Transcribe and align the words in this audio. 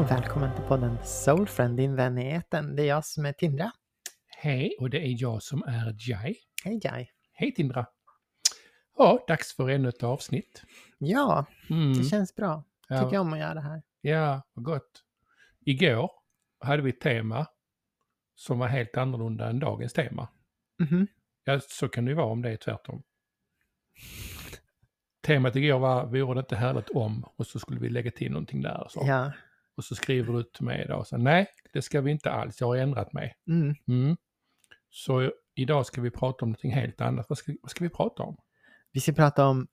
och 0.00 0.10
välkommen 0.10 0.54
till 0.54 0.64
podden 0.64 0.98
Soulfriend, 1.04 1.76
din 1.76 1.96
vän 1.96 2.18
i 2.18 2.30
etern. 2.30 2.76
Det 2.76 2.82
är 2.82 2.86
jag 2.86 3.04
som 3.04 3.24
är 3.26 3.32
Tindra. 3.32 3.72
Hej, 4.26 4.76
och 4.80 4.90
det 4.90 4.98
är 4.98 5.22
jag 5.22 5.42
som 5.42 5.62
är 5.62 5.96
Jai. 5.98 6.36
Hej 6.64 6.80
Jai. 6.84 7.08
Hej 7.32 7.54
Tindra! 7.54 7.86
Ja, 8.96 9.24
dags 9.28 9.56
för 9.56 9.68
ännu 9.68 9.88
ett 9.88 10.02
avsnitt. 10.02 10.62
Ja, 10.98 11.46
Mm. 11.70 11.92
det 11.98 12.04
känns 12.04 12.34
bra. 12.34 12.64
Tycker 12.88 13.12
Ja, 13.14 13.20
om 13.20 13.32
att 13.32 13.38
göra 13.38 13.54
det 13.54 13.60
här. 13.60 13.82
ja, 14.00 14.42
vad 14.54 14.64
gott. 14.64 15.04
Igår 15.64 16.10
hade 16.60 16.82
vi 16.82 16.90
ett 16.90 17.00
tema 17.00 17.46
som 18.34 18.58
var 18.58 18.68
helt 18.68 18.96
annorlunda 18.96 19.48
än 19.50 19.58
dagens 19.58 19.92
tema. 19.92 20.28
Mhm. 20.78 21.06
Ja, 21.44 21.60
så 21.68 21.88
kan 21.88 22.04
det 22.04 22.10
ju 22.10 22.14
vara 22.16 22.26
om 22.26 22.42
det 22.42 22.50
är 22.50 22.56
tvärtom. 22.56 23.02
Temat 25.22 25.56
igår 25.56 25.78
var, 25.78 26.06
vore 26.06 26.34
det 26.34 26.40
inte 26.40 26.56
härligt 26.56 26.88
om, 26.88 27.24
och 27.36 27.46
så 27.46 27.58
skulle 27.58 27.80
vi 27.80 27.88
lägga 27.88 28.10
till 28.10 28.32
någonting 28.32 28.62
där. 28.62 28.86
Så. 28.90 29.02
Ja. 29.06 29.32
Och 29.80 29.84
så 29.84 29.94
skriver 29.94 30.32
du 30.32 30.42
till 30.42 30.64
mig 30.64 30.82
idag, 30.84 31.06
så, 31.06 31.16
nej, 31.16 31.46
det 31.72 31.82
ska 31.82 32.00
vi 32.00 32.10
inte 32.10 32.30
alls, 32.30 32.60
jag 32.60 32.66
har 32.66 32.76
ändrat 32.76 33.12
mig. 33.12 33.34
Mm. 33.48 33.74
Mm. 33.88 34.16
Så 34.90 35.32
idag 35.54 35.86
ska 35.86 36.00
vi 36.00 36.10
prata 36.10 36.44
om 36.44 36.48
någonting 36.48 36.72
helt 36.72 37.00
annat. 37.00 37.26
Vad 37.28 37.38
ska, 37.38 37.52
vad 37.62 37.70
ska 37.70 37.84
vi 37.84 37.90
prata 37.90 38.22
om? 38.22 38.36
Vi 38.92 39.00
ska 39.00 39.12
prata 39.12 39.46
om 39.46 39.66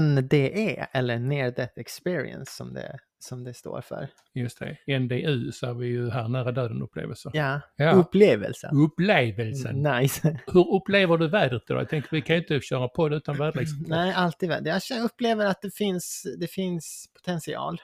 NDE, 0.00 0.86
eller 0.92 1.18
Near 1.18 1.50
Death 1.50 1.72
Experience 1.76 2.52
som 2.52 2.74
det, 2.74 2.98
som 3.18 3.44
det 3.44 3.54
står 3.54 3.80
för. 3.80 4.08
Just 4.34 4.58
det, 4.86 4.98
NDU 4.98 5.52
så 5.52 5.66
är 5.66 5.74
vi 5.74 5.86
ju 5.86 6.10
här 6.10 6.28
nära 6.28 6.52
döden-upplevelser. 6.52 7.30
Ja, 7.34 7.60
Ja. 7.76 7.90
upplevelsen. 7.92 8.76
Upplevelsen. 8.76 9.82
Nice. 9.82 10.38
Hur 10.46 10.74
upplever 10.74 11.16
du 11.16 11.28
vädret 11.28 11.62
idag? 11.70 11.80
Jag 11.80 11.88
tänkte 11.88 12.14
vi 12.14 12.22
kan 12.22 12.36
ju 12.36 12.42
inte 12.42 12.60
köra 12.60 12.88
på 12.88 13.08
det 13.08 13.16
utan 13.16 13.36
väderleksrapport. 13.36 13.88
Nej, 13.88 14.12
alltid 14.12 14.48
väl. 14.48 14.66
Jag 14.66 15.04
upplever 15.04 15.46
att 15.46 15.62
det 15.62 15.74
finns, 15.74 16.26
det 16.38 16.46
finns 16.46 17.08
potential. 17.14 17.80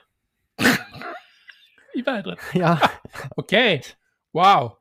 I 1.93 2.01
vädret. 2.01 2.39
Ja, 2.53 2.79
Okej, 3.35 3.81
wow. 4.33 4.71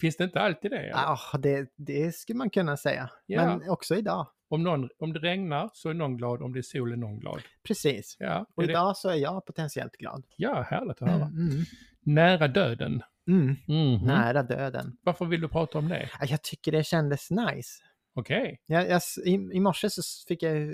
Finns 0.00 0.16
det 0.16 0.24
inte 0.24 0.40
alltid 0.40 0.70
det? 0.70 0.78
eller? 0.78 0.94
ah, 1.12 1.38
det, 1.38 1.68
det 1.76 2.14
skulle 2.14 2.36
man 2.36 2.50
kunna 2.50 2.76
säga. 2.76 3.10
Ja. 3.26 3.44
Men 3.46 3.70
också 3.70 3.94
idag. 3.96 4.26
Om, 4.48 4.62
någon, 4.62 4.88
om 4.98 5.12
det 5.12 5.18
regnar 5.18 5.70
så 5.72 5.88
är 5.90 5.94
någon 5.94 6.16
glad, 6.16 6.42
om 6.42 6.52
det 6.52 6.58
är 6.60 6.62
sol 6.62 6.92
är 6.92 6.96
någon 6.96 7.18
glad. 7.18 7.40
Precis. 7.66 8.16
Ja, 8.18 8.46
Och 8.54 8.62
är 8.62 8.66
det, 8.66 8.72
idag 8.72 8.96
så 8.96 9.08
är 9.08 9.14
jag 9.14 9.46
potentiellt 9.46 9.96
glad. 9.96 10.24
ja 10.36 10.62
härligt 10.70 11.02
att 11.02 11.08
höra. 11.08 11.24
Mm, 11.24 11.48
mm, 11.50 11.64
Nära 12.04 12.48
döden. 12.48 13.02
mm. 13.28 13.56
Mhm. 13.68 14.06
Nära 14.06 14.42
döden. 14.42 14.96
Varför 15.02 15.24
vill 15.24 15.40
du 15.40 15.48
prata 15.48 15.78
om 15.78 15.88
det? 15.88 16.08
Ja, 16.20 16.26
Jag 16.26 16.42
tycker 16.42 16.72
det 16.72 16.84
kändes 16.84 17.30
nice. 17.30 17.82
Okej. 18.14 18.60
Jag, 18.66 18.82
jag, 18.82 18.96
s- 18.96 19.18
i, 19.24 19.30
I 19.52 19.60
morse 19.60 19.90
så 19.90 20.02
fick 20.28 20.42
jag, 20.42 20.68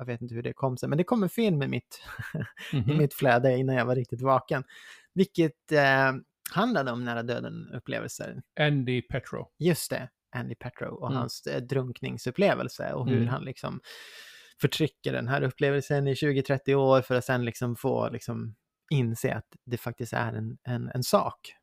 jag 0.00 0.06
vet 0.06 0.22
inte 0.22 0.34
hur 0.34 0.42
det 0.42 0.52
kom 0.52 0.76
sig, 0.76 0.88
men 0.88 0.98
det 0.98 1.04
kom 1.04 1.22
en 1.22 1.28
film 1.28 1.62
i 1.62 1.68
mitt, 1.68 2.02
i 2.72 2.76
Mhm. 2.76 2.96
mitt 2.98 3.14
flöde 3.14 3.56
innan 3.56 3.74
jag 3.76 3.84
var 3.84 3.94
riktigt 3.96 4.22
vaken. 4.22 4.64
Vilket 5.14 5.72
eh, 5.72 6.12
handlade 6.52 6.92
om 6.92 7.04
nära 7.04 7.22
döden-upplevelser. 7.22 8.42
Andy 8.60 9.02
Petro. 9.02 9.48
Just 9.58 9.90
det, 9.90 10.08
Andy 10.36 10.54
Petro 10.54 10.94
och 10.94 11.06
Mm. 11.10 11.18
hans 11.18 11.46
eh, 11.46 11.62
drunkningsupplevelse 11.62 12.92
och 12.92 13.06
hur 13.08 13.16
Mm. 13.16 13.28
han 13.28 13.44
liksom 13.44 13.80
förtrycker 14.60 15.12
den 15.12 15.28
här 15.28 15.42
upplevelsen 15.42 16.06
i 16.06 16.14
20-30 16.14 16.74
år 16.74 17.02
för 17.02 17.14
att 17.14 17.24
sen 17.24 17.44
liksom 17.44 17.76
få 17.76 18.08
liksom 18.10 18.54
inse 18.90 19.34
att 19.34 19.46
det 19.64 19.76
faktiskt 19.78 20.12
är 20.12 20.32
en, 20.32 20.58
en, 20.62 20.90
en 20.94 21.02
sak. 21.02 21.54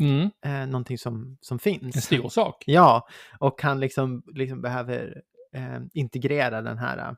Mm. 0.00 0.30
Eh, 0.44 0.66
någonting 0.70 0.98
som, 0.98 1.38
som 1.40 1.58
finns. 1.58 1.96
En 1.96 2.02
stor 2.02 2.28
sak. 2.28 2.64
Ja, 2.66 3.08
och 3.40 3.62
han 3.62 3.80
liksom, 3.80 4.22
liksom 4.26 4.62
behöver 4.62 5.22
eh, 5.52 5.80
integrera 5.92 6.62
den 6.62 6.78
här 6.78 7.16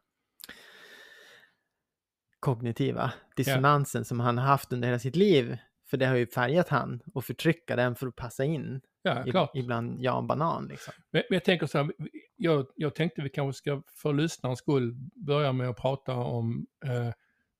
kognitiva 2.40 3.12
dissonansen 3.36 4.04
som 4.04 4.20
han 4.20 4.38
har 4.38 4.44
haft 4.44 4.72
under 4.72 4.88
hela 4.88 4.98
sitt 4.98 5.16
liv. 5.16 5.56
För 5.90 5.96
det 5.96 6.06
har 6.06 6.16
ju 6.16 6.26
färgat 6.26 6.68
han 6.68 7.00
och 7.14 7.24
förtrycka 7.24 7.76
den 7.76 7.94
för 7.94 8.06
att 8.06 8.16
passa 8.16 8.44
in 8.44 8.80
Ja, 9.02 9.26
i, 9.26 9.30
klart. 9.30 9.50
ibland 9.54 10.00
Jan 10.00 10.26
Banan. 10.26 10.66
Liksom. 10.66 10.94
Men, 11.10 11.22
men 11.28 11.36
jag 11.36 11.44
tänker 11.44 11.66
så 11.66 11.78
här, 11.78 11.92
jag, 12.36 12.66
jag 12.76 12.94
tänkte 12.94 13.22
vi 13.22 13.28
kanske 13.28 13.58
ska 13.58 13.82
för 14.02 14.12
lyssnarens 14.12 14.58
skull 14.58 14.94
börja 15.26 15.52
med 15.52 15.68
att 15.68 15.76
prata 15.76 16.14
om 16.14 16.66
eh, 16.84 17.12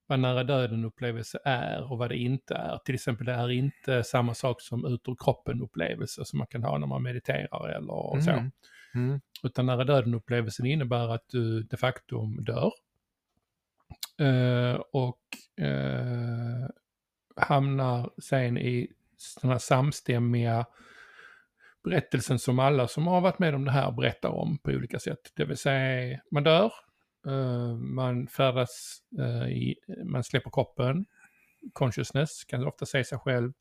vad 0.07 0.21
nära 0.21 0.45
döden-upplevelse 0.45 1.39
är 1.45 1.93
och 1.93 1.99
vad 1.99 2.09
det 2.09 2.17
inte 2.17 2.55
är. 2.55 2.79
Till 2.85 2.95
exempel 2.95 3.27
det 3.27 3.33
är 3.33 3.51
inte 3.51 4.05
samma 4.05 4.35
sak 4.35 4.61
som 4.61 4.87
ut 4.87 5.09
ur 5.09 5.17
kroppen-upplevelse 5.25 6.25
som 6.25 6.39
man 6.39 6.47
kan 6.47 6.63
ha 6.63 6.79
när 6.79 6.87
man 6.87 7.03
mediterar 7.03 7.69
eller 7.69 8.21
så. 8.21 8.31
Mm. 8.31 8.51
Mm. 8.95 9.21
Utan 9.43 9.67
nära 9.67 9.85
döden-upplevelsen 9.85 10.67
innebär 10.67 11.09
att 11.15 11.25
du 11.29 11.63
de 11.63 11.77
facto 11.77 12.27
dör. 12.27 12.73
Eh, 14.19 14.81
och 14.93 15.21
eh, 15.65 16.69
hamnar 17.37 18.11
sen 18.23 18.59
i 18.59 18.89
sådana 19.17 19.59
samstämmiga 19.59 20.67
berättelsen 21.85 22.39
som 22.39 22.59
alla 22.59 22.89
som 22.89 23.07
har 23.07 23.21
varit 23.21 23.39
med 23.39 23.55
om 23.55 23.65
det 23.65 23.71
här 23.71 23.93
berättar 23.93 24.29
om 24.29 24.59
på 24.59 24.71
olika 24.71 24.99
sätt. 24.99 25.33
Det 25.37 25.45
vill 25.45 25.57
säga, 25.57 26.21
man 26.31 26.45
dör, 26.45 26.73
eh, 27.27 27.75
man 27.77 28.27
färdas, 28.27 28.99
eh, 29.19 29.49
i, 29.49 29.77
man 30.05 30.25
släpper 30.25 30.51
kroppen, 30.51 31.07
consciousness 31.73 32.45
kan 32.45 32.67
ofta 32.67 32.87
se 32.87 33.05
sig 33.05 33.19
själv, 33.19 33.53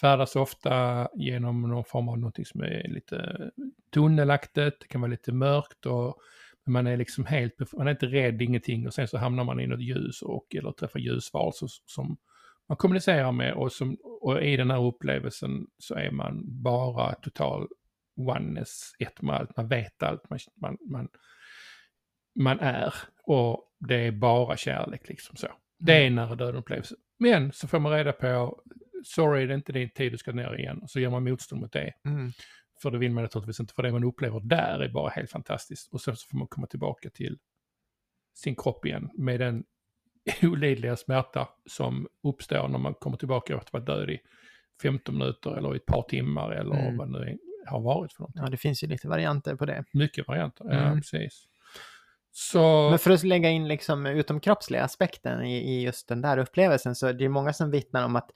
färdas 0.00 0.36
ofta 0.36 1.08
genom 1.14 1.62
någon 1.62 1.84
form 1.84 2.08
av 2.08 2.18
någonting 2.18 2.44
som 2.44 2.60
är 2.60 2.88
lite 2.88 3.50
tunnelaktigt, 3.94 4.80
det 4.80 4.88
kan 4.88 5.00
vara 5.00 5.10
lite 5.10 5.32
mörkt 5.32 5.86
och 5.86 6.20
man 6.70 6.86
är 6.86 6.96
liksom 6.96 7.26
helt, 7.26 7.72
man 7.72 7.86
är 7.86 7.90
inte 7.90 8.06
rädd, 8.06 8.42
ingenting 8.42 8.86
och 8.86 8.94
sen 8.94 9.08
så 9.08 9.18
hamnar 9.18 9.44
man 9.44 9.60
i 9.60 9.66
något 9.66 9.82
ljus 9.82 10.22
och 10.22 10.54
eller 10.54 10.72
träffar 10.72 10.98
ljusvarelser 10.98 11.68
som 11.86 12.16
man 12.68 12.76
kommunicerar 12.76 13.32
med 13.32 13.54
och, 13.54 13.72
som, 13.72 13.96
och 14.20 14.42
i 14.42 14.56
den 14.56 14.70
här 14.70 14.84
upplevelsen 14.84 15.66
så 15.78 15.94
är 15.94 16.10
man 16.10 16.62
bara 16.62 17.14
total 17.14 17.68
oneness, 18.16 18.92
ett 18.98 19.22
med 19.22 19.36
allt, 19.36 19.56
man 19.56 19.68
vet 19.68 20.02
allt, 20.02 20.30
man, 20.30 20.38
man, 20.60 20.76
man, 20.90 21.08
man 22.40 22.60
är 22.60 22.94
och 23.22 23.74
det 23.78 23.96
är 23.96 24.12
bara 24.12 24.56
kärlek 24.56 25.08
liksom 25.08 25.36
så. 25.36 25.48
Det 25.78 25.92
är 25.92 26.06
en 26.06 26.14
nära 26.14 26.34
döden 26.34 26.56
upplevelse. 26.56 26.94
Men 27.18 27.52
så 27.52 27.68
får 27.68 27.78
man 27.78 27.92
reda 27.92 28.12
på, 28.12 28.60
sorry 29.04 29.46
det 29.46 29.52
är 29.52 29.56
inte 29.56 29.72
din 29.72 29.90
tid 29.90 30.12
du 30.12 30.18
ska 30.18 30.32
ner 30.32 30.58
igen, 30.58 30.78
och 30.82 30.90
så 30.90 31.00
gör 31.00 31.10
man 31.10 31.24
motstånd 31.24 31.60
mot 31.60 31.72
det. 31.72 31.92
Mm. 32.04 32.32
För 32.82 32.90
det 32.90 32.98
vill 32.98 33.12
man 33.12 33.22
naturligtvis 33.24 33.60
inte, 33.60 33.74
för 33.74 33.82
det 33.82 33.92
man 33.92 34.04
upplever 34.04 34.40
där 34.40 34.80
är 34.80 34.88
bara 34.88 35.10
helt 35.10 35.30
fantastiskt. 35.30 35.92
Och 35.94 36.00
sen 36.00 36.16
så 36.16 36.26
får 36.28 36.38
man 36.38 36.48
komma 36.48 36.66
tillbaka 36.66 37.10
till 37.10 37.38
sin 38.34 38.56
kropp 38.56 38.86
igen 38.86 39.10
med 39.14 39.40
den 39.40 39.64
olidliga 40.42 40.96
smärta 40.96 41.48
som 41.66 42.08
uppstår 42.22 42.68
när 42.68 42.78
man 42.78 42.94
kommer 42.94 43.16
tillbaka 43.16 43.54
efter 43.56 43.66
att 43.66 43.72
varit 43.72 43.86
död 43.98 44.10
i 44.10 44.18
15 44.82 45.18
minuter 45.18 45.50
eller 45.56 45.74
i 45.74 45.76
ett 45.76 45.86
par 45.86 46.02
timmar 46.02 46.50
eller 46.50 46.74
Mm. 46.80 46.96
vad 46.96 47.12
det 47.12 47.18
nu 47.18 47.38
har 47.66 47.80
varit 47.80 48.12
för 48.12 48.20
någonting. 48.22 48.42
Ja, 48.44 48.50
det 48.50 48.56
finns 48.56 48.82
ju 48.84 48.86
lite 48.86 49.08
varianter 49.08 49.56
på 49.56 49.66
det. 49.66 49.84
Mycket 49.92 50.28
varianter, 50.28 50.64
ja 50.70 50.72
Mm. 50.78 50.96
precis. 51.00 51.46
Så, 52.32 52.90
Men 52.90 52.98
för 52.98 53.10
att 53.10 53.22
lägga 53.22 53.48
in 53.50 53.68
liksom 53.68 54.06
utomkroppsliga 54.06 54.84
aspekten 54.84 55.44
i, 55.44 55.56
i 55.56 55.82
just 55.82 56.08
den 56.08 56.20
där 56.22 56.38
upplevelsen 56.38 56.94
så 56.94 57.06
är 57.06 57.12
det 57.12 57.28
många 57.28 57.52
som 57.52 57.70
vittnar 57.70 58.04
om 58.04 58.16
att 58.16 58.30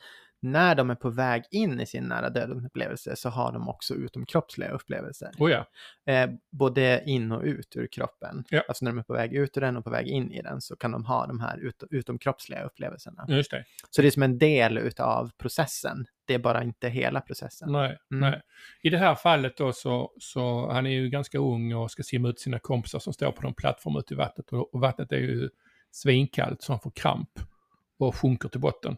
när 0.45 0.75
de 0.75 0.91
är 0.91 0.95
på 0.95 1.11
väg 1.11 1.43
in 1.51 1.81
i 1.81 1.87
sin 1.87 2.05
nära 2.05 2.31
döden-upplevelse 2.31 3.17
så 3.17 3.29
har 3.29 3.53
de 3.53 3.69
också 3.69 3.95
utomkroppsliga 3.95 4.71
upplevelser. 4.71 5.31
oh 5.39 5.51
ja, 5.51 5.67
Eh, 6.07 6.31
både 6.53 7.03
in 7.07 7.33
och 7.33 7.43
ut 7.43 7.77
ur 7.77 7.87
kroppen. 7.87 8.45
Ja. 8.49 8.63
Alltså 8.69 8.85
när 8.85 8.93
de 8.93 8.99
är 8.99 9.03
på 9.03 9.13
väg 9.13 9.33
ut 9.35 9.57
ur 9.57 9.61
den 9.61 9.77
och 9.77 9.85
på 9.85 9.91
väg 9.91 10.07
in 10.07 10.33
i 10.33 10.43
den 10.43 10.61
så 10.61 10.77
kan 10.77 10.91
de 10.93 11.05
ha 11.05 11.27
de 11.27 11.41
här 11.41 11.59
ut, 11.59 11.83
utomkroppsliga 11.91 12.63
upplevelserna. 12.63 13.25
just 13.29 13.51
det. 13.51 13.65
Så 13.91 14.03
det 14.03 14.09
är 14.09 14.11
som 14.11 14.23
en 14.23 14.39
del 14.39 14.79
utav 14.79 15.31
processen. 15.39 16.07
Det 16.27 16.35
är 16.35 16.39
bara 16.39 16.63
inte 16.63 16.89
hela 16.89 17.21
processen. 17.21 17.73
Nej, 17.73 17.99
Mm. 18.11 18.31
nej. 18.31 18.41
I 18.83 18.91
det 18.91 18.99
här 18.99 19.15
fallet 19.15 19.57
då 19.57 19.73
så, 19.73 20.13
så, 20.21 20.73
han 20.73 20.87
är 20.87 20.91
ju 20.91 21.09
ganska 21.09 21.39
ung 21.39 21.75
och 21.75 21.91
ska 21.91 22.03
simma 22.03 22.29
ut 22.29 22.41
sina 22.41 22.59
kompisar 22.59 22.99
som 22.99 23.13
står 23.13 23.33
på 23.33 23.43
någon 23.43 23.55
plattform 23.55 23.97
ute 23.97 24.15
i 24.15 24.17
vattnet 24.17 24.53
och, 24.53 24.75
och 24.75 24.81
vattnet 24.81 25.13
är 25.13 25.17
ju 25.17 25.49
svinkallt 25.91 26.63
så 26.63 26.73
han 26.73 26.81
får 26.81 26.91
kramp 26.91 27.31
och 27.99 28.17
sjunker 28.17 28.49
till 28.49 28.61
botten. 28.61 28.97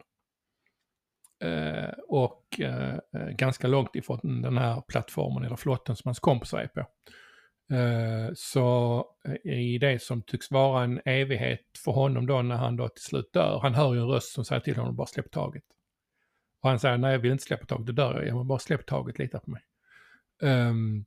Eh, 1.39 1.89
och 2.07 2.59
eh, 2.59 2.93
eh, 3.13 3.29
ganska 3.29 3.67
långt 3.67 3.95
ifrån 3.95 4.41
den 4.41 4.57
här 4.57 4.81
plattformen 4.87 5.43
eller 5.43 5.55
flotten 5.55 5.95
som 5.95 6.09
hans 6.09 6.19
kompisar 6.19 6.59
är 6.59 6.67
på. 6.67 6.79
Eh, 7.75 8.31
så 8.35 9.05
eh, 9.27 9.53
i 9.53 9.77
det 9.77 10.01
som 10.01 10.21
tycks 10.21 10.51
vara 10.51 10.83
en 10.83 11.01
evighet 11.05 11.65
för 11.83 11.91
honom 11.91 12.25
då 12.25 12.41
när 12.41 12.55
han 12.55 12.75
då 12.75 12.89
till 12.89 13.03
slut 13.03 13.33
dör, 13.33 13.59
han 13.61 13.73
hör 13.73 13.93
ju 13.93 13.99
en 13.99 14.07
röst 14.07 14.33
som 14.33 14.45
säger 14.45 14.61
till 14.61 14.75
honom 14.75 14.95
bara 14.95 15.07
släpp 15.07 15.31
taget. 15.31 15.63
Och 16.61 16.69
han 16.69 16.79
säger 16.79 16.97
nej 16.97 17.11
jag 17.11 17.19
vill 17.19 17.31
inte 17.31 17.43
släppa 17.43 17.65
taget, 17.65 17.87
då 17.87 17.93
dör 17.93 18.13
jag. 18.13 18.27
Jag 18.27 18.37
vill 18.37 18.47
bara 18.47 18.59
släpp 18.59 18.85
taget, 18.85 19.19
lita 19.19 19.39
på 19.39 19.51
mig. 19.51 19.61
Um, 20.41 21.05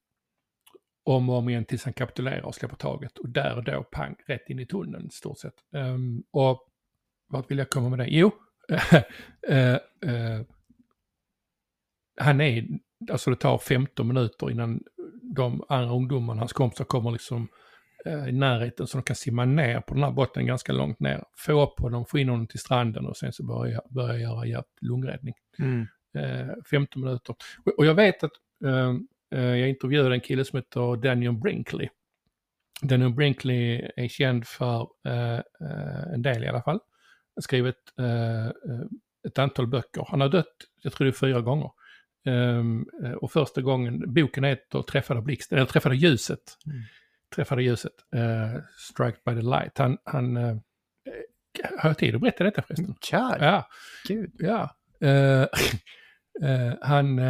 om 1.05 1.31
och 1.31 1.37
om 1.37 1.49
igen 1.49 1.65
tills 1.65 1.85
han 1.85 1.93
kapitulerar 1.93 2.43
och 2.43 2.55
släpper 2.55 2.76
taget. 2.76 3.19
Och 3.19 3.29
där 3.29 3.56
och 3.56 3.65
då, 3.65 3.85
pang, 3.93 4.17
rätt 4.26 4.50
in 4.50 4.59
i 4.59 4.67
tunneln 4.67 5.06
i 5.06 5.11
stort 5.11 5.38
sett. 5.38 5.55
Ehm, 5.75 6.23
och 6.31 6.69
vart 7.29 7.50
vill 7.50 7.59
jag 7.59 7.71
komma 7.71 7.88
med 7.88 7.99
det? 7.99 8.06
Jo, 8.09 8.31
eh, 9.49 9.75
eh, 10.12 10.40
han 12.20 12.40
är, 12.40 12.67
alltså 13.11 13.31
det 13.31 13.37
tar 13.37 13.58
15 13.58 14.08
minuter 14.08 14.50
innan 14.50 14.81
de 15.22 15.64
andra 15.69 15.90
ungdomarna, 15.94 16.40
hans 16.40 16.52
kompisar 16.52 16.84
kommer 16.84 17.11
liksom 17.11 17.49
eh, 18.06 18.28
i 18.28 18.32
närheten 18.32 18.87
så 18.87 18.99
de 18.99 19.02
kan 19.02 19.17
simma 19.17 19.44
ner 19.44 19.81
på 19.81 19.94
den 19.94 20.02
här 20.02 20.11
botten 20.11 20.46
ganska 20.46 20.72
långt 20.72 21.00
ner. 21.00 21.25
Få 21.37 21.62
upp 21.62 21.81
honom, 21.81 22.06
få 22.06 22.19
in 22.19 22.28
honom 22.28 22.46
till 22.46 22.61
stranden 22.61 23.06
och 23.06 23.17
sen 23.17 23.32
så 23.32 23.46
börja, 23.46 23.81
börja 23.90 24.19
göra 24.19 24.46
hjärt-lungräddning. 24.46 25.34
Mm. 25.58 25.87
Eh, 26.19 26.55
15 26.70 27.02
minuter. 27.02 27.34
Och, 27.64 27.78
och 27.78 27.87
jag 27.87 27.94
vet 27.94 28.25
att 28.25 28.32
eh, 28.64 28.94
eh, 29.34 29.56
jag 29.56 29.69
intervjuade 29.69 30.14
en 30.14 30.20
kille 30.20 30.44
som 30.44 30.56
heter 30.56 30.96
Daniel 30.96 31.32
Brinkley. 31.32 31.88
Daniel 32.82 33.14
Brinkley 33.14 33.90
är 33.96 34.08
känd 34.08 34.46
för 34.46 34.88
eh, 35.06 35.34
eh, 35.38 36.12
en 36.14 36.23
del 36.23 36.44
i 36.44 36.49
alla 36.49 36.62
fall. 36.62 36.81
Skrivit 37.40 37.92
eh, 37.98 38.46
eh, 38.46 38.52
ett 39.26 39.38
antal 39.38 39.66
böcker. 39.66 40.06
Han 40.08 40.20
har 40.20 40.28
dött, 40.28 40.56
jag 40.82 40.92
tror 40.92 41.04
det 41.04 41.10
är 41.10 41.12
fyra 41.12 41.40
gånger. 41.40 41.70
Um, 42.26 42.88
och 43.20 43.32
första 43.32 43.60
gången, 43.60 44.14
boken 44.14 44.44
heter 44.44 44.82
Träffade 44.82 45.22
blixten, 45.22 45.58
eller 45.58 45.66
Träffade 45.66 45.96
ljuset. 45.96 46.56
Mm. 46.66 46.82
Träffade 47.34 47.62
ljuset, 47.62 47.92
uh, 48.16 48.60
Strike 48.78 49.19
by 49.25 49.34
the 49.34 49.42
light. 49.42 49.78
Han, 49.78 49.98
han 50.04 50.37
uh, 50.37 50.56
har 51.78 51.90
jag 51.90 51.98
tid 51.98 52.14
att 52.14 52.20
berätta 52.20 52.44
detta 52.44 52.62
förresten? 52.62 52.94
Kör! 53.00 53.38
Ja, 53.40 53.69
Gud. 54.08 54.31
ja. 54.38 54.76
Uh, 55.04 55.46
uh, 56.42 56.75
han 56.82 57.20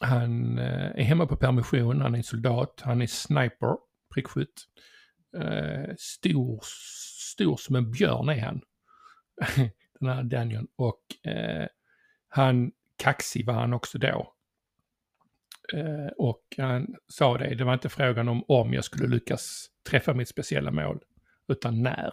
han 0.00 0.58
är 0.58 1.02
hemma 1.02 1.26
på 1.26 1.36
permission, 1.36 2.00
han 2.00 2.14
är 2.14 2.22
soldat, 2.22 2.80
han 2.84 3.02
är 3.02 3.06
sniper, 3.06 3.76
prickskytt. 4.14 4.62
Stor, 5.98 6.60
stor 7.32 7.56
som 7.56 7.76
en 7.76 7.90
björn 7.90 8.28
är 8.28 8.40
han. 8.40 8.60
Den 10.00 10.08
här 10.08 10.22
Daniel. 10.22 10.66
Och 10.76 11.30
eh, 11.30 11.66
han 12.28 12.72
kaxig 12.96 13.46
var 13.46 13.54
han 13.54 13.72
också 13.72 13.98
då. 13.98 14.34
Eh, 15.74 16.12
och 16.18 16.42
han 16.58 16.94
sa 17.08 17.38
det, 17.38 17.54
det 17.54 17.64
var 17.64 17.74
inte 17.74 17.88
frågan 17.88 18.28
om 18.28 18.44
om 18.48 18.72
jag 18.72 18.84
skulle 18.84 19.08
lyckas 19.08 19.66
träffa 19.90 20.14
mitt 20.14 20.28
speciella 20.28 20.70
mål, 20.70 21.00
utan 21.48 21.82
när. 21.82 22.12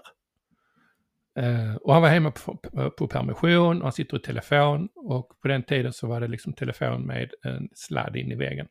Eh, 1.36 1.76
och 1.76 1.94
han 1.94 2.02
var 2.02 2.10
hemma 2.10 2.32
på, 2.32 2.58
på, 2.98 3.08
permission, 3.08 3.78
och 3.78 3.84
han 3.84 3.94
sitter 3.94 4.18
i 4.18 4.22
telefon 4.22 4.90
och 4.96 5.42
på 5.42 5.48
den 5.48 5.64
tiden 5.64 5.94
så 5.94 6.08
var 6.08 6.22
det 6.22 6.28
liksom 6.28 6.54
telefon 6.54 7.06
med 7.06 7.32
en 7.44 7.70
sladd 7.74 8.16
in 8.16 8.32
i 8.32 8.36
väggen. 8.36 8.68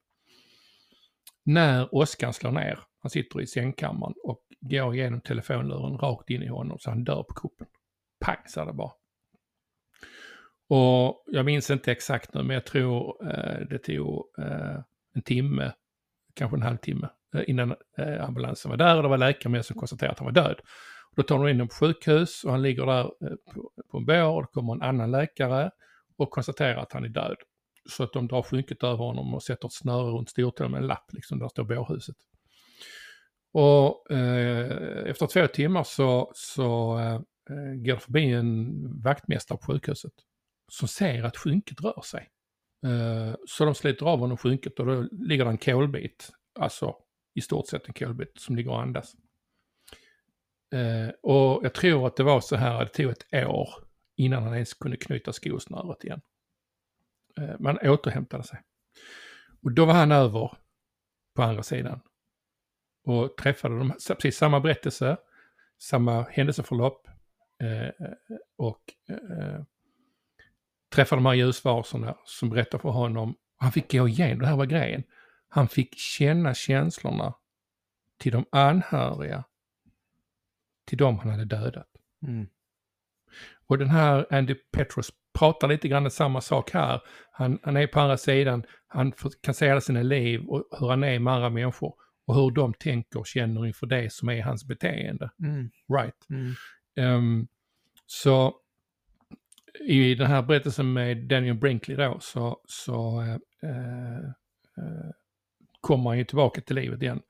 När 1.44 1.94
åskan 1.94 2.32
slår 2.32 2.50
ner, 2.50 2.78
han 3.00 3.10
sitter 3.10 3.40
i 3.40 3.46
sängkammaren 3.46 4.14
och 4.24 4.42
går 4.60 4.94
igenom 4.94 5.20
telefonluren 5.20 5.98
rakt 5.98 6.30
in 6.30 6.42
i 6.42 6.48
honom 6.48 6.78
så 6.78 6.90
han 6.90 7.04
dör 7.04 7.22
på 7.22 7.34
kuppen. 7.34 7.66
Pang, 8.20 8.42
sa 8.46 8.64
det 8.64 8.72
bara. 8.72 8.92
Och 10.68 11.24
jag 11.26 11.44
minns 11.44 11.70
inte 11.70 11.92
exakt 11.92 12.34
nu, 12.34 12.42
men 12.42 12.54
jag 12.54 12.66
tror 12.66 13.26
eh, 13.30 13.66
det 13.70 13.78
tog 13.78 14.24
eh, 14.38 14.76
en 15.14 15.22
timme, 15.22 15.72
kanske 16.34 16.56
en 16.56 16.62
halvtimme, 16.62 17.08
eh, 17.34 17.42
innan 17.46 17.74
eh, 17.98 18.24
ambulansen 18.24 18.70
var 18.70 18.76
där 18.76 18.96
och 18.96 19.02
det 19.02 19.08
var 19.08 19.18
läkare 19.18 19.50
med 19.52 19.64
som 19.64 19.76
konstaterade 19.76 20.12
att 20.12 20.18
han 20.18 20.26
var 20.26 20.32
död. 20.32 20.60
Och 21.10 21.16
då 21.16 21.22
tar 21.22 21.38
de 21.38 21.48
in 21.48 21.56
honom 21.56 21.68
på 21.68 21.74
sjukhus 21.74 22.44
och 22.44 22.50
han 22.50 22.62
ligger 22.62 22.86
där 22.86 23.04
eh, 23.04 23.36
på, 23.54 23.70
på 23.90 23.98
en 23.98 24.06
bår 24.06 24.36
och 24.36 24.42
det 24.42 24.48
kommer 24.52 24.72
en 24.72 24.82
annan 24.82 25.10
läkare 25.10 25.70
och 26.16 26.30
konstaterar 26.30 26.76
att 26.76 26.92
han 26.92 27.04
är 27.04 27.08
död. 27.08 27.36
Så 27.90 28.04
att 28.04 28.12
de 28.12 28.28
drar 28.28 28.42
skynket 28.42 28.82
över 28.82 28.96
honom 28.96 29.34
och 29.34 29.42
sätter 29.42 29.66
ett 29.66 29.72
snöre 29.72 30.10
runt 30.10 30.30
stortån 30.30 30.70
med 30.70 30.78
en 30.78 30.86
lapp, 30.86 31.12
liksom 31.12 31.38
där 31.38 31.48
står 31.48 31.64
bårhuset. 31.64 32.16
Och 33.52 34.10
eh, 34.10 35.10
efter 35.10 35.26
två 35.26 35.46
timmar 35.46 35.82
så, 35.82 36.30
så 36.34 36.98
eh, 36.98 37.20
Eh, 37.50 37.74
går 37.74 37.94
det 37.94 38.00
förbi 38.00 38.32
en 38.32 39.02
vaktmästare 39.02 39.58
på 39.58 39.72
sjukhuset 39.72 40.12
som 40.68 40.88
ser 40.88 41.22
att 41.22 41.36
skynket 41.36 41.80
rör 41.80 42.02
sig. 42.04 42.30
Eh, 42.86 43.36
så 43.46 43.64
de 43.64 43.74
sliter 43.74 44.06
av 44.06 44.18
honom 44.18 44.36
skynket 44.36 44.80
och 44.80 44.86
då 44.86 45.08
ligger 45.12 45.44
det 45.44 45.50
en 45.50 45.58
kolbit, 45.58 46.30
alltså 46.60 46.96
i 47.34 47.40
stort 47.40 47.66
sett 47.66 47.86
en 47.86 47.94
kolbit 47.94 48.32
som 48.34 48.56
ligger 48.56 48.70
och 48.70 48.82
andas. 48.82 49.14
Eh, 50.72 51.08
och 51.22 51.64
jag 51.64 51.74
tror 51.74 52.06
att 52.06 52.16
det 52.16 52.22
var 52.22 52.40
så 52.40 52.56
här 52.56 52.84
det 52.84 52.90
tog 52.90 53.10
ett 53.10 53.48
år 53.48 53.68
innan 54.16 54.42
han 54.42 54.54
ens 54.54 54.74
kunde 54.74 54.96
knyta 54.96 55.32
skosnöret 55.32 56.04
igen. 56.04 56.20
Man 57.58 57.78
återhämtade 57.78 58.42
sig. 58.42 58.62
Och 59.62 59.72
då 59.72 59.84
var 59.84 59.94
han 59.94 60.12
över 60.12 60.52
på 61.34 61.42
andra 61.42 61.62
sidan. 61.62 62.00
Och 63.04 63.36
träffade 63.36 63.78
dem, 63.78 63.92
precis 64.08 64.36
samma 64.36 64.60
berättelse, 64.60 65.16
samma 65.78 66.22
händelseförlopp 66.22 67.08
och 68.56 68.82
träffade 70.94 71.18
de 71.18 71.26
här 71.26 71.34
ljusvarelserna 71.34 72.16
som 72.24 72.50
berättade 72.50 72.80
för 72.82 72.88
honom. 72.88 73.34
Han 73.56 73.72
fick 73.72 73.92
gå 73.92 74.08
igenom, 74.08 74.38
det 74.38 74.46
här 74.46 74.56
var 74.56 74.66
grejen. 74.66 75.02
Han 75.48 75.68
fick 75.68 75.98
känna 75.98 76.54
känslorna 76.54 77.34
till 78.18 78.32
de 78.32 78.44
anhöriga, 78.52 79.44
till 80.86 80.98
de 80.98 81.18
han 81.18 81.30
hade 81.30 81.44
dödat. 81.44 81.88
Mm. 82.22 82.48
Och 83.66 83.78
den 83.78 83.88
här 83.88 84.26
Andy 84.30 84.54
Petros 84.54 85.12
pratar 85.38 85.68
lite 85.68 85.88
grann 85.88 86.10
samma 86.10 86.40
sak 86.40 86.70
här. 86.70 87.00
Han, 87.32 87.58
han 87.62 87.76
är 87.76 87.86
på 87.86 88.00
andra 88.00 88.16
sidan, 88.16 88.64
han 88.86 89.12
kan 89.40 89.54
se 89.54 89.70
alla 89.70 89.80
sina 89.80 90.02
liv 90.02 90.40
och 90.48 90.68
hur 90.80 90.88
han 90.88 91.04
är 91.04 91.18
med 91.18 91.34
andra 91.34 91.50
människor 91.50 91.94
och 92.26 92.34
hur 92.34 92.50
de 92.50 92.74
tänker 92.74 93.18
och 93.18 93.26
känner 93.26 93.66
inför 93.66 93.86
det 93.86 94.12
som 94.12 94.28
är 94.28 94.42
hans 94.42 94.64
beteende. 94.64 95.30
Mm. 95.42 95.70
Right. 95.98 96.30
Mm. 96.30 96.54
Um, 96.96 97.48
så 98.06 98.54
i 99.80 100.14
den 100.14 100.26
här 100.26 100.42
berättelsen 100.42 100.92
med 100.92 101.16
Daniel 101.16 101.54
Brinkley 101.54 101.96
då 101.96 102.18
så, 102.20 102.60
så 102.64 103.20
eh, 103.20 103.70
eh, 103.70 104.18
eh 104.78 105.10
kommer 105.80 106.10
han 106.10 106.18
ju 106.18 106.24
tillbaka 106.24 106.60
till 106.60 106.76
livet 106.76 107.02
igen. 107.02 107.20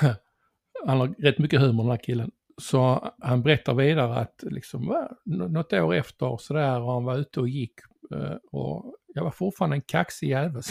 han 0.86 1.00
har 1.00 1.08
rätt 1.08 1.38
mycket 1.38 1.60
humor 1.60 1.82
den 1.82 1.90
här 1.90 2.04
killen. 2.04 2.30
Så 2.62 3.12
han 3.18 3.42
berättar 3.42 3.74
vidare 3.74 4.14
att 4.14 4.44
liksom, 4.46 5.08
något 5.24 5.72
år 5.72 5.94
efter 5.94 6.36
så 6.36 6.54
där 6.54 6.80
och 6.80 6.92
han 6.92 7.04
var 7.04 7.16
ute 7.16 7.40
och 7.40 7.48
gick 7.48 7.74
eh, 8.14 8.36
och 8.52 8.94
jag 9.14 9.24
var 9.24 9.30
fortfarande 9.30 9.76
en 9.76 9.82
kaxig 9.82 10.28
jävel. 10.28 10.62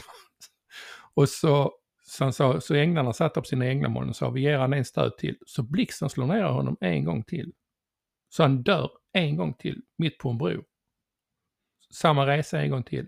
och 1.14 1.30
så, 1.30 1.74
så 2.04 2.24
han 2.24 2.34
sa, 2.34 2.62
så 2.62 2.76
änglarna 2.76 3.14
satt 3.14 3.38
upp 3.38 3.48
sina 3.48 3.66
änglamål 3.66 4.10
och 4.10 4.16
sa 4.16 4.30
vi 4.30 4.42
ger 4.42 4.58
han 4.58 4.74
en 4.74 4.86
stöd 4.86 5.18
till. 5.18 5.38
Så 5.46 5.64
blixten 5.64 6.10
slår 6.10 6.26
ner 6.26 6.44
honom 6.44 6.78
en 6.82 7.06
gång 7.06 7.24
till. 7.24 7.52
Så 8.30 8.44
han 8.44 8.64
dör 8.64 8.92
en 9.14 9.36
gång 9.36 9.54
till, 9.54 9.82
mitt 9.98 10.18
på 10.18 10.30
en 10.30 10.38
bro 10.38 10.64
samma 11.90 12.28
resa 12.28 12.62
en 12.62 12.70
gång 12.70 12.84
till. 12.84 13.08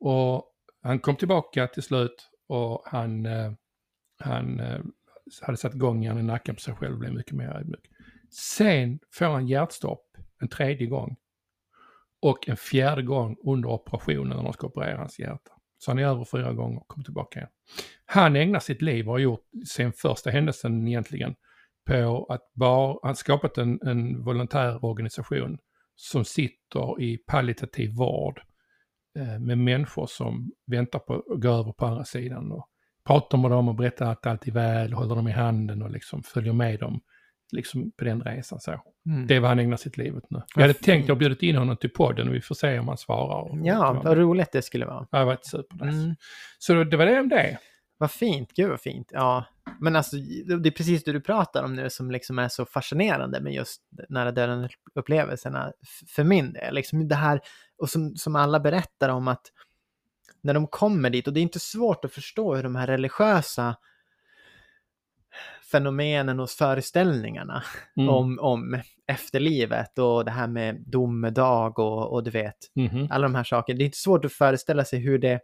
Och 0.00 0.50
han 0.82 0.98
kom 0.98 1.16
tillbaka 1.16 1.66
till 1.66 1.82
slut 1.82 2.30
och 2.48 2.82
han, 2.86 3.26
eh, 3.26 3.52
han 4.18 4.60
eh, 4.60 4.80
hade 5.42 5.56
satt 5.56 5.72
gångjärn 5.72 6.18
i 6.18 6.22
nacken 6.22 6.54
på 6.54 6.60
sig 6.60 6.74
själv 6.74 6.92
och 6.92 6.98
blev 6.98 7.14
mycket 7.14 7.32
mer 7.32 7.48
ödmjuk. 7.48 7.90
Sen 8.30 8.98
får 9.12 9.26
han 9.26 9.46
hjärtstopp 9.46 10.16
en 10.40 10.48
tredje 10.48 10.86
gång. 10.86 11.16
Och 12.20 12.48
en 12.48 12.56
fjärde 12.56 13.02
gång 13.02 13.36
under 13.44 13.68
operationen 13.68 14.36
när 14.36 14.44
de 14.44 14.52
ska 14.52 14.66
operera 14.66 14.98
hans 14.98 15.18
hjärta. 15.18 15.50
Så 15.78 15.90
han 15.90 15.98
är 15.98 16.06
över 16.06 16.24
fyra 16.24 16.52
gånger 16.52 16.80
och 16.80 16.88
kommer 16.88 17.04
tillbaka 17.04 17.38
igen. 17.38 17.50
Han 18.04 18.36
ägnar 18.36 18.60
sitt 18.60 18.82
liv 18.82 19.08
och 19.08 19.12
har 19.12 19.18
gjort 19.18 19.46
sen 19.68 19.92
första 19.92 20.30
händelsen 20.30 20.88
egentligen 20.88 21.34
på 21.86 22.26
att 22.28 22.52
bara, 22.54 22.96
han 23.02 23.16
skapat 23.16 23.58
en, 23.58 23.80
en 23.82 24.24
volontär 24.24 24.84
organisation 24.84 25.58
som 25.96 26.24
sitter 26.24 27.02
i 27.02 27.18
palliativ 27.18 27.94
vård 27.94 28.40
eh, 29.18 29.38
med 29.38 29.58
människor 29.58 30.06
som 30.06 30.50
väntar 30.66 30.98
på 30.98 31.14
att 31.14 31.40
gå 31.40 31.48
över 31.48 31.72
på 31.72 31.86
andra 31.86 32.04
sidan 32.04 32.52
och 32.52 32.68
pratar 33.06 33.38
med 33.38 33.50
dem 33.50 33.68
och 33.68 33.74
berättar 33.74 34.12
att 34.12 34.26
allt 34.26 34.48
är 34.48 34.52
väl, 34.52 34.92
håller 34.92 35.14
dem 35.14 35.28
i 35.28 35.32
handen 35.32 35.82
och 35.82 35.90
liksom 35.90 36.22
följer 36.22 36.52
med 36.52 36.80
dem 36.80 37.00
liksom 37.52 37.92
på 37.98 38.04
den 38.04 38.22
resan 38.22 38.60
så. 38.60 38.80
Mm. 39.06 39.26
Det 39.26 39.36
är 39.36 39.40
vad 39.40 39.48
han 39.48 39.58
ägnar 39.58 39.76
sitt 39.76 39.96
liv 39.96 40.16
åt 40.16 40.30
nu. 40.30 40.42
Jag 40.54 40.62
hade 40.62 40.74
tänkt 40.74 41.10
att 41.10 41.18
bjuda 41.18 41.36
in 41.40 41.56
honom 41.56 41.76
till 41.76 41.90
podden 41.90 42.28
och 42.28 42.34
vi 42.34 42.40
får 42.40 42.54
se 42.54 42.78
om 42.78 42.88
han 42.88 42.98
svarar. 42.98 43.66
ja, 43.66 44.00
vad 44.04 44.18
roligt 44.18 44.52
det 44.52 44.62
skulle 44.62 44.86
vara. 44.86 45.06
Ja, 45.10 45.18
det 45.18 45.24
var 45.24 45.38
supernice. 45.42 45.98
Mm. 45.98 46.16
Så 46.58 46.84
det 46.84 46.96
var 46.96 47.06
det 47.06 47.20
om 47.20 47.28
det. 47.28 47.58
Vad 47.98 48.10
fint, 48.10 48.52
gud 48.52 48.70
vad 48.70 48.80
fint. 48.80 49.08
Ja, 49.12 49.44
men 49.80 49.96
alltså 49.96 50.16
det 50.62 50.68
är 50.68 50.70
precis 50.70 51.04
det 51.04 51.12
du 51.12 51.20
pratar 51.20 51.62
om 51.62 51.74
nu 51.74 51.90
som 51.90 52.10
liksom 52.10 52.38
är 52.38 52.48
så 52.48 52.66
fascinerande 52.66 53.40
med 53.40 53.52
just 53.52 53.82
nära 54.08 54.32
döden-upplevelserna 54.32 55.72
för 56.08 56.24
min 56.24 56.52
del. 56.52 56.74
Liksom 56.74 57.08
det 57.08 57.14
här, 57.14 57.40
och 57.78 57.90
som, 57.90 58.16
som 58.16 58.36
alla 58.36 58.60
berättar 58.60 59.08
om 59.08 59.28
att 59.28 59.42
när 60.40 60.54
de 60.54 60.66
kommer 60.66 61.10
dit, 61.10 61.26
och 61.26 61.32
det 61.32 61.40
är 61.40 61.42
inte 61.42 61.60
svårt 61.60 62.04
att 62.04 62.12
förstå 62.12 62.54
hur 62.54 62.62
de 62.62 62.76
här 62.76 62.86
religiösa 62.86 63.76
fenomenen 65.72 66.40
och 66.40 66.50
föreställningarna 66.50 67.64
mm. 67.96 68.08
om, 68.08 68.38
om 68.40 68.80
efterlivet 69.06 69.98
och 69.98 70.24
det 70.24 70.30
här 70.30 70.46
med 70.46 70.82
domedag 70.86 71.78
och, 71.78 72.12
och 72.12 72.24
du 72.24 72.30
vet, 72.30 72.56
mm. 72.76 73.08
alla 73.10 73.22
de 73.22 73.34
här 73.34 73.44
sakerna. 73.44 73.78
Det 73.78 73.84
är 73.84 73.86
inte 73.86 73.98
svårt 73.98 74.24
att 74.24 74.32
föreställa 74.32 74.84
sig 74.84 74.98
hur 74.98 75.18
det 75.18 75.40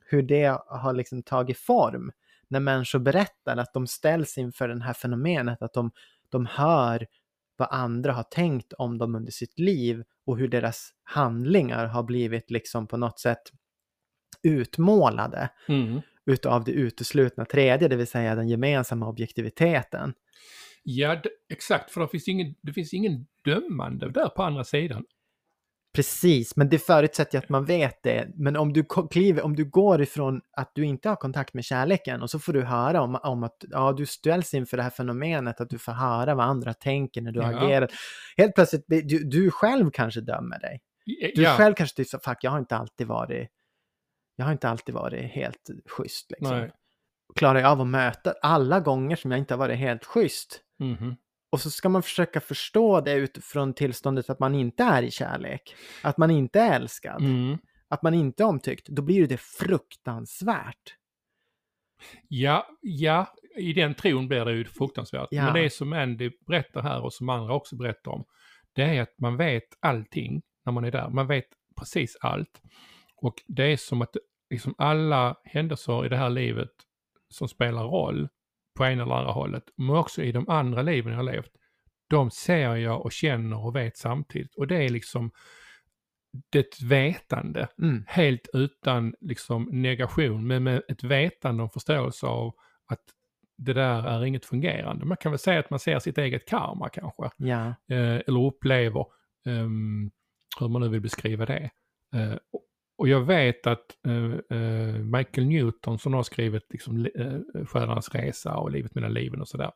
hur 0.00 0.22
det 0.22 0.60
har 0.66 0.92
liksom 0.92 1.22
tagit 1.22 1.58
form 1.58 2.12
när 2.48 2.60
människor 2.60 2.98
berättar 2.98 3.56
att 3.56 3.72
de 3.72 3.86
ställs 3.86 4.38
inför 4.38 4.68
det 4.68 4.82
här 4.82 4.92
fenomenet, 4.92 5.62
att 5.62 5.72
de, 5.72 5.90
de 6.28 6.46
hör 6.46 7.06
vad 7.56 7.68
andra 7.70 8.12
har 8.12 8.22
tänkt 8.22 8.72
om 8.72 8.98
dem 8.98 9.14
under 9.14 9.32
sitt 9.32 9.58
liv 9.58 10.04
och 10.26 10.38
hur 10.38 10.48
deras 10.48 10.90
handlingar 11.02 11.86
har 11.86 12.02
blivit 12.02 12.50
liksom 12.50 12.86
på 12.86 12.96
något 12.96 13.18
sätt 13.18 13.42
utmålade. 14.42 15.50
Mm. 15.68 16.00
utav 16.26 16.64
det 16.64 16.72
uteslutna 16.72 17.44
tredje, 17.44 17.88
det 17.88 17.96
vill 17.96 18.06
säga 18.06 18.34
den 18.34 18.48
gemensamma 18.48 19.08
objektiviteten. 19.08 20.14
Ja, 20.82 21.22
exakt, 21.48 21.90
för 21.90 22.00
det 22.00 22.08
finns, 22.08 22.28
ingen, 22.28 22.54
det 22.60 22.72
finns 22.72 22.94
ingen 22.94 23.26
dömande 23.44 24.10
där 24.10 24.28
på 24.28 24.42
andra 24.42 24.64
sidan. 24.64 25.04
Precis, 25.98 26.56
men 26.56 26.68
det 26.68 26.78
förutsätter 26.78 27.34
ju 27.34 27.38
att 27.38 27.48
man 27.48 27.64
vet 27.64 28.02
det. 28.02 28.28
Men 28.34 28.56
om 28.56 28.72
du, 28.72 28.84
kliver, 29.10 29.42
om 29.42 29.56
du 29.56 29.64
går 29.64 30.02
ifrån 30.02 30.40
att 30.52 30.70
du 30.74 30.84
inte 30.84 31.08
har 31.08 31.16
kontakt 31.16 31.54
med 31.54 31.64
kärleken 31.64 32.22
och 32.22 32.30
så 32.30 32.38
får 32.38 32.52
du 32.52 32.62
höra 32.62 33.02
om, 33.02 33.14
om 33.22 33.42
att 33.44 33.56
ja, 33.70 33.92
du 33.92 34.06
ställs 34.06 34.54
inför 34.54 34.76
det 34.76 34.82
här 34.82 34.90
fenomenet 34.90 35.60
att 35.60 35.70
du 35.70 35.78
får 35.78 35.92
höra 35.92 36.34
vad 36.34 36.46
andra 36.46 36.74
tänker 36.74 37.20
när 37.22 37.32
du 37.32 37.40
Ja. 37.40 37.46
agerar. 37.46 37.90
Helt 38.36 38.54
plötsligt, 38.54 38.84
du, 38.86 39.24
du 39.24 39.50
själv 39.50 39.90
kanske 39.90 40.20
dömer 40.20 40.58
dig. 40.58 40.80
Du 41.34 41.42
ja, 41.42 41.56
själv 41.56 41.74
kanske 41.74 41.96
tycker, 41.96 42.18
fuck, 42.18 42.38
jag 42.40 42.50
har 42.50 42.58
inte 42.58 42.76
alltid 42.76 43.06
varit, 43.06 43.48
jag 44.36 44.44
har 44.44 44.52
inte 44.52 44.68
alltid 44.68 44.94
varit 44.94 45.30
helt 45.32 45.70
schysst. 45.86 46.30
Liksom. 46.30 46.58
Nej. 46.58 46.70
Klarar 47.36 47.60
jag 47.60 47.70
av 47.70 47.80
att 47.80 47.86
möta 47.86 48.34
alla 48.42 48.80
gånger 48.80 49.16
som 49.16 49.30
jag 49.30 49.38
inte 49.38 49.54
har 49.54 49.58
varit 49.58 49.78
helt 49.78 50.04
schysst? 50.04 50.60
mhm. 50.78 51.16
Och 51.50 51.60
så 51.60 51.70
ska 51.70 51.88
man 51.88 52.02
försöka 52.02 52.40
förstå 52.40 53.00
det 53.00 53.12
utifrån 53.12 53.74
tillståndet 53.74 54.30
att 54.30 54.38
man 54.38 54.54
inte 54.54 54.82
är 54.82 55.02
i 55.02 55.10
kärlek. 55.10 55.74
Att 56.02 56.18
man 56.18 56.30
inte 56.30 56.60
är 56.60 56.76
älskad. 56.76 57.20
Mm. 57.20 57.58
Att 57.88 58.02
man 58.02 58.14
inte 58.14 58.42
är 58.42 58.46
omtyckt. 58.46 58.88
Då 58.88 59.02
blir 59.02 59.26
det 59.26 59.40
fruktansvärt. 59.40 60.94
Ja, 62.28 62.66
ja, 62.80 63.34
i 63.56 63.72
den 63.72 63.94
tron 63.94 64.28
blir 64.28 64.44
det 64.44 64.52
ju 64.52 64.64
fruktansvärt. 64.64 65.28
Ja. 65.30 65.44
Men 65.44 65.54
det 65.54 65.70
som 65.70 65.92
Andy 65.92 66.30
berättar 66.46 66.82
här 66.82 67.04
och 67.04 67.12
som 67.12 67.28
andra 67.28 67.54
också 67.54 67.76
berättar 67.76 68.10
om, 68.10 68.24
det 68.72 68.82
är 68.82 69.02
att 69.02 69.18
man 69.18 69.36
vet 69.36 69.68
allting 69.80 70.42
när 70.64 70.72
man 70.72 70.84
är 70.84 70.90
där. 70.90 71.08
Man 71.08 71.26
vet 71.26 71.48
precis 71.80 72.16
allt. 72.20 72.62
Och 73.16 73.34
det 73.46 73.72
är 73.72 73.76
som 73.76 74.02
att 74.02 74.16
liksom 74.50 74.74
alla 74.78 75.36
händelser 75.44 76.06
i 76.06 76.08
det 76.08 76.16
här 76.16 76.30
livet 76.30 76.72
som 77.28 77.48
spelar 77.48 77.84
roll 77.84 78.28
på 78.78 78.84
ena 78.86 79.02
eller 79.02 79.14
andra 79.14 79.32
hållet, 79.32 79.64
men 79.76 79.96
också 79.96 80.22
i 80.22 80.32
de 80.32 80.48
andra 80.48 80.82
liven 80.82 81.12
jag 81.12 81.18
har 81.18 81.32
levt, 81.32 81.52
de 82.10 82.30
ser 82.30 82.76
jag 82.76 83.04
och 83.04 83.12
känner 83.12 83.64
och 83.66 83.76
vet 83.76 83.96
samtidigt. 83.96 84.54
Och 84.54 84.66
det 84.66 84.76
är 84.84 84.88
liksom 84.88 85.30
det 86.50 86.82
vetande 86.82 87.68
Mm. 87.82 88.04
helt 88.08 88.48
utan 88.52 89.14
liksom 89.20 89.68
negation, 89.72 90.46
men 90.46 90.62
med 90.62 90.82
ett 90.88 91.02
vetande 91.02 91.62
och 91.62 91.72
förståelse 91.72 92.26
av 92.26 92.52
att 92.86 93.00
det 93.58 93.72
där 93.72 94.02
är 94.08 94.24
inget 94.24 94.44
fungerande. 94.44 95.04
Man 95.06 95.16
kan 95.16 95.32
väl 95.32 95.38
säga 95.38 95.60
att 95.60 95.70
man 95.70 95.78
ser 95.78 95.98
sitt 95.98 96.18
eget 96.18 96.48
karma 96.48 96.88
kanske, 96.88 97.30
Ja. 97.36 97.66
eh, 97.68 98.20
eller 98.26 98.46
upplever, 98.46 99.06
ehm, 99.46 100.10
hur 100.60 100.68
man 100.68 100.82
nu 100.82 100.88
vill 100.88 101.00
beskriva 101.00 101.46
det. 101.46 101.70
Eh, 102.14 102.34
och- 102.98 103.08
jag 103.08 103.20
vet 103.20 103.66
att 103.66 103.84
eh, 104.06 104.58
eh, 104.58 104.94
Michael 104.94 105.46
Newton 105.46 105.98
som 105.98 106.14
har 106.14 106.22
skrivit 106.22 106.62
liksom, 106.70 106.96
li- 106.96 107.12
eh, 107.18 107.64
Stjärnornas 107.66 108.14
resa 108.14 108.56
och 108.56 108.70
Livet 108.70 108.94
mellan 108.94 109.12
liven 109.12 109.40
och 109.40 109.48
sådär, 109.48 109.70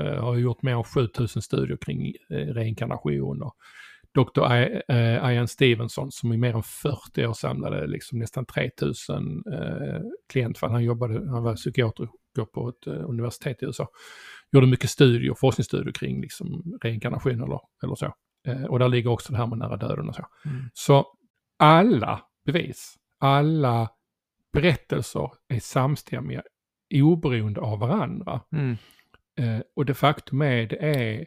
eh, 0.00 0.24
har 0.24 0.36
gjort 0.36 0.62
mer 0.62 0.72
än 0.76 0.84
7000 0.84 1.42
studier 1.42 1.76
kring 1.76 2.06
eh, 2.30 2.36
reinkarnation 2.36 3.42
och 3.42 3.54
Dr. 4.14 4.54
I, 4.56 4.80
eh, 4.88 5.32
Ian 5.34 5.48
Stevenson 5.48 6.12
som 6.12 6.32
i 6.32 6.36
mer 6.36 6.54
än 6.56 6.62
40 6.62 7.26
år 7.26 7.32
samlade 7.32 7.86
liksom 7.86 8.18
nästan 8.18 8.46
3000 8.46 9.42
eh, 9.52 10.00
klientfall. 10.32 10.70
Han 10.70 10.84
jobbade, 10.84 11.14
han 11.30 11.42
var 11.42 11.54
psykiater 11.56 12.08
på 12.54 12.68
ett 12.68 12.86
eh, 12.86 13.08
universitet 13.08 13.62
i 13.62 13.66
USA. 13.66 13.88
Gjorde 14.52 14.66
mycket 14.66 14.90
studier, 14.90 15.34
forskningsstudier 15.34 15.92
kring 15.92 16.20
liksom 16.20 16.78
reinkarnation 16.82 17.32
eller, 17.42 17.60
eller 17.84 17.94
så. 17.94 18.12
Och 18.68 18.78
där 18.78 18.88
ligger 18.88 19.10
också 19.10 19.32
det 19.32 19.38
här 19.38 19.46
med 19.46 19.58
nära 19.58 19.76
döden 19.76 20.08
och 20.08 20.14
så. 20.14 20.24
Mm. 20.44 20.62
Så 20.74 21.06
alla 21.58 22.20
bevis, 22.44 22.96
alla 23.18 23.90
berättelser 24.52 25.30
är 25.48 25.60
samstämmiga 25.60 26.42
oberoende 26.94 27.60
av 27.60 27.78
varandra. 27.78 28.40
Mm. 28.52 28.76
Eh, 29.38 29.62
och 29.76 29.86
det 29.86 29.94
faktum 29.94 30.42
är, 30.42 30.66
det 30.66 30.76
är 30.76 31.26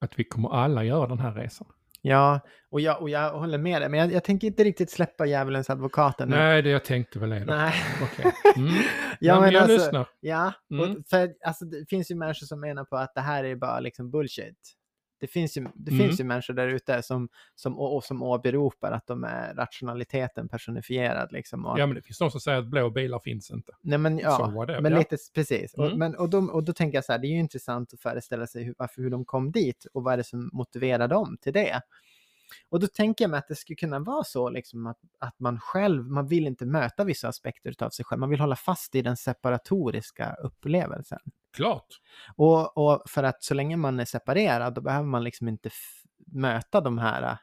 att 0.00 0.18
vi 0.18 0.24
kommer 0.24 0.54
alla 0.54 0.84
göra 0.84 1.06
den 1.06 1.18
här 1.18 1.32
resan. 1.34 1.66
Ja, 2.06 2.40
och 2.70 2.80
jag, 2.80 3.02
och 3.02 3.10
jag 3.10 3.30
håller 3.38 3.58
med 3.58 3.82
dig. 3.82 3.88
Men 3.88 4.00
jag, 4.00 4.12
jag 4.12 4.24
tänker 4.24 4.46
inte 4.46 4.64
riktigt 4.64 4.90
släppa 4.90 5.26
djävulens 5.26 5.70
advokaten 5.70 6.28
nu. 6.28 6.36
Nej, 6.36 6.62
det 6.62 6.70
jag 6.70 6.84
tänkte 6.84 7.18
väl 7.18 7.32
är 7.32 7.40
det. 7.40 7.56
Nej. 7.56 7.74
Okej. 8.02 8.32
Mm. 8.56 8.72
ja, 9.20 9.34
men 9.34 9.42
men 9.42 9.52
jag 9.52 9.62
alltså, 9.62 9.76
lyssnar. 9.76 10.06
Ja, 10.20 10.52
Mm. 10.70 10.90
och 10.90 11.06
för, 11.10 11.34
alltså, 11.44 11.64
det 11.64 11.86
finns 11.88 12.10
ju 12.10 12.14
människor 12.14 12.46
som 12.46 12.60
menar 12.60 12.84
på 12.84 12.96
att 12.96 13.14
det 13.14 13.20
här 13.20 13.44
är 13.44 13.56
bara 13.56 13.80
liksom 13.80 14.10
bullshit. 14.10 14.74
Det 15.18 15.26
finns 15.26 15.56
ju, 15.56 15.66
det 15.74 15.90
Mm. 15.92 16.06
finns 16.06 16.20
ju 16.20 16.24
människor 16.24 16.54
där 16.54 16.68
ute 16.68 17.02
som, 17.02 17.28
som, 17.54 17.78
och, 17.78 17.96
och 17.96 18.04
som 18.04 18.22
åberopar 18.22 18.92
att 18.92 19.06
de 19.06 19.24
är 19.24 19.54
rationaliteten 19.54 20.48
personifierad. 20.48 21.32
Liksom, 21.32 21.66
och, 21.66 21.78
Ja, 21.78 21.86
men 21.86 21.94
det 21.96 22.02
finns 22.02 22.18
de 22.18 22.30
som 22.30 22.40
säger 22.40 22.58
att 22.58 22.66
blå 22.66 22.90
bilar 22.90 23.18
finns 23.18 23.50
inte. 23.50 23.72
nej, 23.80 23.98
men, 23.98 24.18
ja, 24.18 24.64
det. 24.68 24.80
men 24.80 24.92
ja. 24.92 24.98
lite 24.98 25.16
precis. 25.34 25.74
Och, 25.74 25.86
Mm. 25.86 25.98
men, 25.98 26.14
och, 26.16 26.30
de, 26.30 26.50
och 26.50 26.64
då 26.64 26.72
tänker 26.72 26.96
jag 26.98 27.04
så 27.04 27.12
här, 27.12 27.18
det 27.18 27.26
är 27.26 27.32
ju 27.32 27.38
intressant 27.38 27.94
att 27.94 28.00
föreställa 28.00 28.46
sig 28.46 28.64
hur, 28.64 28.74
varför, 28.78 29.02
hur 29.02 29.10
de 29.10 29.24
kom 29.24 29.52
dit 29.52 29.86
och 29.92 30.02
vad 30.02 30.12
är 30.12 30.16
det 30.16 30.24
som 30.24 30.50
motiverar 30.52 31.08
dem 31.08 31.36
till 31.40 31.52
det. 31.52 31.80
Och 32.68 32.80
då 32.80 32.86
tänker 32.86 33.24
jag 33.24 33.30
mig 33.30 33.38
att 33.38 33.48
det 33.48 33.54
skulle 33.54 33.76
kunna 33.76 33.98
vara 33.98 34.24
så 34.24 34.50
liksom 34.50 34.86
att, 34.86 34.98
att 35.18 35.40
man 35.40 35.60
själv, 35.60 36.04
man 36.04 36.26
vill 36.26 36.46
inte 36.46 36.66
möta 36.66 37.04
vissa 37.04 37.28
aspekter 37.28 37.84
av 37.84 37.90
sig 37.90 38.04
själv, 38.04 38.20
man 38.20 38.30
vill 38.30 38.40
hålla 38.40 38.56
fast 38.56 38.94
i 38.94 39.02
den 39.02 39.16
separatoriska 39.16 40.34
upplevelsen. 40.34 41.18
Klart. 41.56 42.00
Och, 42.36 42.76
och 42.78 43.02
för 43.06 43.22
att 43.22 43.42
så 43.42 43.54
länge 43.54 43.76
man 43.76 44.00
är 44.00 44.04
separerad, 44.04 44.74
då 44.74 44.80
behöver 44.80 45.06
man 45.06 45.24
liksom 45.24 45.48
inte 45.48 45.70
möta 46.26 46.80
de 46.80 46.98
här 46.98 47.38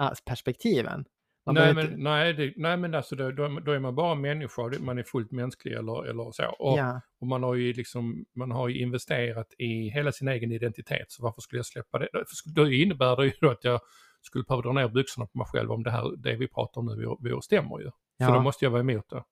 äh, 0.00 0.10
perspektiven. 0.26 1.04
Man 1.46 1.54
Nej 1.54 1.74
men, 1.74 1.84
inte- 1.84 1.96
nej, 1.96 2.32
det, 2.32 2.52
nej, 2.56 2.76
men 2.76 2.94
alltså 2.94 3.16
då, 3.16 3.30
då, 3.30 3.72
är 3.72 3.78
man 3.78 3.94
bara 3.94 4.14
människa, 4.14 4.70
man 4.80 4.98
är 4.98 5.02
fullt 5.02 5.30
mänsklig 5.30 5.72
eller, 5.72 6.06
eller 6.06 6.32
så. 6.32 6.46
Och, 6.58 6.78
ja, 6.78 7.00
och 7.20 7.26
man 7.26 7.42
har 7.42 7.54
ju 7.54 7.72
liksom, 7.72 8.24
man 8.34 8.50
har 8.50 8.68
ju 8.68 8.80
investerat 8.80 9.54
i 9.58 9.88
hela 9.88 10.12
sin 10.12 10.28
egen 10.28 10.52
identitet, 10.52 11.06
så 11.08 11.22
varför 11.22 11.40
skulle 11.40 11.58
jag 11.58 11.66
släppa 11.66 11.98
det? 11.98 12.08
Då 12.54 12.70
innebär 12.70 13.16
det 13.16 13.26
ju 13.26 13.50
att 13.50 13.64
jag 13.64 13.80
skulle 14.22 14.44
behöva 14.44 14.62
dra 14.62 14.72
ner 14.72 14.88
byxorna 14.88 15.26
på 15.26 15.38
mig 15.38 15.46
själv 15.46 15.72
om 15.72 15.82
det 15.82 15.90
här, 15.90 16.16
det 16.16 16.36
vi 16.36 16.48
pratar 16.48 16.80
om 16.80 16.86
nu, 16.86 17.16
vi, 17.20 17.30
vi 17.30 17.42
stämmer 17.42 17.80
ju. 17.80 17.90
Ja. 18.16 18.26
För 18.26 18.34
då 18.34 18.40
måste 18.40 18.64
jag 18.64 18.70
vara 18.70 18.80
emot 18.80 19.10
det. 19.10 19.24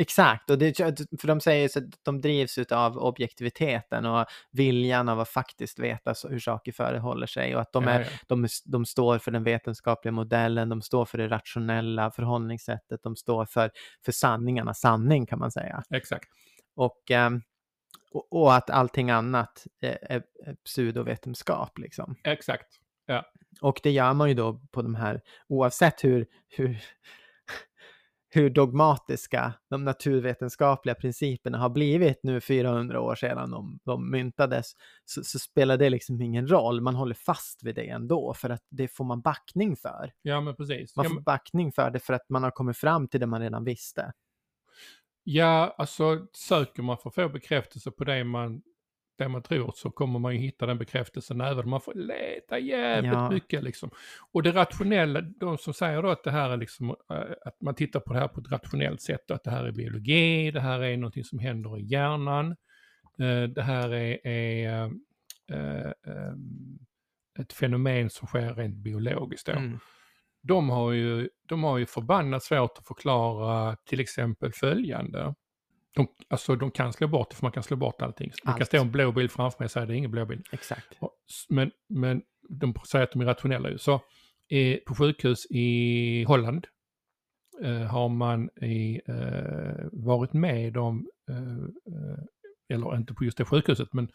Exakt. 0.00 0.50
Och 0.50 0.58
det, 0.58 0.78
för 1.20 1.26
de 1.26 1.40
säger 1.40 1.68
så 1.68 1.78
att 1.78 1.84
de 2.02 2.20
drivs 2.20 2.58
av 2.58 2.98
objektiviteten 2.98 4.06
och 4.06 4.26
viljan 4.50 5.08
av 5.08 5.20
att 5.20 5.28
faktiskt 5.28 5.78
veta 5.78 6.14
hur 6.28 6.38
saker 6.38 6.72
förehåller 6.72 7.26
sig 7.26 7.54
och 7.54 7.60
att 7.60 7.72
de, 7.72 7.84
Ja, 7.84 7.90
är, 7.90 8.00
ja. 8.00 8.06
de, 8.26 8.48
de 8.64 8.86
står 8.86 9.18
för 9.18 9.30
den 9.30 9.44
vetenskapliga 9.44 10.12
modellen, 10.12 10.68
de 10.68 10.82
står 10.82 11.04
för 11.04 11.18
det 11.18 11.28
rationella 11.28 12.10
förhållningssättet, 12.10 13.02
de 13.02 13.16
står 13.16 13.46
för, 13.46 13.70
för 14.04 14.12
sanningarnas 14.12 14.80
sanning 14.80 15.26
kan 15.26 15.38
man 15.38 15.50
säga. 15.50 15.82
Exakt. 15.90 16.28
Och, 16.76 17.10
ehm, 17.10 17.42
och, 18.10 18.32
och 18.32 18.54
att 18.54 18.70
allting 18.70 19.10
annat 19.10 19.66
är, 19.80 19.98
är, 20.02 20.22
pseudovetenskap 20.64 21.78
liksom. 21.78 22.16
Exakt. 22.24 22.66
Och 23.60 23.80
det 23.82 23.90
gör 23.90 24.14
man 24.14 24.28
ju 24.28 24.34
då 24.34 24.60
på 24.70 24.82
de 24.82 24.94
här, 24.94 25.20
oavsett 25.48 26.04
hur, 26.04 26.26
hur, 26.48 26.82
hur 28.30 28.50
dogmatiska 28.50 29.52
de 29.70 29.84
naturvetenskapliga 29.84 30.94
principerna 30.94 31.58
har 31.58 31.68
blivit 31.68 32.22
nu 32.22 32.40
400 32.40 33.00
år 33.00 33.14
sedan 33.14 33.50
de, 33.50 33.78
de 33.84 34.10
myntades, 34.10 34.72
så, 35.04 35.24
så 35.24 35.38
spelar 35.38 35.76
det 35.76 35.90
liksom 35.90 36.22
ingen 36.22 36.48
roll. 36.50 36.80
Man 36.80 36.94
håller 36.94 37.14
fast 37.14 37.62
vid 37.62 37.74
det 37.74 37.88
ändå, 37.88 38.34
för 38.34 38.50
att 38.50 38.62
det 38.70 38.88
får 38.88 39.04
man 39.04 39.20
backning 39.20 39.76
för. 39.76 40.12
Ja 40.22 40.40
men 40.40 40.56
precis. 40.56 40.96
Man 40.96 41.04
Ja, 41.04 41.10
får 41.10 41.20
backning 41.20 41.72
för 41.72 41.90
det 41.90 42.00
för 42.00 42.14
att 42.14 42.28
man 42.28 42.42
har 42.42 42.50
kommit 42.50 42.76
fram 42.76 43.08
till 43.08 43.20
det 43.20 43.26
man 43.26 43.40
redan 43.40 43.64
visste. 43.64 44.12
Ja, 45.24 45.74
alltså 45.78 46.26
söker 46.32 46.82
man 46.82 46.98
för 46.98 47.08
att 47.08 47.14
få 47.14 47.28
bekräftelse 47.28 47.90
på 47.90 48.04
det 48.04 48.24
man, 48.24 48.62
det 49.18 49.28
man 49.28 49.42
tror 49.42 49.72
så 49.74 49.90
kommer 49.90 50.18
man 50.18 50.32
ju 50.34 50.38
hitta 50.40 50.66
den 50.66 50.78
bekräftelsen 50.78 51.40
även 51.40 51.64
om 51.64 51.70
man 51.70 51.80
får 51.80 51.94
leta 51.94 52.58
jävligt 52.58 53.12
Ja. 53.12 53.30
mycket 53.30 53.62
liksom. 53.62 53.90
Och 54.32 54.42
det 54.42 54.50
rationella, 54.50 55.20
de 55.20 55.58
som 55.58 55.74
säger 55.74 56.02
då 56.02 56.08
att 56.10 56.24
det 56.24 56.30
här 56.30 56.50
är 56.50 56.56
liksom, 56.56 56.90
eh, 56.90 57.16
att 57.46 57.60
man 57.60 57.74
tittar 57.74 58.00
på 58.00 58.12
det 58.12 58.18
här 58.18 58.28
på 58.28 58.40
ett 58.40 58.52
rationellt 58.52 59.00
sätt 59.02 59.30
att 59.30 59.44
det 59.44 59.50
här 59.50 59.64
är 59.64 59.72
biologi, 59.72 60.50
det 60.50 60.60
här 60.60 60.80
är 60.82 60.96
någonting 60.96 61.24
som 61.24 61.38
händer 61.38 61.78
i 61.78 61.82
hjärnan, 61.82 62.50
eh, 63.20 63.42
det 63.42 63.62
här 63.62 63.88
är, 63.94 64.26
är 64.26 64.84
eh, 65.52 65.86
eh, 66.06 66.32
ett 67.40 67.52
fenomen 67.52 68.10
som 68.10 68.26
sker 68.28 68.54
rent 68.54 68.76
biologiskt 68.76 69.46
då 69.46 69.52
Mm. 69.52 69.78
de 70.42 70.70
har 70.70 70.92
ju, 70.92 71.28
de 71.48 71.64
har 71.64 71.78
ju 71.78 71.86
förbannat 71.86 72.42
svårt 72.42 72.78
att 72.78 72.86
förklara 72.86 73.76
till 73.76 74.00
exempel 74.00 74.52
följande. 74.52 75.34
De, 75.98 76.08
alltså 76.28 76.56
de 76.56 76.70
kan 76.70 76.92
slå 76.92 77.08
bort 77.08 77.30
det, 77.30 77.36
för 77.36 77.44
man 77.44 77.52
kan 77.52 77.62
slå 77.62 77.76
bort 77.76 78.02
allting. 78.02 78.30
Kan 78.44 78.54
Allt. 78.54 78.66
stå 78.66 78.80
en 78.80 78.90
blå 78.90 79.12
bil 79.12 79.30
framför 79.30 79.58
mig 79.58 79.64
och 79.64 79.70
säga 79.70 79.86
det 79.86 79.94
är 79.94 79.96
ingen 79.96 80.10
blå 80.10 80.24
bil. 80.26 80.42
Exakt. 80.52 80.86
Och 80.98 81.12
Men, 81.48 81.70
men 81.88 82.22
de 82.48 82.74
säger 82.90 83.04
att 83.04 83.12
de 83.12 83.20
är 83.20 83.24
rationella 83.24 83.70
ju. 83.70 83.78
Så 83.78 83.94
eh, 84.50 84.78
på 84.86 84.94
sjukhus 84.94 85.46
i 85.50 86.24
Holland 86.24 86.66
eh, 87.64 87.82
har 87.82 88.08
man 88.08 88.50
i, 88.62 89.00
eh, 89.08 89.86
varit 89.92 90.32
med 90.32 90.76
om, 90.76 91.08
eh, 91.30 91.92
eh, 91.94 92.24
eller 92.68 92.96
inte 92.96 93.14
på 93.14 93.24
just 93.24 93.38
det 93.38 93.44
sjukhuset, 93.44 93.92
men 93.92 94.08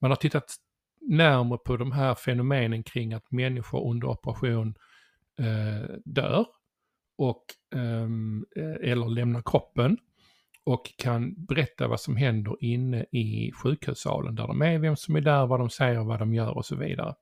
man 0.00 0.10
har 0.10 0.16
tittat 0.16 0.54
närmare 1.00 1.58
på 1.64 1.76
de 1.76 1.92
här 1.92 2.14
fenomenen 2.14 2.82
kring 2.82 3.12
att 3.14 3.30
människor 3.30 3.90
under 3.90 4.08
operation 4.08 4.74
eh, 5.38 5.96
dör 6.04 6.46
och, 7.18 7.44
ehm, 7.74 8.44
eh, 8.56 8.90
eller 8.90 9.08
lämnar 9.08 9.42
kroppen 9.44 9.98
och 10.64 10.92
kan 10.96 11.44
berätta 11.46 11.88
vad 11.88 12.00
som 12.00 12.16
händer 12.16 12.56
inne 12.60 13.02
i 13.02 13.52
sjukhussalen 13.52 14.34
där 14.34 14.46
de 14.46 14.62
är, 14.62 14.78
vem 14.78 14.96
som 14.96 15.16
är 15.16 15.20
där, 15.20 15.46
vad 15.46 15.60
de 15.60 15.70
säger, 15.70 16.04
vad 16.04 16.18
de 16.18 16.34
gör 16.34 16.56
och 16.56 16.66
så 16.66 16.76
vidare. 16.76 17.14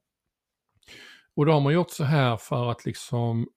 Och 1.36 1.46
då 1.46 1.52
har 1.52 1.60
man 1.60 1.72
gjort 1.72 1.90
så 1.90 2.04
här 2.04 2.36
för 2.36 2.70
att 2.70 2.84
liksom, 2.84 3.48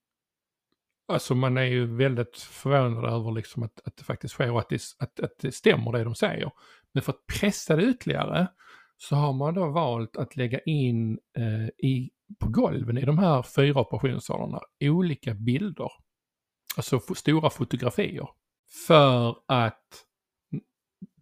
alltså 1.08 1.36
man 1.36 1.58
är 1.58 1.64
ju 1.64 1.96
väldigt 1.96 2.38
förvånad 2.38 3.14
över 3.14 3.32
liksom 3.32 3.64
att, 3.64 3.80
att 3.86 3.98
det 3.98 4.04
faktiskt 4.04 4.34
sker 4.34 4.52
och 4.52 4.60
att 4.60 4.70
det, 4.70 4.82
att, 5.00 5.20
att 5.20 5.40
det 5.40 5.52
stämmer 5.52 5.92
det 5.92 6.04
de 6.04 6.16
säger. 6.16 6.52
Men 6.94 7.04
för 7.04 7.12
att 7.12 7.26
pressa 7.40 7.76
det 7.76 7.84
ytterligare 7.84 8.48
så 8.98 9.16
har 9.16 9.34
man 9.34 9.54
då 9.54 9.72
valt 9.72 10.18
att 10.18 10.36
lägga 10.36 10.60
in 10.60 11.20
eh, 11.38 11.88
i, 11.90 12.10
på 12.40 12.50
golven 12.50 12.98
i 12.98 13.06
de 13.06 13.18
här 13.18 13.44
fyra 13.44 13.82
operationssalarna 13.82 14.60
olika 14.82 15.34
bilder. 15.34 15.90
Alltså 16.78 17.00
stora 17.00 17.50
fotografier. 17.50 18.28
För 18.88 19.36
att 19.48 20.06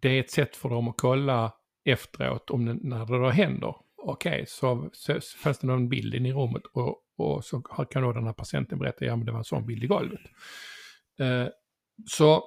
det 0.00 0.08
är 0.08 0.20
ett 0.20 0.30
sätt 0.30 0.56
för 0.56 0.68
dem 0.68 0.88
att 0.88 0.96
kolla 0.98 1.52
efteråt 1.84 2.50
om 2.50 2.64
det, 2.66 2.74
när 2.74 3.06
det 3.06 3.18
då 3.18 3.30
händer. 3.30 3.76
Okej, 3.96 4.32
okay, 4.32 4.46
så, 4.46 4.90
så 4.92 5.20
fanns 5.20 5.58
det 5.58 5.66
någon 5.66 5.88
bild 5.88 6.14
in 6.14 6.26
i 6.26 6.32
rummet 6.32 6.62
och, 6.72 6.98
och 7.16 7.44
så 7.44 7.60
kan 7.60 8.02
då 8.02 8.12
den 8.12 8.26
här 8.26 8.32
patienten 8.32 8.78
berätta, 8.78 9.04
ja 9.04 9.16
men 9.16 9.26
det 9.26 9.32
var 9.32 9.38
en 9.38 9.44
sån 9.44 9.66
bild 9.66 9.84
i 9.84 9.86
golvet. 9.86 10.20
Eh, 11.20 11.46
så 12.06 12.44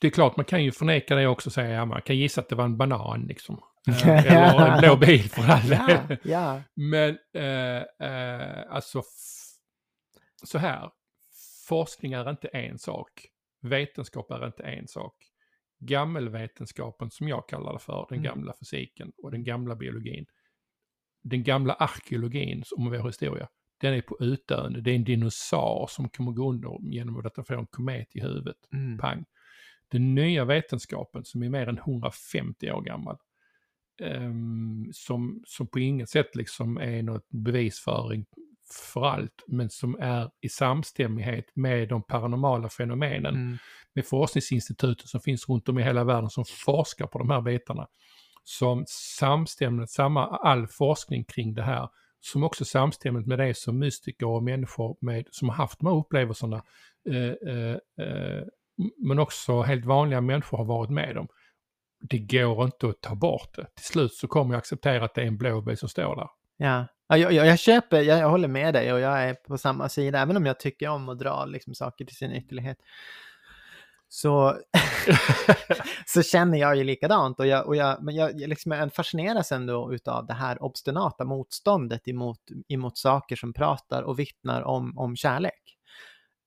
det 0.00 0.06
är 0.06 0.10
klart, 0.10 0.36
man 0.36 0.44
kan 0.44 0.64
ju 0.64 0.72
förneka 0.72 1.14
det 1.14 1.26
också 1.26 1.48
och 1.48 1.52
säga, 1.52 1.70
ja 1.70 1.84
man 1.84 2.02
kan 2.02 2.16
gissa 2.16 2.40
att 2.40 2.48
det 2.48 2.54
var 2.54 2.64
en 2.64 2.76
banan 2.76 3.26
liksom. 3.26 3.60
Eh, 3.88 4.08
eller 4.26 4.72
en 4.72 4.80
blå 4.80 4.96
bil 4.96 5.30
för 5.30 5.42
all 5.42 5.70
ja, 5.70 6.16
ja. 6.22 6.62
Men 6.74 7.18
eh, 7.34 8.08
eh, 8.08 8.64
alltså 8.70 9.02
så 10.44 10.58
här, 10.58 10.90
forskning 11.68 12.12
är 12.12 12.30
inte 12.30 12.48
en 12.48 12.78
sak. 12.78 13.10
Vetenskap 13.68 14.30
är 14.30 14.46
inte 14.46 14.62
en 14.62 14.88
sak. 14.88 15.14
Gammelvetenskapen 15.78 17.10
som 17.10 17.28
jag 17.28 17.48
kallar 17.48 17.72
det 17.72 17.78
för, 17.78 18.06
den 18.08 18.18
mm. 18.18 18.30
gamla 18.30 18.54
fysiken 18.60 19.12
och 19.22 19.30
den 19.30 19.44
gamla 19.44 19.76
biologin. 19.76 20.26
Den 21.22 21.42
gamla 21.42 21.74
arkeologin 21.74 22.64
om 22.76 22.90
vår 22.90 23.06
historia, 23.06 23.48
den 23.80 23.94
är 23.94 24.00
på 24.00 24.16
utdöende. 24.20 24.80
Det 24.80 24.90
är 24.90 24.96
en 24.96 25.04
dinosaur 25.04 25.86
som 25.86 26.08
kommer 26.08 26.32
gå 26.32 26.50
under 26.50 26.78
genom 26.82 27.26
att 27.26 27.34
den 27.34 27.44
får 27.44 27.54
en 27.54 27.66
komet 27.66 28.16
i 28.16 28.20
huvudet. 28.20 28.56
Mm. 28.72 28.98
Pang. 28.98 29.24
Den 29.88 30.14
nya 30.14 30.44
vetenskapen 30.44 31.24
som 31.24 31.42
är 31.42 31.48
mer 31.48 31.68
än 31.68 31.78
150 31.78 32.70
år 32.70 32.82
gammal, 32.82 33.16
um, 34.02 34.90
som, 34.92 35.42
som 35.46 35.66
på 35.66 35.78
inget 35.78 36.10
sätt 36.10 36.36
liksom 36.36 36.78
är 36.78 37.02
något 37.02 37.28
bevisföring 37.28 38.26
för 38.70 39.04
allt, 39.04 39.44
men 39.46 39.70
som 39.70 39.96
är 40.00 40.30
i 40.40 40.48
samstämmighet 40.48 41.46
med 41.54 41.88
de 41.88 42.02
paranormala 42.02 42.68
fenomenen. 42.68 43.34
Mm. 43.34 43.58
Med 43.94 44.06
forskningsinstituten 44.06 45.06
som 45.06 45.20
finns 45.20 45.48
runt 45.48 45.68
om 45.68 45.78
i 45.78 45.82
hela 45.82 46.04
världen 46.04 46.30
som 46.30 46.44
forskar 46.44 47.06
på 47.06 47.18
de 47.18 47.30
här 47.30 47.40
bitarna. 47.40 47.86
Som 48.44 48.84
samstämmigt, 48.88 49.90
samma, 49.90 50.26
all 50.26 50.66
forskning 50.66 51.24
kring 51.24 51.54
det 51.54 51.62
här, 51.62 51.88
som 52.20 52.44
också 52.44 52.64
samstämmigt 52.64 53.26
med 53.26 53.38
det 53.38 53.56
som 53.56 53.78
mystiker 53.78 54.26
och 54.26 54.42
människor 54.42 54.96
med, 55.00 55.26
som 55.30 55.48
har 55.48 55.56
haft 55.56 55.78
de 55.78 55.86
här 55.86 55.96
upplevelserna, 55.96 56.62
eh, 57.08 57.54
eh, 57.54 57.76
eh, 58.06 58.44
men 58.98 59.18
också 59.18 59.62
helt 59.62 59.84
vanliga 59.84 60.20
människor 60.20 60.58
har 60.58 60.64
varit 60.64 60.90
med 60.90 61.18
om. 61.18 61.28
Det 62.00 62.18
går 62.18 62.64
inte 62.64 62.88
att 62.88 63.00
ta 63.00 63.14
bort 63.14 63.54
det. 63.56 63.66
Till 63.74 63.84
slut 63.84 64.14
så 64.14 64.28
kommer 64.28 64.54
jag 64.54 64.58
acceptera 64.58 65.04
att 65.04 65.14
det 65.14 65.22
är 65.22 65.26
en 65.26 65.36
blå 65.36 65.60
bil 65.60 65.76
som 65.76 65.88
står 65.88 66.16
där. 66.16 66.28
Ja, 66.56 66.86
ja 67.08 67.16
jag, 67.16 67.46
jag, 67.46 67.58
köper, 67.58 68.00
jag, 68.00 68.18
jag, 68.20 68.30
håller 68.30 68.48
med 68.48 68.74
dig 68.74 68.92
och 68.92 69.00
jag 69.00 69.22
är 69.22 69.34
på 69.34 69.58
samma 69.58 69.88
sida, 69.88 70.18
även 70.18 70.36
om 70.36 70.46
jag 70.46 70.60
tycker 70.60 70.88
om 70.88 71.08
att 71.08 71.18
dra 71.18 71.44
liksom, 71.44 71.74
saker 71.74 72.04
till 72.04 72.16
sin 72.16 72.32
ytterlighet. 72.32 72.78
Så, 74.08 74.56
så 76.06 76.22
känner 76.22 76.58
jag 76.58 76.76
ju 76.76 76.84
likadant 76.84 77.40
och 77.40 77.46
jag, 77.46 77.66
och 77.66 77.76
jag, 77.76 78.02
men 78.02 78.14
jag, 78.14 78.40
jag 78.40 78.48
liksom 78.48 78.90
fascineras 78.94 79.52
ändå 79.52 79.92
utav 79.94 80.26
det 80.26 80.34
här 80.34 80.62
obstinata 80.62 81.24
motståndet 81.24 82.08
emot, 82.08 82.40
emot 82.68 82.98
saker 82.98 83.36
som 83.36 83.52
pratar 83.52 84.02
och 84.02 84.18
vittnar 84.18 84.62
om, 84.62 84.98
om 84.98 85.16
kärlek. 85.16 85.76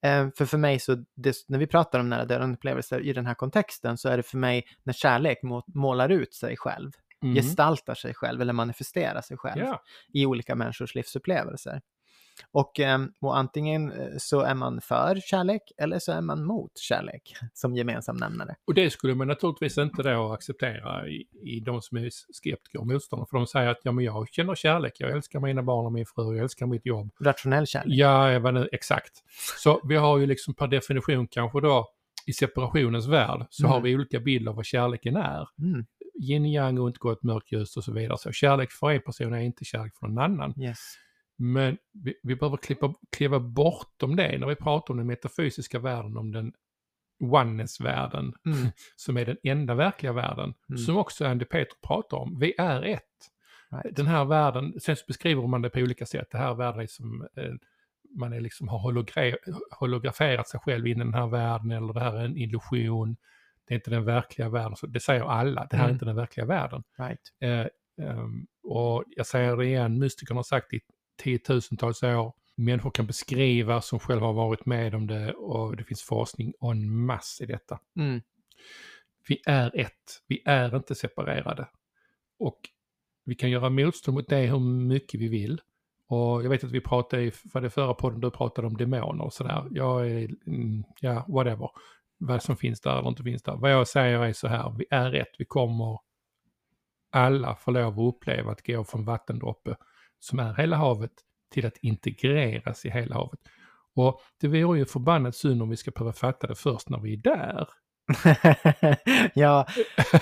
Eh, 0.06 0.28
för 0.38 0.46
för 0.46 0.58
mig 0.58 0.80
så, 0.80 0.96
det, 1.16 1.36
när 1.48 1.60
vi 1.60 1.68
pratar 1.68 2.00
om 2.00 2.10
nära 2.10 2.26
döden 2.26 2.54
upplevelser 2.54 3.02
i 3.02 3.14
den 3.14 3.26
här 3.26 3.34
kontexten 3.34 3.98
så 3.98 4.10
är 4.10 4.18
det 4.18 4.24
för 4.24 4.38
mig 4.38 4.64
när 4.84 4.94
kärlek 4.94 5.44
må, 5.44 5.64
målar 5.68 6.10
ut 6.10 6.34
sig 6.34 6.58
själv 6.58 6.92
mm. 7.24 7.36
gestaltar 7.36 7.96
sig 7.96 8.14
själv 8.14 8.42
eller 8.42 8.54
manifesterar 8.54 9.22
sig 9.22 9.38
själv 9.38 9.62
yeah. 9.62 9.80
i 10.14 10.26
olika 10.26 10.56
människors 10.56 10.96
livsupplevelser. 10.96 11.82
Och, 12.52 12.80
ehm, 12.80 13.12
och 13.22 13.38
antingen 13.38 13.92
eh, 13.92 14.08
så 14.18 14.42
är 14.42 14.56
man 14.56 14.82
för 14.82 15.20
kärlek 15.26 15.62
eller 15.78 16.00
så 16.00 16.12
är 16.12 16.22
man 16.22 16.46
mot 16.46 16.78
kärlek 16.78 17.36
som 17.54 17.76
gemensam 17.76 18.16
nämnare. 18.18 18.56
Och 18.66 18.74
det 18.74 18.90
skulle 18.90 19.16
man 19.16 19.28
naturligtvis 19.28 19.78
inte 19.78 20.04
då 20.04 20.32
acceptera 20.32 21.08
i, 21.08 21.28
i 21.42 21.60
de 21.60 21.82
som 21.82 21.98
är 21.98 22.10
skeptiker 22.34 22.80
och 22.80 22.88
motståndare. 22.88 23.28
För 23.30 23.38
de 23.38 23.48
säger 23.48 23.70
att 23.70 23.80
ja, 23.84 23.92
men 23.92 24.06
jag 24.06 24.28
känner 24.32 24.56
kärlek, 24.56 24.94
jag 25.00 25.12
älskar 25.12 25.40
mina 25.40 25.64
barn 25.64 25.86
och 25.86 25.94
min 25.94 26.06
fru, 26.06 26.36
jag 26.36 26.44
älskar 26.44 26.66
mitt 26.66 26.86
jobb. 26.86 27.12
Rationell 27.20 27.68
kärlek. 27.68 27.98
Ja, 27.98 28.52
nu, 28.52 28.70
exakt. 28.72 29.24
Så 29.58 29.82
vi 29.84 29.96
har 29.96 30.18
ju 30.18 30.26
liksom 30.26 30.54
per 30.54 30.68
definition 30.68 31.28
kanske 31.28 31.62
då 31.62 31.90
i 32.26 32.34
separationens 32.34 33.08
värld 33.08 33.46
så 33.50 33.64
mm. 33.64 33.72
har 33.74 33.82
vi 33.82 33.96
olika 33.96 34.20
bilder 34.20 34.50
av 34.50 34.56
vad 34.56 34.66
kärleken 34.66 35.16
är. 35.16 35.48
Mm 35.60 35.86
yin 36.20 36.46
yang 36.46 36.80
och 36.80 36.88
inte 36.88 37.00
gott 37.00 37.24
mörkt 37.24 37.52
ljus 37.52 37.78
och 37.78 37.84
så 37.84 37.94
vidare. 37.94 38.18
Så 38.18 38.32
kärlek 38.32 38.72
för 38.72 38.92
en 38.92 39.02
person 39.02 39.34
är 39.34 39.40
inte 39.40 39.66
kärlek 39.66 39.96
för 39.96 40.08
någon 40.08 40.18
annan. 40.18 40.62
Yes. 40.62 40.80
Men 41.38 41.78
vi, 41.94 42.14
vi 42.24 42.36
behöver 42.36 42.58
klippa, 42.58 42.94
kliva 43.12 43.40
bortom 43.40 44.16
det 44.16 44.38
när 44.38 44.48
vi 44.48 44.56
pratar 44.56 44.94
om 44.94 44.98
den 44.98 45.08
metafysiska 45.08 45.80
världen, 45.80 46.18
om 46.18 46.32
den 46.32 46.54
oneness-världen, 47.20 48.34
mm. 48.46 48.68
som 48.96 49.18
är 49.18 49.26
den 49.26 49.38
enda 49.44 49.76
verkliga 49.76 50.14
världen, 50.14 50.54
mm. 50.70 50.78
som 50.78 50.98
också 50.98 51.26
Andy 51.26 51.46
Petro 51.46 51.78
pratar 51.88 52.18
om. 52.18 52.40
Vi 52.40 52.54
är 52.58 52.84
ett. 52.84 53.04
Right. 53.72 53.96
Den 53.96 54.08
här 54.08 54.26
världen, 54.26 54.80
sen 54.80 54.96
så 54.96 55.04
beskriver 55.08 55.48
man 55.48 55.62
det 55.62 55.70
på 55.70 55.80
olika 55.80 56.06
sätt, 56.06 56.28
det 56.32 56.38
här 56.38 56.54
världen 56.54 56.82
är 56.82 56.88
som 56.88 57.28
eh, 57.36 57.54
man 58.18 58.34
är 58.34 58.42
liksom 58.42 58.68
har 58.68 58.80
holograferat 59.80 60.48
sig 60.48 60.60
själv 60.60 60.88
in 60.88 61.02
i 61.02 61.04
den 61.04 61.14
här 61.14 61.28
världen 61.28 61.72
eller 61.72 61.94
det 61.94 62.00
här 62.00 62.14
är 62.14 62.26
en 62.26 62.38
illusion 62.38 63.16
det 63.70 63.74
är 63.74 63.76
inte 63.76 63.90
den 63.90 64.06
verkliga 64.06 64.50
världen. 64.50 64.76
Så 64.76 64.88
det 64.88 65.00
säger 65.00 65.24
alla, 65.24 65.68
det 65.70 65.78
här 65.78 65.84
mm. 65.84 65.90
är 65.90 65.94
inte 65.94 66.06
den 66.06 66.16
verkliga 66.16 66.46
världen. 66.46 66.84
Right. 66.98 67.20
Eh, 67.40 67.66
um, 68.10 68.48
och 68.64 69.04
jag 69.08 69.26
säger 69.26 69.58
det 69.58 69.66
igen, 69.66 70.00
mystikerna 70.00 70.38
har 70.38 70.44
sagt 70.44 70.74
i 70.74 70.80
tiotusentals 71.24 72.04
år, 72.04 72.34
människor 72.56 72.92
kan 72.92 73.08
beskriva 73.08 73.82
som 73.82 74.00
själva 74.00 74.26
har 74.26 74.34
varit 74.34 74.66
med 74.66 74.96
om 74.96 75.08
det 75.08 75.34
och 75.34 75.78
det 75.78 75.84
finns 75.84 76.02
forskning 76.02 76.54
en 76.62 77.06
mass 77.06 77.38
i 77.42 77.46
detta. 77.46 77.80
Mm. 77.96 78.22
Vi 79.28 79.42
är 79.46 79.80
ett, 79.80 80.22
vi 80.28 80.42
är 80.46 80.76
inte 80.76 80.96
separerade. 80.96 81.68
Och 82.40 82.60
vi 83.26 83.36
kan 83.36 83.50
göra 83.50 83.70
motstånd 83.70 84.18
mot 84.18 84.30
det 84.30 84.46
hur 84.46 84.60
mycket 84.60 85.20
vi 85.20 85.28
vill. 85.28 85.62
Och 86.08 86.44
jag 86.44 86.50
vet 86.50 86.64
att 86.64 86.72
vi 86.72 86.82
pratade 86.82 87.24
i 87.24 87.32
för 87.32 87.62
det 87.62 87.70
förra 87.70 87.94
podden, 87.94 88.22
du 88.22 88.32
pratade 88.32 88.68
om 88.68 88.78
demoner 88.78 89.24
och 89.24 89.34
sådär. 89.34 89.68
Jag 89.72 90.08
är, 90.08 90.30
mm, 90.48 90.84
ja, 91.00 91.26
whatever 91.28 91.70
vad 92.20 92.44
som 92.44 92.58
finns 92.58 92.82
där 92.82 93.00
eller 93.00 93.10
inte 93.10 93.24
finns 93.24 93.44
där. 93.44 93.56
Vad 93.56 93.72
jag 93.72 93.88
säger 93.88 94.20
är 94.20 94.34
så 94.34 94.48
här, 94.48 94.76
vi 94.78 94.86
är 94.90 95.12
rätt, 95.12 95.36
vi 95.38 95.46
kommer 95.46 96.00
alla 97.12 97.56
få 97.56 97.72
lov 97.72 98.00
att 98.00 98.16
uppleva 98.16 98.52
att 98.52 98.66
gå 98.66 98.84
från 98.84 99.06
vattendroppe 99.06 99.76
som 100.20 100.40
är 100.40 100.54
hela 100.54 100.78
havet 100.78 101.12
till 101.52 101.66
att 101.66 101.78
integreras 101.78 102.86
i 102.86 102.90
hela 102.90 103.16
havet. 103.16 103.40
Och 103.96 104.22
det 104.42 104.48
vore 104.48 104.80
ju 104.80 104.86
förbannat 104.86 105.36
synd 105.36 105.62
om 105.62 105.70
vi 105.70 105.78
ska 105.78 105.92
behöva 105.92 106.14
fatta 106.14 106.48
det 106.48 106.56
först 106.56 106.90
när 106.90 107.00
vi 107.00 107.14
är 107.14 107.18
där. 107.18 107.68
ja, 109.34 109.68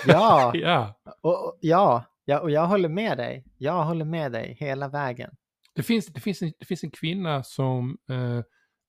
ja, 0.08 0.52
ja. 0.56 1.00
Och, 1.22 1.58
ja, 1.62 2.06
ja, 2.26 2.40
och 2.40 2.52
jag 2.52 2.68
håller 2.68 2.90
med 2.90 3.18
dig. 3.18 3.46
Jag 3.58 3.84
håller 3.84 4.06
med 4.06 4.32
dig 4.32 4.58
hela 4.60 4.88
vägen. 4.88 5.36
Det 5.76 5.84
finns, 5.84 6.06
det 6.06 6.20
finns, 6.20 6.42
en, 6.42 6.54
det 6.60 6.66
finns 6.66 6.84
en 6.84 6.92
kvinna 6.92 7.44
som 7.44 7.98
eh, 8.10 8.42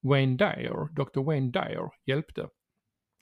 Wayne 0.03 0.37
Dyer, 0.37 0.95
Dr. 0.95 1.21
Wayne 1.21 1.51
Dyer, 1.51 1.91
hjälpte 2.07 2.49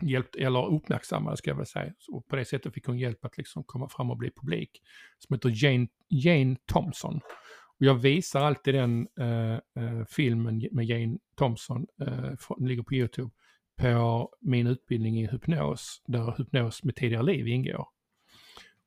hjälpt, 0.02 0.37
eller 0.37 0.66
uppmärksammade 0.66 1.37
ska 1.37 1.50
jag 1.50 1.56
väl 1.56 1.66
säga. 1.66 1.92
Och 2.09 2.28
på 2.28 2.37
det 2.37 2.44
sättet 2.44 2.74
fick 2.74 2.87
hon 2.87 2.98
hjälp 2.98 3.24
att 3.24 3.38
liksom 3.38 3.64
komma 3.64 3.88
fram 3.88 4.11
och 4.11 4.16
bli 4.16 4.30
publik. 4.30 4.82
Som 5.18 5.35
heter 5.35 5.64
Jane, 5.64 5.88
Jane 6.09 6.56
Thompson. 6.66 7.20
Och 7.78 7.87
jag 7.87 7.94
visar 7.94 8.44
alltid 8.44 8.74
den 8.74 9.09
eh, 9.20 9.52
eh 9.54 10.04
filmen 10.09 10.68
med 10.72 10.85
Jane 10.87 11.18
Thompson, 11.37 11.87
uh, 12.02 12.32
den 12.59 12.68
ligger 12.68 12.82
på 12.82 12.94
YouTube, 12.94 13.30
på 13.80 14.30
min 14.40 14.66
utbildning 14.66 15.20
i 15.20 15.26
hypnos, 15.26 16.02
där 16.06 16.35
hypnos 16.38 16.85
med 16.85 16.96
tidigare 16.96 17.22
liv 17.22 17.48
ingår. 17.48 17.88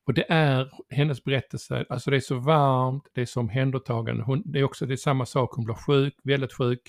Och 0.05 0.13
det 0.13 0.25
är 0.29 0.71
hennes 0.89 1.23
berättelse, 1.23 1.85
alltså 1.89 2.11
det 2.11 2.17
är 2.17 2.21
så 2.21 2.39
varmt, 2.39 3.03
det 3.13 3.21
är 3.21 3.25
så 3.25 3.39
omhändertagande, 3.39 4.23
hon, 4.23 4.43
det 4.45 4.59
är 4.59 4.63
också 4.63 4.85
det 4.85 4.93
är 4.93 4.97
samma 4.97 5.25
sak, 5.25 5.53
hon 5.53 5.65
blir 5.65 5.75
sjuk, 5.75 6.13
väldigt 6.23 6.53
sjuk 6.53 6.81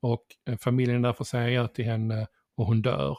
och 0.00 0.24
eh, 0.48 0.56
familjen 0.58 1.02
därför 1.02 1.24
säger 1.24 1.48
ja 1.48 1.68
till 1.68 1.84
henne 1.84 2.26
och 2.56 2.66
hon 2.66 2.82
dör. 2.82 3.18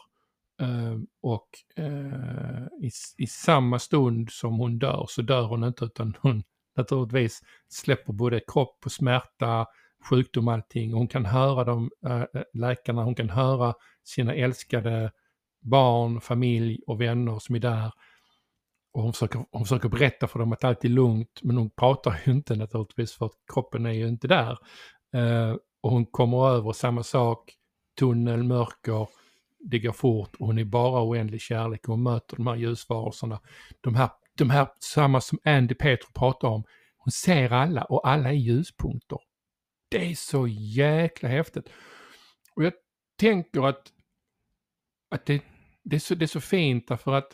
Ehm, 0.62 1.08
och 1.22 1.50
eh, 1.76 2.66
i, 2.82 2.92
i, 3.18 3.28
samma 3.28 3.80
stund 3.80 4.30
som 4.32 4.58
hon 4.58 4.80
dör 4.80 5.06
så 5.10 5.22
dör 5.22 5.44
hon 5.44 5.64
inte 5.64 5.86
utan 5.86 6.16
hon 6.22 6.44
naturligtvis 6.78 7.42
släpper 7.70 8.14
både 8.14 8.42
kropp 8.48 8.82
och 8.86 8.92
smärta, 8.92 9.66
sjukdom 10.10 10.48
och 10.48 10.54
allting. 10.54 10.94
Hon 10.94 11.08
kan 11.08 11.26
höra 11.26 11.64
de 11.64 11.90
äh, 12.06 12.12
eh, 12.12 12.22
eh, 12.34 12.44
läkarna, 12.54 13.04
hon 13.04 13.16
kan 13.16 13.30
höra 13.30 13.74
sina 14.04 14.34
älskade 14.34 15.12
barn, 15.62 16.22
familj 16.22 16.80
och 16.88 17.02
vänner 17.02 17.40
som 17.40 17.56
är 17.56 17.60
där. 17.60 17.92
Och 18.94 19.04
hon 19.04 19.14
försöker, 19.14 19.46
hon 19.52 19.66
försöker 19.66 19.90
berätta 19.90 20.28
för 20.28 20.40
dem 20.40 20.54
att 20.54 20.64
allt 20.64 20.86
är 20.86 20.90
lugnt, 20.90 21.40
men 21.44 21.58
hon 21.58 21.70
pratar 21.70 22.22
ju 22.26 22.32
inte 22.32 22.56
naturligtvis 22.56 23.14
för 23.14 23.26
att 23.26 23.32
kroppen 23.54 23.86
är 23.86 23.92
ju 23.92 24.08
inte 24.08 24.28
där. 24.28 24.58
Eh, 25.16 25.56
och 25.82 25.92
hon 25.92 26.06
kommer 26.06 26.50
över 26.50 26.72
samma 26.72 27.04
sak, 27.04 27.54
tunnel, 28.00 28.44
mörker, 28.44 29.08
det 29.64 29.80
går 29.80 29.92
fort 29.92 30.36
och 30.36 30.48
hon 30.48 30.58
är 30.58 30.64
bara 30.66 31.04
oändlig 31.04 31.42
kärlek 31.42 31.88
och 31.88 31.94
hon 31.94 32.04
möter 32.04 32.36
de 32.36 32.48
här 32.48 32.56
ljusvarelserna. 32.56 33.40
De 33.82 33.96
här, 33.96 34.10
de 34.38 34.50
här 34.50 34.68
samma 34.80 35.22
som 35.22 35.40
Andy 35.44 35.76
Petro 35.76 36.12
pratar 36.14 36.48
om, 36.48 36.64
hon 36.98 37.12
ser 37.12 37.54
alla 37.54 37.84
och 37.84 38.08
alla 38.08 38.30
är 38.30 38.34
ljuspunkter. 38.34 39.20
Det 39.90 40.12
är 40.12 40.16
så 40.16 40.48
jäkla 40.48 41.30
häftigt. 41.30 41.70
Och 42.56 42.64
jag 42.64 42.74
tänker 43.20 43.68
att, 43.68 43.92
att 45.10 45.26
det, 45.26 45.42
det, 45.84 45.96
är 45.96 46.00
så, 46.00 46.16
det 46.16 46.26
är 46.26 46.28
så 46.28 46.42
fint 46.42 46.88
därför 46.88 47.14
att 47.14 47.32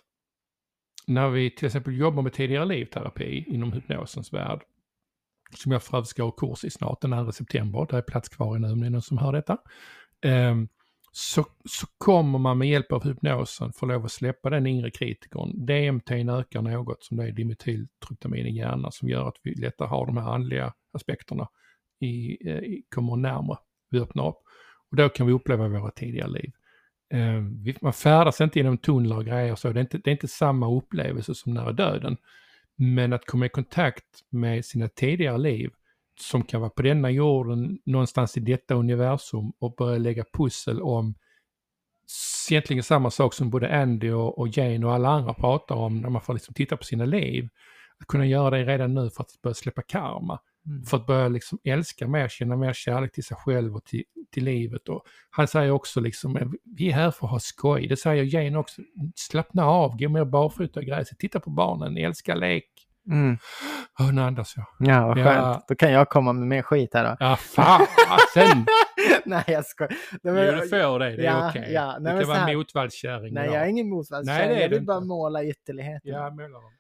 när 1.08 1.30
vi 1.30 1.56
till 1.56 1.66
exempel 1.66 1.98
jobbar 1.98 2.24
med 2.24 2.34
tidigare 2.34 2.66
livterapi 2.66 3.46
inom 3.48 3.74
hypnosens 3.74 4.34
värld, 4.34 4.62
som 5.56 5.72
jag 5.72 5.84
för 5.84 5.98
övrigt 5.98 6.10
ska 6.10 6.24
ha 6.24 6.32
kurs 6.32 6.64
i 6.64 6.70
snart, 6.70 7.02
den 7.02 7.26
2 7.26 7.32
september, 7.32 7.88
där 7.90 7.98
är 7.98 8.02
plats 8.02 8.30
kvar 8.30 8.60
nu 8.60 8.72
om 8.72 8.80
det 8.80 8.86
är 8.86 8.90
någon 8.90 9.02
som 9.02 9.18
hör 9.18 9.32
detta, 9.32 9.58
um, 10.26 10.70
så, 11.20 11.46
så 11.66 11.88
kommer 11.98 12.40
man 12.40 12.58
med 12.58 12.70
hjälp 12.70 12.92
av 12.92 13.04
hypnosen 13.04 13.74
få 13.74 13.86
lov 13.86 14.06
att 14.06 14.12
släppa 14.12 14.50
den 14.50 14.68
inre 14.68 14.92
kritikern. 14.92 15.66
DMT 15.66 16.12
ökar 16.12 16.62
något 16.62 17.04
som 17.04 17.18
det 17.18 17.24
är 17.24 17.32
dimethyltryptamin 17.32 18.46
i 18.46 18.58
hjärnan 18.58 18.92
som 18.92 19.10
gör 19.10 19.28
att 19.28 19.38
vi 19.44 19.56
lättare 19.56 19.88
har 19.88 20.06
de 20.06 20.18
här 20.18 20.34
andliga 20.34 20.74
aspekterna 20.94 21.48
i, 22.00 22.48
eh, 22.50 22.58
i, 22.58 22.84
kommer 22.96 23.16
närmare. 23.16 23.58
Vi 23.90 24.00
öppnar 24.00 24.28
upp. 24.28 24.38
Och 24.92 24.98
då 24.98 25.10
kan 25.10 25.28
vi 25.28 25.34
uppleva 25.34 25.68
våra 25.68 25.92
tidigare 25.92 26.30
liv. 26.30 26.52
Eh, 27.14 27.74
man 27.82 27.94
färdas 27.94 28.42
inte 28.42 28.60
genom 28.60 28.78
tunnlar 28.78 29.18
och 29.18 29.26
grejer 29.26 29.56
så, 29.56 29.74
det 29.74 29.80
är, 29.80 29.82
inte, 29.82 29.98
det 29.98 30.10
är 30.10 30.12
inte 30.12 30.28
samma 30.28 30.76
upplevelse 30.76 31.36
som 31.36 31.54
nära 31.54 31.72
döden. 31.72 32.18
Men 32.76 33.14
att 33.14 33.26
komma 33.26 33.46
i 33.46 33.50
kontakt 33.50 34.24
med 34.30 34.66
sina 34.66 34.88
tidigare 34.88 35.38
liv 35.38 35.72
som 36.20 36.44
kan 36.44 36.62
vara 36.62 36.70
på 36.70 36.82
denna 36.82 37.12
jorden, 37.12 37.80
någonstans 37.86 38.38
i 38.38 38.40
detta 38.40 38.76
universum 38.76 39.52
och 39.60 39.76
börja 39.76 39.98
lägga 39.98 40.24
pussel 40.34 40.82
om 40.82 41.16
egentligen 42.52 42.84
samma 42.84 43.12
sak 43.12 43.34
som 43.34 43.50
både 43.50 43.82
Andy 43.82 44.12
och, 44.12 44.40
och 44.40 44.58
Jane 44.58 44.86
och 44.86 44.94
alla 44.94 45.10
andra 45.10 45.34
pratar 45.34 45.76
om 45.76 46.02
när 46.02 46.10
man 46.10 46.22
får 46.22 46.34
liksom 46.34 46.54
titta 46.54 46.78
på 46.78 46.84
sina 46.84 47.06
liv. 47.06 47.50
Att 48.00 48.08
kunna 48.08 48.26
göra 48.26 48.50
det 48.50 48.66
redan 48.66 48.94
nu 48.94 49.10
för 49.10 49.22
att 49.22 49.42
börja 49.44 49.54
släppa 49.54 49.82
karma. 49.82 50.40
Mm. 50.68 50.84
För 50.84 50.98
att 50.98 51.06
börja 51.06 51.28
liksom 51.28 51.60
älska 51.64 52.08
mer, 52.08 52.28
känna 52.28 52.56
mer 52.56 52.74
kärlek 52.74 53.12
till 53.12 53.24
sig 53.24 53.38
själv 53.38 53.76
och 53.76 53.86
till, 53.86 54.04
till 54.32 54.44
livet. 54.44 54.90
Och 54.90 55.04
han 55.30 55.48
säger 55.48 55.72
också 55.72 56.00
liksom, 56.00 56.58
vi 56.78 56.90
är 56.90 56.94
här 56.94 57.12
för 57.12 57.26
att 57.26 57.32
ha 57.32 57.40
skoj. 57.40 57.88
Det 57.88 57.98
säger 57.98 58.24
Jane 58.24 58.58
också, 58.58 58.82
slappna 59.16 59.66
av, 59.66 59.98
gå 59.98 60.10
mer 60.10 60.26
barfota 60.26 60.82
i 60.82 60.86
gräset, 60.86 61.20
titta 61.20 61.40
på 61.40 61.50
barnen, 61.50 61.98
älska 61.98 62.36
lek. 62.36 62.87
Mm. 63.08 63.38
Oh, 64.00 64.14
nu 64.14 64.22
andas 64.22 64.54
jag. 64.58 64.66
Ja, 64.80 65.08
vad 65.08 65.16
skönt. 65.16 65.28
Ja. 65.28 65.66
Då 65.68 65.76
kan 65.76 65.92
jag 65.92 66.10
komma 66.10 66.34
med 66.34 66.48
mer 66.48 66.62
skit 66.62 66.94
här 66.94 67.04
då. 67.04 67.18
Ja, 67.20 67.36
fasen! 67.36 68.66
nej, 69.26 69.44
jag 69.48 69.66
skojar. 69.66 69.98
Jo, 70.24 70.34
du 70.34 70.70
får 70.70 71.00
det. 71.00 71.16
Det 71.16 71.22
är 71.22 71.24
ja, 71.24 71.50
okej. 71.50 71.62
Okay. 71.62 71.74
Ja, 71.74 71.98
du 72.00 72.06
kan 72.06 72.28
vara 72.28 72.48
motvallskärring. 72.48 73.34
Nej, 73.34 73.46
jag 73.46 73.64
är 73.64 73.68
ingen 73.68 73.90
motvallskärring. 73.90 74.60
Jag 74.60 74.70
vill 74.70 74.86
bara 74.86 75.00
måla 75.00 75.44
ytterligheter. 75.44 76.10
Ja, 76.10 76.30
måla 76.30 76.48
dem. 76.48 76.72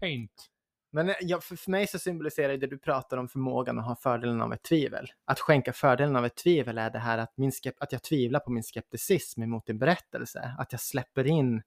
Paint. 0.00 0.50
Men 0.94 1.08
eh, 1.08 1.14
ja, 1.20 1.40
för, 1.40 1.56
för 1.56 1.70
mig 1.70 1.86
så 1.86 1.98
symboliserar 1.98 2.56
det 2.56 2.66
du 2.66 2.78
pratar 2.78 3.16
om 3.16 3.28
förmågan 3.28 3.78
att 3.78 3.84
ha 3.84 3.96
fördelen 3.96 4.42
av 4.42 4.52
ett 4.52 4.62
tvivel. 4.62 5.06
Att 5.24 5.40
skänka 5.40 5.72
fördelen 5.72 6.16
av 6.16 6.26
ett 6.26 6.36
tvivel 6.36 6.78
är 6.78 6.90
det 6.90 6.98
här 6.98 7.18
att, 7.18 7.32
min 7.36 7.52
att 7.78 7.92
jag 7.92 8.02
tvivlar 8.02 8.40
på 8.40 8.50
min 8.50 8.62
skepticism 8.62 9.42
emot 9.42 9.66
din 9.66 9.78
berättelse. 9.78 10.54
Att 10.58 10.72
jag 10.72 10.80
släpper 10.80 11.26
in 11.26 11.62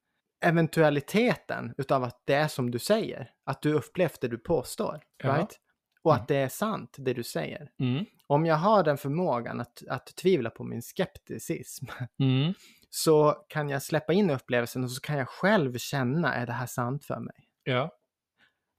eventualiteten 0.45 1.73
utav 1.78 2.04
att 2.04 2.21
det 2.26 2.34
är 2.34 2.47
som 2.47 2.71
du 2.71 2.80
säger. 2.80 3.32
Att 3.45 3.62
du 3.62 3.73
upplevt 3.73 4.21
det 4.21 4.28
du 4.28 4.38
påstår. 4.38 5.02
Ja. 5.23 5.38
Right? 5.38 5.60
Och 6.02 6.13
att 6.13 6.19
mm. 6.19 6.26
det 6.28 6.36
är 6.36 6.50
sant, 6.50 6.95
det 7.00 7.13
du 7.13 7.23
säger. 7.23 7.69
Mm. 7.80 8.06
Om 8.28 8.45
jag 8.45 8.56
har 8.56 8.84
den 8.84 8.97
förmågan 8.97 9.62
att, 9.62 9.84
att 9.89 10.15
tvivla 10.15 10.50
på 10.50 10.63
min 10.63 10.82
skepticism 10.82 11.86
mm. 12.19 12.54
så 12.89 13.45
kan 13.50 13.69
jag 13.69 13.84
släppa 13.84 14.13
in 14.13 14.30
upplevelsen 14.30 14.84
och 14.84 14.91
så 14.91 15.02
kan 15.02 15.17
jag 15.17 15.30
själv 15.30 15.78
känna, 15.78 16.34
är 16.34 16.45
det 16.45 16.54
här 16.54 16.65
sant 16.65 17.06
för 17.06 17.19
mig? 17.19 17.47
Ja. 17.63 17.91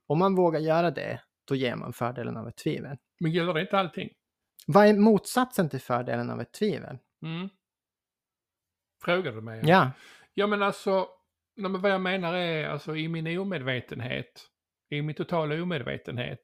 Om 0.07 0.18
man 0.18 0.35
vågar 0.35 0.61
göra 0.61 0.90
det, 0.90 1.21
då 1.49 1.55
ger 1.55 1.77
man 1.77 1.92
fördelen 1.92 2.37
av 2.37 2.49
ett 2.49 2.57
tvivel. 2.57 2.97
Men 3.21 3.33
gäller 3.33 3.55
det 3.55 3.61
inte 3.61 3.79
allting? 3.79 4.09
Vad 4.66 4.87
är 4.87 4.94
motsatsen 4.94 5.68
till 5.68 5.81
fördelen 5.81 6.31
av 6.31 6.40
ett 6.40 6.53
tvivel? 6.53 6.99
Mm. 7.23 7.49
Frågar 9.05 9.33
du 9.33 9.40
mig? 9.40 9.61
Ja. 9.64 9.90
Ja 10.35 10.47
men 10.47 10.62
alltså, 10.62 11.09
men 11.59 11.81
vad 11.81 11.90
jag 11.90 12.01
menar 12.01 12.35
är 12.35 12.68
alltså 12.68 12.97
i 12.97 13.09
min 13.09 13.38
omedvetenhet, 13.38 14.47
i 14.90 15.03
min 15.03 15.14
totala 15.14 15.62
omedvetenhet 15.62 16.42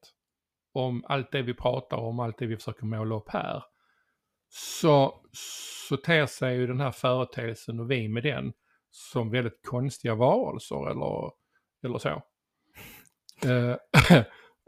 om 0.72 1.05
allt 1.09 1.33
det 1.33 1.42
vi 1.42 1.55
pratar 1.55 1.96
om, 1.96 2.20
allt 2.20 2.38
det 2.38 2.46
vi 2.46 2.57
försöker 2.57 2.87
måla 2.87 3.14
upp 3.14 3.29
här, 3.29 3.64
så, 4.48 5.24
så 5.88 5.96
ter 5.96 6.27
sig 6.27 6.57
ju 6.57 6.66
den 6.66 6.81
här 6.81 6.90
företeelsen 6.90 7.81
och 7.81 7.90
vi 7.90 8.09
med 8.09 8.22
den 8.22 8.53
som 8.90 9.31
väldigt 9.31 9.66
konstiga 9.66 10.14
varelser 10.14 10.90
eller, 10.90 11.31
eller 11.85 11.98
så. 11.98 12.22
uh, 13.46 13.77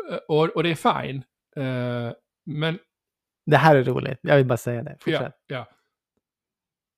och, 0.28 0.56
och 0.56 0.62
det 0.62 0.70
är 0.70 1.02
fine. 1.02 1.22
Uh, 1.64 2.12
men... 2.46 2.78
Det 3.46 3.56
här 3.56 3.76
är 3.76 3.84
roligt, 3.84 4.18
jag 4.22 4.36
vill 4.36 4.46
bara 4.46 4.56
säga 4.56 4.82
det. 4.82 4.96
Fortsätt. 5.00 5.34
Ja, 5.46 5.56
ja. 5.56 5.68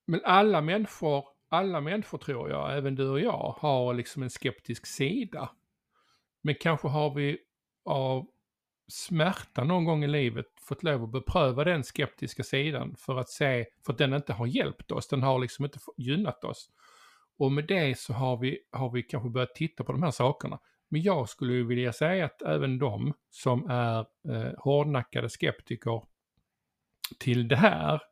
Men 0.07 0.21
alla 0.25 0.61
människor 0.61 1.25
alla 1.49 1.81
människor 1.81 2.19
tror 2.19 2.51
jag, 2.51 2.77
även 2.77 2.95
du 2.95 3.09
och 3.09 3.21
jag, 3.21 3.55
har 3.59 3.95
liksom 3.95 4.23
en 4.23 4.31
skeptisk 4.31 4.87
sida. 4.87 5.51
Men 6.43 6.55
kanske 6.55 6.89
har 6.89 7.15
vi 7.15 7.39
av 7.85 8.27
smärta 8.89 9.65
någon 9.65 9.85
gång 9.85 10.05
i 10.05 10.09
livet 10.09 10.47
fått 10.61 10.83
lov 10.83 11.05
att 11.05 11.13
bepröva 11.13 11.65
den 11.65 11.85
skeptiska 11.85 12.43
sidan 12.43 12.95
för 12.99 13.17
att 13.19 13.29
se, 13.29 13.67
för 13.87 13.93
att 13.93 13.99
den 13.99 14.15
inte 14.15 14.33
har 14.33 14.47
hjälpt 14.47 14.93
oss, 14.93 15.09
den 15.09 15.23
har 15.23 15.39
liksom 15.39 15.65
inte 15.65 15.79
gynnat 15.97 16.45
oss. 16.45 16.71
Och 17.39 17.53
med 17.53 17.67
det 17.67 17.99
så 17.99 18.13
har 18.13 18.37
vi, 18.37 18.59
har 18.73 18.91
vi 18.91 19.03
kanske 19.03 19.31
börjat 19.31 19.55
titta 19.55 19.85
på 19.85 19.93
de 19.93 20.03
här 20.03 20.11
sakerna. 20.11 20.59
Men 20.89 21.03
jag 21.03 21.29
skulle 21.29 21.63
vilja 21.63 21.93
säga 21.93 22.25
att 22.25 22.43
även 22.43 22.79
de 22.79 23.15
som 23.31 23.71
är 23.71 23.99
eh, 23.99 24.53
hårdnackade 24.59 25.29
skeptiker 25.29 26.03
till 27.19 27.49
det 27.49 27.57
här 27.57 28.03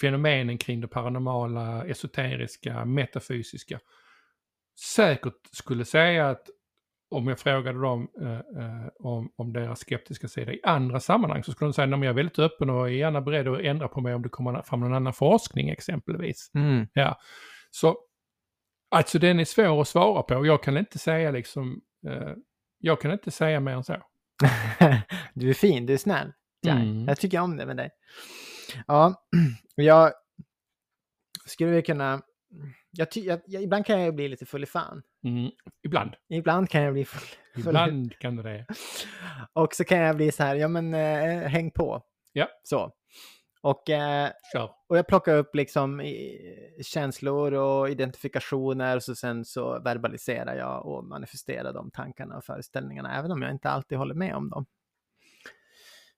fenomenen 0.00 0.58
kring 0.58 0.80
det 0.80 0.88
paranormala, 0.88 1.84
esoteriska, 1.84 2.84
metafysiska 2.84 3.80
säkert 4.80 5.46
skulle 5.52 5.84
säga 5.84 6.28
att 6.28 6.46
om 7.10 7.26
jag 7.28 7.38
frågade 7.38 7.80
dem 7.80 8.08
eh, 8.20 8.32
eh, 8.32 8.88
om, 8.98 9.32
om 9.36 9.52
deras 9.52 9.80
skeptiska 9.80 10.28
sida 10.28 10.52
i 10.52 10.60
andra 10.62 11.00
sammanhang 11.00 11.44
så 11.44 11.52
skulle 11.52 11.68
de 11.68 11.72
säga 11.72 11.84
att 11.84 12.00
jag 12.00 12.04
är 12.04 12.12
väldigt 12.12 12.38
öppen 12.38 12.70
och 12.70 12.88
är 12.88 12.92
gärna 12.92 13.20
beredd 13.20 13.48
att 13.48 13.60
ändra 13.60 13.88
på 13.88 14.00
mig 14.00 14.14
om 14.14 14.22
det 14.22 14.28
kommer 14.28 14.62
fram 14.62 14.80
någon 14.80 14.94
annan 14.94 15.12
forskning 15.12 15.68
exempelvis. 15.68 16.50
Mm. 16.54 16.86
Ja. 16.92 17.18
Så 17.70 17.98
alltså 18.90 19.18
den 19.18 19.40
är 19.40 19.44
svår 19.44 19.80
att 19.80 19.88
svara 19.88 20.22
på. 20.22 20.46
Jag 20.46 20.62
kan 20.62 20.76
inte 20.76 20.98
säga 20.98 21.30
liksom, 21.30 21.80
eh, 22.06 22.32
jag 22.78 23.00
kan 23.00 23.12
inte 23.12 23.30
säga 23.30 23.60
mer 23.60 23.72
än 23.72 23.84
så. 23.84 23.96
du 25.34 25.50
är 25.50 25.54
fin, 25.54 25.86
du 25.86 25.92
är 25.92 25.98
snäll. 25.98 26.32
Mm. 26.66 27.08
Jag 27.08 27.20
tycker 27.20 27.40
om 27.40 27.56
det 27.56 27.66
med 27.66 27.76
dig. 27.76 27.90
Ja, 28.86 29.14
jag 29.82 30.12
skulle 31.46 31.82
kunna... 31.82 32.22
Jag, 32.90 33.08
jag, 33.14 33.40
jag, 33.46 33.62
ibland 33.62 33.86
kan 33.86 34.00
jag 34.00 34.14
bli 34.14 34.28
lite 34.28 34.46
full 34.46 34.62
i 34.62 34.66
fan. 34.66 35.02
Mm, 35.24 35.50
ibland. 35.82 36.14
Ibland 36.28 36.70
kan 36.70 36.82
jag 36.82 36.92
bli 36.92 37.04
full. 37.04 37.28
full. 37.54 37.66
Ibland 37.68 38.18
kan 38.18 38.36
du 38.36 38.42
det. 38.42 38.66
Och 39.52 39.74
så 39.74 39.84
kan 39.84 39.98
jag 39.98 40.16
bli 40.16 40.32
så 40.32 40.42
här, 40.42 40.54
ja 40.54 40.68
men 40.68 40.94
eh, 40.94 41.48
häng 41.48 41.70
på. 41.70 42.02
Ja. 42.32 42.48
Så. 42.62 42.92
Och, 43.62 43.90
eh, 43.90 44.30
Kör. 44.52 44.70
och 44.88 44.98
jag 44.98 45.06
plockar 45.06 45.36
upp 45.36 45.54
liksom 45.54 46.02
känslor 46.82 47.52
och 47.52 47.90
identifikationer 47.90 48.96
och 48.96 49.02
så 49.02 49.14
sen 49.14 49.44
så 49.44 49.80
verbaliserar 49.80 50.56
jag 50.56 50.86
och 50.86 51.04
manifesterar 51.04 51.72
de 51.72 51.90
tankarna 51.90 52.36
och 52.36 52.44
föreställningarna, 52.44 53.18
även 53.18 53.32
om 53.32 53.42
jag 53.42 53.50
inte 53.50 53.70
alltid 53.70 53.98
håller 53.98 54.14
med 54.14 54.34
om 54.34 54.50
dem. 54.50 54.66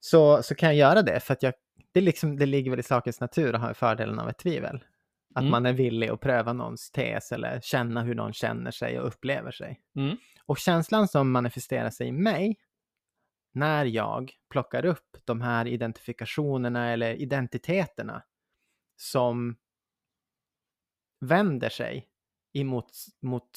Så, 0.00 0.42
så 0.42 0.54
kan 0.54 0.68
jag 0.68 0.76
göra 0.76 1.02
det 1.02 1.20
för 1.20 1.32
att 1.32 1.42
jag 1.42 1.54
det, 1.92 2.00
liksom, 2.00 2.36
det 2.36 2.46
ligger 2.46 2.70
väl 2.70 2.80
i 2.80 2.82
sakens 2.82 3.20
natur 3.20 3.54
att 3.54 3.60
ha 3.60 3.74
fördelen 3.74 4.18
av 4.18 4.28
ett 4.28 4.38
tvivel. 4.38 4.84
Att 5.34 5.40
mm. 5.40 5.50
man 5.50 5.66
är 5.66 5.72
villig 5.72 6.08
att 6.08 6.20
pröva 6.20 6.52
någons 6.52 6.90
tes 6.90 7.32
eller 7.32 7.60
känna 7.60 8.02
hur 8.02 8.14
någon 8.14 8.32
känner 8.32 8.70
sig 8.70 9.00
och 9.00 9.06
upplever 9.06 9.50
sig. 9.50 9.80
Mm. 9.96 10.16
Och 10.46 10.58
känslan 10.58 11.08
som 11.08 11.30
manifesterar 11.30 11.90
sig 11.90 12.08
i 12.08 12.12
mig 12.12 12.58
när 13.52 13.84
jag 13.84 14.32
plockar 14.50 14.84
upp 14.84 15.16
de 15.24 15.40
här 15.40 15.66
identifikationerna 15.66 16.92
eller 16.92 17.14
identiteterna 17.14 18.22
som 18.96 19.56
vänder 21.20 21.68
sig 21.68 22.08
emot 22.52 22.90
mot 23.20 23.50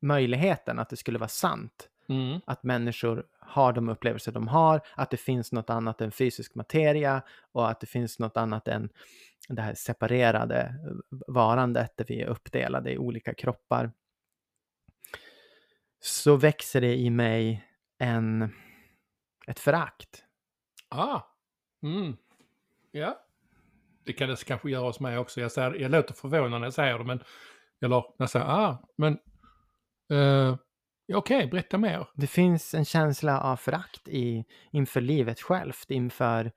möjligheten 0.00 0.78
att 0.78 0.88
det 0.88 0.96
skulle 0.96 1.18
vara 1.18 1.28
sant 1.28 1.90
Mm. 2.08 2.40
Att 2.46 2.62
människor 2.62 3.26
har 3.38 3.72
de 3.72 3.88
upplevelser 3.88 4.32
de 4.32 4.48
har, 4.48 4.80
att 4.94 5.10
det 5.10 5.16
finns 5.16 5.52
något 5.52 5.70
annat 5.70 6.00
än 6.00 6.12
fysisk 6.12 6.54
materia 6.54 7.22
och 7.52 7.70
att 7.70 7.80
det 7.80 7.86
finns 7.86 8.18
något 8.18 8.36
annat 8.36 8.68
än 8.68 8.88
det 9.48 9.62
här 9.62 9.74
separerade 9.74 10.74
varandet 11.26 11.96
där 11.96 12.04
vi 12.08 12.20
är 12.20 12.26
uppdelade 12.26 12.92
i 12.92 12.98
olika 12.98 13.34
kroppar. 13.34 13.92
Så 16.00 16.36
växer 16.36 16.80
det 16.80 16.96
i 16.96 17.10
mig 17.10 17.64
en, 17.98 18.50
ett 19.46 19.58
förakt. 19.58 20.24
Ah. 20.88 21.20
Mm. 21.82 22.16
Ja. 22.90 23.22
Det 24.04 24.12
kan 24.12 24.28
det 24.28 24.44
kanske 24.44 24.70
göra 24.70 24.86
hos 24.86 25.00
mig 25.00 25.18
också. 25.18 25.40
Jag, 25.40 25.52
säger, 25.52 25.74
jag 25.74 25.90
låter 25.90 26.14
förvånad 26.14 26.60
när 26.60 26.66
jag 26.66 26.74
säger 26.74 26.98
det, 26.98 27.04
men... 27.04 27.22
Eller 27.80 27.96
när 27.96 28.14
jag 28.16 28.30
säger 28.30 28.46
ah, 28.46 28.88
men... 28.96 29.18
Uh, 30.12 30.56
Okej, 31.14 31.36
okay, 31.36 31.46
berätta 31.46 31.78
mer. 31.78 32.08
Det 32.14 32.26
finns 32.26 32.74
en 32.74 32.84
känsla 32.84 33.40
av 33.40 33.56
förakt 33.56 34.08
i, 34.08 34.44
inför 34.70 35.00
livet 35.00 35.40
självt, 35.40 35.90
inför... 35.90 36.52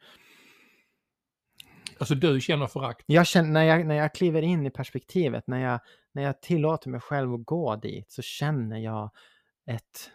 Alltså 1.97 2.15
du 2.15 2.41
känner 2.41 2.67
förakt? 2.67 3.03
Jag 3.05 3.27
känner, 3.27 3.49
när, 3.49 3.63
jag, 3.63 3.85
när 3.85 3.95
jag 3.95 4.13
kliver 4.13 4.41
in 4.41 4.65
i 4.65 4.69
perspektivet, 4.69 5.47
när 5.47 5.59
jag, 5.59 5.79
när 6.11 6.23
jag 6.23 6.41
tillåter 6.41 6.89
mig 6.89 6.99
själv 6.99 7.33
att 7.33 7.45
gå 7.45 7.75
dit, 7.75 8.11
så 8.11 8.21
känner 8.21 8.77
jag 8.77 9.11
ett, 9.65 10.11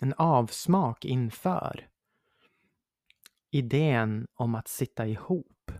en 0.00 0.14
avsmak 0.16 1.04
inför 1.04 1.88
idén 3.50 4.26
om 4.34 4.54
att 4.54 4.68
sitta 4.68 5.06
ihop. 5.06 5.70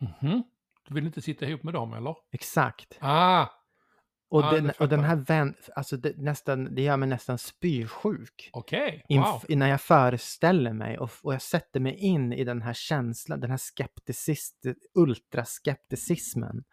Mm 0.00 0.12
-hmm. 0.20 0.42
Du 0.88 0.94
vill 0.94 1.06
inte 1.06 1.22
sitta 1.22 1.46
ihop 1.46 1.62
med 1.62 1.74
dem 1.74 1.94
eller? 1.94 2.16
Exakt. 2.32 2.98
Ah! 3.00 3.46
Och, 4.28 4.42
Ja, 4.42 4.50
den, 4.52 4.72
och 4.80 4.88
den 4.88 5.04
här 5.04 5.16
vän, 5.16 5.54
alltså 5.76 5.96
det, 5.96 6.16
nästan, 6.16 6.74
det 6.74 6.82
gör 6.82 6.96
mig 6.96 7.08
nästan 7.08 7.38
spysjuk. 7.38 8.50
Okej, 8.52 9.04
Inf- 9.08 9.46
wow. 9.48 9.58
När 9.58 9.68
jag 9.68 9.80
föreställer 9.80 10.72
mig 10.72 10.98
och, 10.98 11.10
och 11.22 11.34
jag 11.34 11.42
sätter 11.42 11.80
mig 11.80 11.94
in 11.94 12.32
i 12.32 12.44
den 12.44 12.62
här 12.62 12.72
känslan, 12.74 13.40
den 13.40 13.50
här 13.50 13.58
skepticist, 13.58 14.56
ultraskepticismen. 14.94 16.64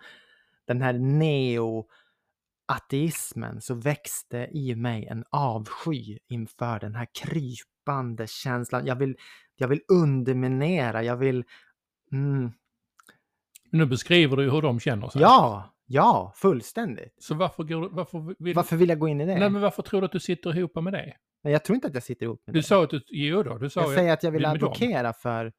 Den 0.65 0.81
här 0.81 0.93
neo-ateismen 0.93 3.61
så 3.61 3.73
växte 3.75 4.47
i 4.51 4.75
mig 4.75 5.05
en 5.05 5.23
avsky 5.29 6.19
inför 6.27 6.79
den 6.79 6.95
här 6.95 7.07
krypande 7.23 8.27
känslan. 8.27 8.85
Jag 8.85 8.95
vill, 8.95 9.17
jag 9.55 9.67
vill 9.67 9.81
underminera, 9.87 11.03
jag 11.03 11.17
vill... 11.17 11.43
Mm, 12.11 12.51
Nu 13.69 13.85
beskriver 13.85 14.37
du 14.37 14.51
hur 14.51 14.61
de 14.61 14.79
känner 14.79 15.09
sig. 15.09 15.21
ja, 15.21 15.72
ja, 15.85 16.33
fullständigt. 16.35 17.13
Så 17.23 17.35
varför, 17.35 17.63
går, 17.63 17.89
varför, 17.89 18.43
vill, 18.43 18.55
Varför 18.55 18.75
vill 18.75 18.89
jag 18.89 18.99
gå 18.99 19.07
in 19.07 19.21
i 19.21 19.25
det? 19.25 19.35
nej, 19.39 19.49
men 19.49 19.61
varför 19.61 19.83
tror 19.83 20.01
du 20.01 20.05
att 20.05 20.11
du 20.11 20.19
sitter 20.19 20.57
ihop 20.57 20.75
med 20.75 20.93
det? 20.93 21.13
Nej, 21.43 21.53
jag 21.53 21.63
tror 21.63 21.75
inte 21.75 21.87
att 21.87 21.93
jag 21.93 22.03
sitter 22.03 22.25
ihop 22.25 22.41
med 22.45 22.53
Du 22.55 22.59
det. 22.59 22.65
sa 22.67 22.83
att 22.83 22.89
du, 22.89 23.01
jo 23.07 23.43
då, 23.43 23.57
du 23.57 23.69
sa 23.69 23.81
jag 23.81 23.89
ju- 23.89 23.95
säger 23.95 24.13
att 24.13 24.23
jag 24.23 24.31
vill 24.31 24.39
vill 24.39 24.45
advokera 24.45 25.13
för... 25.13 25.53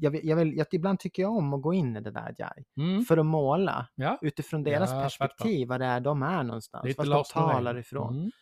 Jag 0.00 0.10
vill, 0.10 0.20
jag 0.28 0.36
vill, 0.36 0.56
jag, 0.56 0.66
ibland 0.72 0.98
tycker 1.00 1.22
jag 1.22 1.32
om 1.36 1.54
att 1.54 1.62
gå 1.62 1.74
in 1.74 1.96
i 1.96 2.00
det 2.00 2.10
där, 2.10 2.34
Jai. 2.38 2.64
Mm, 2.88 3.04
För 3.04 3.16
att 3.16 3.26
måla 3.26 3.88
ja, 3.94 4.18
utifrån 4.22 4.62
deras 4.62 4.90
Ja, 4.92 5.02
perspektiv, 5.02 5.68
vad 5.68 5.80
det 5.80 5.86
är 5.86 6.00
de 6.00 6.22
är 6.22 6.42
någonstans. 6.42 6.84
lite 6.84 6.98
Vart 7.10 7.28
de 7.28 7.32
talar 7.32 7.78
ifrån. 7.78 8.16
Mm. 8.18 8.30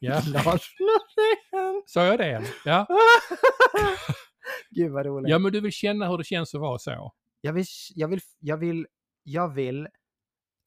Ja, 0.00 0.12
Lars 0.44 0.76
Norén! 0.80 1.82
sa 1.86 2.04
jag 2.04 2.18
det? 2.18 2.42
Ja. 2.64 2.86
Gud 4.70 4.92
vad 4.92 5.06
roligt. 5.06 5.30
ja, 5.30 5.38
men 5.38 5.52
du 5.52 5.60
vill 5.60 5.72
känna 5.72 6.08
hur 6.08 6.18
det 6.18 6.24
känns 6.24 6.54
att 6.54 6.60
vara 6.60 6.78
så. 6.78 7.12
Jag, 7.40 7.52
vill, 7.52 7.64
jag, 7.94 8.08
vill, 8.08 8.20
jag, 8.38 8.56
vill, 8.56 8.86
jag 9.22 9.54
vill 9.54 9.88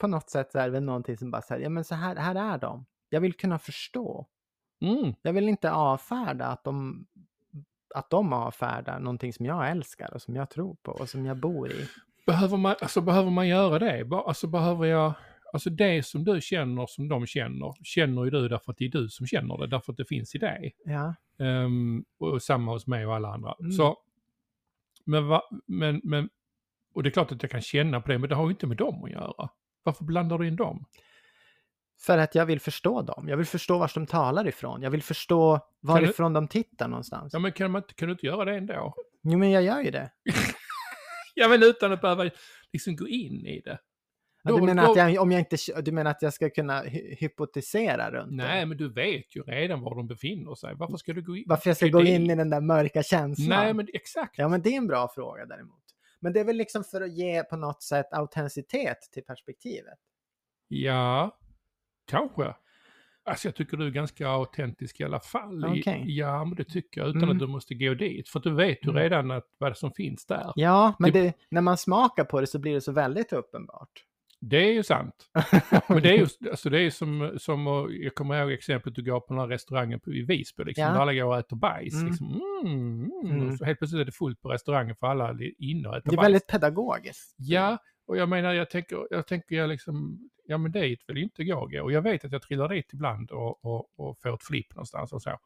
på 0.01 0.07
något 0.07 0.29
sätt 0.29 0.51
så 0.51 0.59
är 0.59 0.69
det 0.69 0.79
någonting 0.79 1.17
som 1.17 1.31
bara 1.31 1.41
säger, 1.41 1.63
ja 1.63 1.69
men 1.69 1.83
så 1.83 1.95
här, 1.95 2.15
här 2.15 2.53
är 2.53 2.57
de. 2.57 2.85
Jag 3.09 3.21
vill 3.21 3.33
kunna 3.33 3.59
förstå. 3.59 4.27
Mm. 4.81 5.13
Jag 5.21 5.33
vill 5.33 5.49
inte 5.49 5.71
avfärda 5.71 6.45
att 6.45 6.63
de, 6.63 7.05
att 7.95 8.09
de 8.09 8.33
avfärdar 8.33 8.99
någonting 8.99 9.33
som 9.33 9.45
jag 9.45 9.71
älskar 9.71 10.13
och 10.13 10.21
som 10.21 10.35
jag 10.35 10.49
tror 10.49 10.75
på 10.81 10.91
och 10.91 11.09
som 11.09 11.25
jag 11.25 11.37
bor 11.37 11.71
i. 11.71 11.87
Behöver 12.25 12.57
man, 12.57 12.75
alltså, 12.81 13.01
behöver 13.01 13.29
man 13.31 13.47
göra 13.47 13.79
det? 13.79 14.15
Alltså 14.15 14.47
behöver 14.47 14.85
jag... 14.85 15.13
Alltså 15.53 15.69
det 15.69 16.05
som 16.05 16.23
du 16.23 16.41
känner 16.41 16.85
som 16.85 17.09
de 17.09 17.25
känner, 17.25 17.73
känner 17.83 18.23
ju 18.23 18.29
du 18.29 18.47
därför 18.47 18.71
att 18.71 18.77
det 18.77 18.85
är 18.85 18.89
du 18.89 19.09
som 19.09 19.27
känner 19.27 19.57
det, 19.57 19.67
därför 19.67 19.91
att 19.91 19.97
det 19.97 20.05
finns 20.05 20.35
i 20.35 20.37
dig. 20.37 20.75
Ja. 20.85 21.15
Ehm, 21.45 22.05
och 22.19 22.41
samma 22.41 22.71
hos 22.71 22.87
mig 22.87 23.05
och 23.05 23.15
alla 23.15 23.33
andra. 23.33 23.55
Mm. 23.59 23.71
Så, 23.71 23.97
men, 25.05 25.27
va, 25.27 25.41
men, 25.65 26.01
men, 26.03 26.29
och 26.93 27.03
det 27.03 27.09
är 27.09 27.11
klart 27.11 27.31
att 27.31 27.43
jag 27.43 27.51
kan 27.51 27.61
känna 27.61 28.01
på 28.01 28.11
det, 28.11 28.17
men 28.17 28.29
det 28.29 28.35
har 28.35 28.43
ju 28.43 28.49
inte 28.49 28.67
med 28.67 28.77
dem 28.77 29.03
att 29.03 29.11
göra. 29.11 29.49
Varför 29.83 30.03
blandar 30.03 30.37
du 30.37 30.47
in 30.47 30.55
dem? 30.55 30.85
För 32.01 32.17
att 32.17 32.35
jag 32.35 32.45
vill 32.45 32.59
förstå 32.59 33.01
dem. 33.01 33.27
Jag 33.27 33.37
vill 33.37 33.45
förstå 33.45 33.77
var 33.77 33.91
de 33.93 34.05
talar 34.05 34.47
ifrån. 34.47 34.81
Jag 34.81 34.91
vill 34.91 35.03
förstå 35.03 35.59
varifrån 35.81 36.33
de 36.33 36.47
tittar 36.47 36.87
någonstans. 36.87 37.33
Ja, 37.33 37.39
men 37.39 37.51
kan, 37.51 37.71
man, 37.71 37.83
kan 37.95 38.07
du 38.07 38.11
inte 38.11 38.25
göra 38.25 38.45
det 38.45 38.57
ändå? 38.57 38.93
Jo, 39.23 39.37
men 39.37 39.51
jag 39.51 39.63
gör 39.63 39.81
ju 39.81 39.91
det. 39.91 40.11
Ja, 41.35 41.47
men 41.47 41.63
utan 41.63 41.91
att 41.91 42.01
behöva 42.01 42.29
liksom 42.73 42.95
gå 42.95 43.07
in 43.07 43.45
i 43.45 43.61
det. 43.61 43.79
Ja, 44.43 44.55
du, 44.55 44.61
menar 44.61 44.85
då- 44.85 44.91
att 44.91 44.97
jag, 44.97 45.21
om 45.21 45.31
jag 45.31 45.39
inte, 45.39 45.81
du 45.81 45.91
menar 45.91 46.11
att 46.11 46.21
jag 46.21 46.33
ska 46.33 46.49
kunna 46.49 46.81
hy 46.81 47.15
hypotisera 47.15 48.11
runt 48.11 48.31
Nej, 48.31 48.59
det? 48.59 48.65
men 48.65 48.77
du 48.77 48.93
vet 48.93 49.35
ju 49.35 49.41
redan 49.43 49.81
var 49.81 49.95
de 49.95 50.07
befinner 50.07 50.55
sig. 50.55 50.73
Varför 50.75 50.97
ska 50.97 51.13
du 51.13 51.21
gå 51.21 51.37
in? 51.37 51.43
Varför 51.47 51.69
jag 51.69 51.77
ska 51.77 51.87
gå 51.87 52.01
in 52.01 52.31
i 52.31 52.35
den 52.35 52.49
där 52.49 52.61
mörka 52.61 53.03
känslan? 53.03 53.49
Nej, 53.49 53.73
men 53.73 53.87
exakt. 53.93 54.37
Ja, 54.37 54.47
men 54.47 54.61
det 54.61 54.69
är 54.69 54.77
en 54.77 54.87
bra 54.87 55.07
fråga 55.15 55.45
däremot. 55.45 55.80
Men 56.21 56.33
det 56.33 56.39
är 56.39 56.43
väl 56.45 56.57
liksom 56.57 56.83
för 56.83 57.01
att 57.01 57.11
ge 57.17 57.43
på 57.43 57.55
något 57.57 57.83
sätt 57.83 58.13
autenticitet 58.13 58.97
till 59.11 59.23
perspektivet. 59.23 59.99
Ja, 60.67 61.37
kanske. 62.07 62.55
Alltså 63.23 63.47
jag 63.47 63.55
tycker 63.55 63.77
du 63.77 63.87
är 63.87 63.91
ganska 63.91 64.27
autentisk 64.27 64.99
i 64.99 65.03
alla 65.03 65.19
fall. 65.19 65.65
Okej. 65.65 66.03
Ja, 66.07 66.45
men 66.45 66.55
det 66.55 66.63
tycker 66.63 67.01
jag 67.01 67.09
utan 67.09 67.23
Mm. 67.23 67.35
att 67.35 67.39
du 67.39 67.47
måste 67.47 67.75
gå 67.75 67.93
dit. 67.93 68.29
För 68.29 68.39
du 68.39 68.53
vet 68.55 68.85
ju 68.85 68.89
Mm. 68.89 69.01
redan 69.01 69.31
att, 69.31 69.47
vad 69.57 69.77
som 69.77 69.91
finns 69.91 70.25
där. 70.25 70.51
Ja, 70.55 70.93
men 70.99 71.11
Typ- 71.11 71.23
det, 71.23 71.33
när 71.49 71.61
man 71.61 71.77
smakar 71.77 72.23
på 72.23 72.41
det 72.41 72.47
så 72.47 72.59
blir 72.59 72.73
det 72.73 72.81
så 72.81 72.91
väldigt 72.91 73.33
uppenbart. 73.33 74.05
Det 74.43 74.57
är 74.57 74.73
ju 74.73 74.83
sant. 74.83 75.29
Men 75.87 76.01
det 76.03 76.09
är 76.09 76.17
ju 76.17 76.27
alltså 76.51 76.69
det 76.69 76.81
är 76.81 76.89
som, 76.89 77.31
som, 77.37 77.87
jag 78.01 78.15
kommer 78.15 78.41
ihåg 78.41 78.51
exemplet 78.51 78.95
du 78.95 79.03
går 79.03 79.19
på 79.19 79.33
den 79.33 79.39
här 79.39 79.47
restaurangen 79.47 79.99
på- 79.99 80.13
i 80.13 80.21
Visby, 80.21 80.63
liksom, 80.63 80.83
Ja. 80.83 80.89
där 80.93 80.99
alla 80.99 81.13
går 81.13 81.25
och 81.25 81.37
äter 81.37 81.55
bajs. 81.57 81.93
Mm. 81.93 82.07
Liksom. 82.07 82.41
Mm, 82.65 83.11
mm. 83.25 83.41
Mm. 83.41 83.57
Så 83.57 83.65
helt 83.65 83.79
plötsligt 83.79 84.01
är 84.01 84.05
det 84.05 84.11
fullt 84.11 84.41
på 84.41 84.49
restaurangen 84.49 84.95
för 84.95 85.07
alla 85.07 85.29
är 85.29 85.61
inne 85.63 85.87
och 85.89 85.97
äter 85.97 86.09
Det 86.09 86.15
är 86.15 86.17
bajs. 86.17 86.25
väldigt 86.25 86.47
pedagogiskt. 86.47 87.35
Ja, 87.37 87.77
och 88.07 88.17
jag 88.17 88.29
menar, 88.29 88.53
jag 88.53 88.69
tänker, 88.69 88.97
jag 89.09 89.27
tänker 89.27 89.55
jag 89.55 89.69
liksom, 89.69 90.19
ja 90.45 90.57
men 90.57 90.71
dit 90.71 91.03
vill 91.07 91.17
inte 91.17 91.43
jag 91.43 91.71
gå. 91.71 91.83
Och 91.83 91.91
jag 91.91 92.01
vet 92.01 92.25
att 92.25 92.31
jag 92.31 92.41
trillar 92.41 92.69
dit 92.69 92.93
ibland 92.93 93.31
och, 93.31 93.65
och, 93.65 93.99
och 93.99 94.17
får 94.21 94.33
ett 94.33 94.43
flipp 94.43 94.75
någonstans 94.75 95.13
och 95.13 95.21
så. 95.21 95.37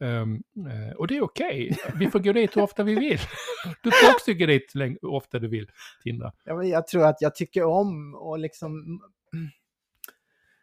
Um, 0.00 0.42
och 0.96 1.06
det 1.06 1.16
är 1.16 1.22
okej, 1.22 1.76
vi 1.94 2.10
får 2.10 2.18
gå 2.18 2.32
dit 2.32 2.56
hur 2.56 2.62
ofta 2.62 2.82
vi 2.82 2.94
vill. 2.94 3.18
Du 3.82 3.90
får 3.90 4.10
också 4.14 4.32
gå 4.32 4.46
dit 4.46 4.72
hur 4.74 5.04
ofta 5.04 5.38
du 5.38 5.48
vill, 5.48 5.70
Tindra. 6.02 6.32
Ja, 6.44 6.64
jag 6.64 6.86
tror 6.86 7.06
att 7.06 7.16
jag 7.20 7.34
tycker 7.34 7.64
om 7.64 8.14
och 8.14 8.38
liksom 8.38 8.72
mm, 9.32 9.48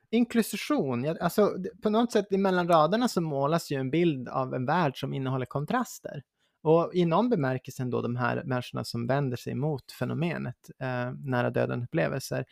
inklusion. 0.09 1.03
Jag, 1.03 1.19
alltså, 1.19 1.55
på 1.81 1.89
något 1.89 2.11
sätt 2.11 2.31
mellan 2.31 2.67
raderna 2.67 3.07
så 3.07 3.21
målas 3.21 3.71
ju 3.71 3.77
en 3.77 3.89
bild 3.89 4.29
av 4.29 4.53
en 4.53 4.65
värld 4.65 4.99
som 4.99 5.13
innehåller 5.13 5.45
kontraster. 5.45 6.23
Och 6.63 6.91
i 6.93 7.05
någon 7.05 7.29
bemärkelse 7.29 7.83
då 7.83 8.01
de 8.01 8.15
här 8.15 8.43
människorna 8.43 8.83
som 8.83 9.07
vänder 9.07 9.37
sig 9.37 9.55
mot 9.55 9.91
fenomenet 9.91 10.69
eh, 10.79 11.11
nära 11.23 11.49
döden-upplevelser 11.49 12.45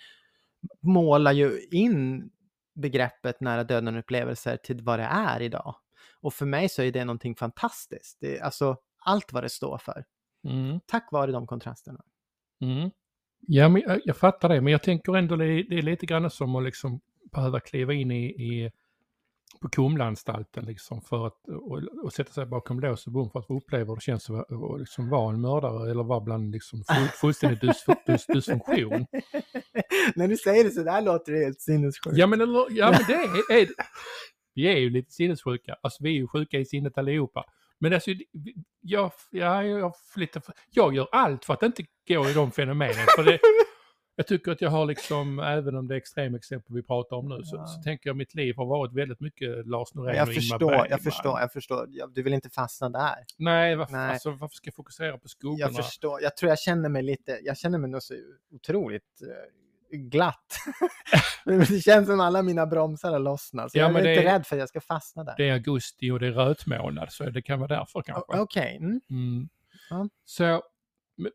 målar 0.82 1.32
ju 1.32 1.60
in 1.72 2.30
begreppet 2.76 3.42
nära 3.42 3.64
döden-upplevelser 3.64 4.58
till 4.58 4.82
vad 4.82 5.00
det 5.00 5.06
är 5.06 5.42
idag. 5.42 5.76
Och 6.24 6.34
för 6.34 6.46
mig 6.46 6.70
så 6.70 6.82
är 6.82 6.92
det 6.92 7.06
någonting 7.06 7.36
fantastiskt. 7.36 8.18
Det 8.22 8.38
är 8.38 8.44
alltså 8.44 8.78
allt 9.06 9.34
vad 9.34 9.44
det 9.44 9.50
står 9.50 9.78
för. 9.78 10.06
Mm, 10.48 10.80
Tack 10.86 11.12
vare 11.12 11.32
de 11.32 11.48
kontrasterna. 11.48 12.02
mm. 12.62 12.90
Ja, 13.48 13.70
men 13.70 13.82
jag, 13.82 14.02
jag 14.06 14.18
fattar 14.18 14.50
det, 14.50 14.62
men 14.62 14.72
jag 14.72 14.84
tänker 14.84 15.18
ändå 15.18 15.36
det, 15.36 15.46
det 15.46 15.78
är 15.78 15.82
lite 15.82 16.06
grann 16.06 16.30
som 16.30 16.56
att 16.56 16.64
liksom 16.64 17.02
behöva 17.32 17.60
kliva 17.60 17.94
in 17.94 18.12
i, 18.12 18.26
i 18.26 18.72
på 19.62 19.70
Kumlaanstalten 19.70 20.66
liksom 20.66 21.02
för 21.02 21.28
att 21.28 21.48
och, 21.48 21.82
och 22.04 22.14
sätta 22.14 22.32
sig 22.34 22.46
bakom 22.46 22.80
lås 22.80 23.08
och 23.08 23.14
bom 23.14 23.30
för 23.30 23.40
att 23.40 23.48
få 23.48 23.58
uppleva 23.58 23.86
hur 23.86 23.96
det 23.96 24.02
känns 24.02 24.30
att 24.30 24.52
att 24.52 24.80
liksom 24.80 25.10
vara 25.10 25.34
en 25.34 25.42
mördare 25.42 25.92
eller 25.92 26.04
vara 26.04 26.20
bland 26.20 26.52
liksom 26.52 26.84
full, 26.84 27.08
fullständig 27.22 27.62
dys, 27.62 27.86
dys, 28.06 28.26
dysfunktion. 28.26 29.06
När 30.16 30.28
du 30.28 30.38
säger 30.38 30.64
det 30.64 30.72
så 30.72 30.84
där 30.84 31.02
låter 31.02 31.32
det 31.32 31.40
helt 31.40 31.62
sinnessjukt. 31.62 32.18
Ja 32.18 32.28
men, 32.28 32.40
ja, 32.70 32.92
men 32.92 33.02
det 33.08 33.14
är, 33.14 33.62
är 33.62 33.68
Vi 34.54 34.68
är 34.68 34.78
ju 34.78 34.90
lite 34.90 35.12
sinnessjuka. 35.12 35.76
Alltså 35.82 36.04
vi 36.04 36.10
är 36.10 36.14
ju 36.14 36.28
sjuka 36.28 36.58
i 36.60 36.66
sinnet 36.66 36.98
allihopa. 36.98 37.46
Men 37.80 37.94
alltså, 37.94 38.12
jag, 38.82 39.12
jag, 39.32 39.68
jag, 39.68 39.94
lite, 40.16 40.42
jag 40.70 40.96
gör 40.96 41.08
allt 41.12 41.46
för 41.46 41.54
att 41.54 41.64
inte 41.64 41.84
gå 42.08 42.30
i 42.30 42.34
de 42.34 42.52
fenomenen. 42.52 43.06
För 43.18 43.24
det, 43.24 43.40
jag 44.16 44.28
tycker 44.28 44.52
att 44.52 44.62
jag 44.62 44.70
har 44.70 44.86
liksom, 44.86 45.40
även 45.40 45.76
om 45.76 45.88
det 45.88 45.96
är 45.96 45.98
extremexempel 45.98 46.76
vi 46.76 46.84
pratar 46.84 47.16
om 47.18 47.30
nu, 47.30 47.44
så, 47.44 47.56
Ja. 47.56 47.66
så 47.68 47.82
tänker 47.84 48.10
jag 48.10 48.14
att 48.14 48.18
mitt 48.18 48.36
liv 48.36 48.56
har 48.58 48.66
varit 48.66 48.94
väldigt 48.94 49.20
mycket 49.20 49.68
Lars 49.68 49.94
Norén 49.94 50.16
jag 50.18 50.28
och 50.28 50.34
Ingmar 50.34 50.42
förstår, 50.42 50.70
Bergman. 50.70 50.88
jag 50.90 51.02
förstår, 51.02 51.40
jag 51.40 51.52
förstår. 51.54 51.88
Du 52.14 52.24
vill 52.24 52.34
inte 52.34 52.50
fastna 52.50 52.90
där. 52.90 53.16
Nej, 53.38 53.76
varför, 53.76 53.94
Nej. 53.94 54.12
Alltså, 54.12 54.32
varför 54.32 54.56
ska 54.56 54.68
jag 54.68 54.76
fokusera 54.76 55.12
på 55.12 55.20
Jag 55.24 55.30
skuggorna? 55.30 55.70
förstår. 55.84 56.22
Jag 56.22 56.38
tror 56.38 56.50
jag 56.50 56.60
känner 56.60 56.90
mig 56.90 57.04
lite, 57.04 57.40
jag 57.44 57.58
känner 57.58 57.78
mig 57.78 57.90
nog 57.90 58.04
så 58.04 58.14
otroligt 58.52 59.22
eh, 59.22 59.28
glatt. 59.98 60.56
det 61.46 61.84
känns 61.84 62.08
som 62.08 62.20
alla 62.20 62.42
mina 62.42 62.66
bromsar 62.66 63.12
har 63.12 63.20
lossnat. 63.20 63.72
Så 63.72 63.78
Ja, 63.78 63.82
jag 63.82 63.92
är 63.92 64.04
lite 64.04 64.10
är- 64.30 64.34
rädd 64.34 64.46
för 64.48 64.56
att 64.56 64.60
jag 64.60 64.70
ska 64.70 64.82
fastna 64.82 65.24
där. 65.24 65.34
Det 65.38 65.50
är 65.50 65.54
augusti 65.54 66.12
och 66.12 66.20
det 66.20 66.28
är 66.28 66.32
rötmånad 66.32 67.12
så 67.12 67.30
det 67.30 67.42
kan 67.42 67.60
vara 67.60 67.78
därför 67.78 68.02
kanske. 68.02 68.40
Okej. 68.40 68.78
Mm. 68.78 69.02
Mm. 69.10 69.50
Ja. 69.90 70.10
Så 70.26 70.62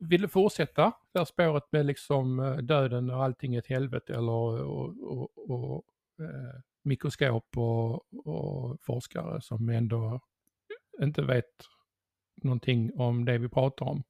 vill 0.00 0.22
du 0.22 0.28
fortsätta 0.28 0.92
det 1.12 1.18
här 1.18 1.24
spåret 1.24 1.64
med 1.72 1.86
liksom 1.86 2.40
eh, 2.40 2.56
döden 2.56 3.10
och 3.10 3.24
allting 3.24 3.54
ett 3.54 3.66
helvete 3.66 4.12
eller 4.14 4.32
och, 4.32 4.94
och, 5.02 5.50
och, 5.50 5.84
eh, 6.20 6.60
mikroskop 6.82 7.56
och, 7.56 7.94
och 8.26 8.78
forskare 8.82 9.40
som 9.40 9.68
ändå 9.68 10.20
inte 11.02 11.22
vet 11.22 11.44
någonting 12.42 12.90
om 12.96 13.24
det 13.24 13.38
vi 13.38 13.48
pratar 13.48 13.86
om. 13.86 14.02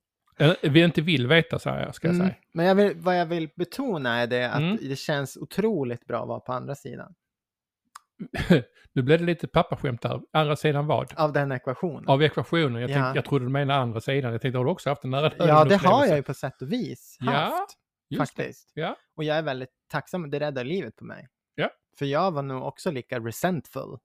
Vi 0.63 0.85
inte 0.85 1.01
vill 1.01 1.27
veta 1.27 1.59
säger 1.59 1.81
jag, 1.81 1.95
ska 1.95 2.09
jag 2.09 2.15
Mm. 2.15 2.27
säga. 2.27 2.39
Men 2.55 2.67
jag 2.67 2.75
vill, 2.75 2.93
vad 2.97 3.21
jag 3.21 3.27
vill 3.27 3.49
betona 3.57 4.15
är 4.17 4.27
det 4.27 4.51
att 4.51 4.61
Mm. 4.61 4.79
det 4.89 4.97
känns 4.97 5.37
otroligt 5.37 6.07
bra 6.07 6.23
att 6.23 6.29
vara 6.29 6.41
på 6.41 6.53
andra 6.53 6.75
sidan 6.75 7.15
nu 8.93 9.03
blev 9.03 9.19
det 9.19 9.25
lite 9.25 9.49
pappaskämt 9.49 10.03
där. 10.03 10.21
Andra 10.33 10.57
sidan 10.57 10.87
vad? 10.87 11.13
av 11.17 11.33
den 11.33 11.53
ekvationen. 11.53 12.09
Av 12.09 12.23
ekvationen. 12.23 12.81
Jag, 12.83 12.89
tänkte, 12.91 13.09
Ja. 13.09 13.15
jag 13.15 13.25
trodde 13.25 13.45
du 13.45 13.49
menade 13.49 13.81
andra 13.81 14.01
sidan. 14.01 14.33
Jag 14.33 14.41
tänkte, 14.43 14.59
har 14.59 14.65
du 14.65 14.71
också 14.71 14.89
haft 14.91 15.05
en 15.05 15.11
nära 15.11 15.33
ja, 15.39 15.65
det 15.65 15.77
har 15.77 16.07
jag 16.07 16.17
ju 16.17 16.23
på 16.23 16.35
sätt 16.35 16.63
och 16.63 16.73
vis 16.73 17.17
Ja, 17.21 17.31
haft. 17.33 17.75
Det. 18.11 18.17
faktiskt. 18.17 18.71
Ja. 18.75 18.97
Och 19.17 19.25
jag 19.25 19.37
är 19.37 19.43
väldigt 19.43 19.69
tacksam, 19.91 20.31
det 20.31 20.41
räddar 20.41 20.65
livet 20.65 20.97
på 20.97 21.05
mig. 21.05 21.29
Ja. 21.55 21.71
För 21.99 22.07
jag 22.07 22.31
var 22.31 22.43
nog 22.43 22.63
också 22.63 22.91
lika 22.91 23.19
resentful 23.21 23.99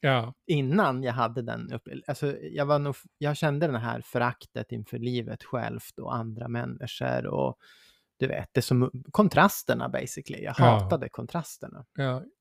Ja, 0.00 0.34
innan 0.46 1.02
jag 1.02 1.12
hade 1.12 1.42
den 1.42 1.72
upplevelsen. 1.72 2.04
Alltså, 2.10 2.36
jag, 2.42 2.66
var 2.66 2.78
nog, 2.78 2.94
jag 3.18 3.36
kände 3.36 3.66
det 3.66 3.78
här 3.78 4.00
föraktet 4.00 4.72
inför 4.72 4.98
livet 4.98 5.44
självt 5.44 5.98
och 5.98 6.14
andra 6.14 6.48
människor 6.48 7.26
och 7.26 7.56
du 8.18 8.26
vet, 8.26 8.48
det 8.52 8.62
som 8.62 8.90
kontrasterna 9.10 9.88
basically. 9.88 10.42
Jag 10.44 10.54
Ja. 10.58 10.64
hatade 10.64 11.08
kontrasterna. 11.08 11.84
ja. 11.94 12.22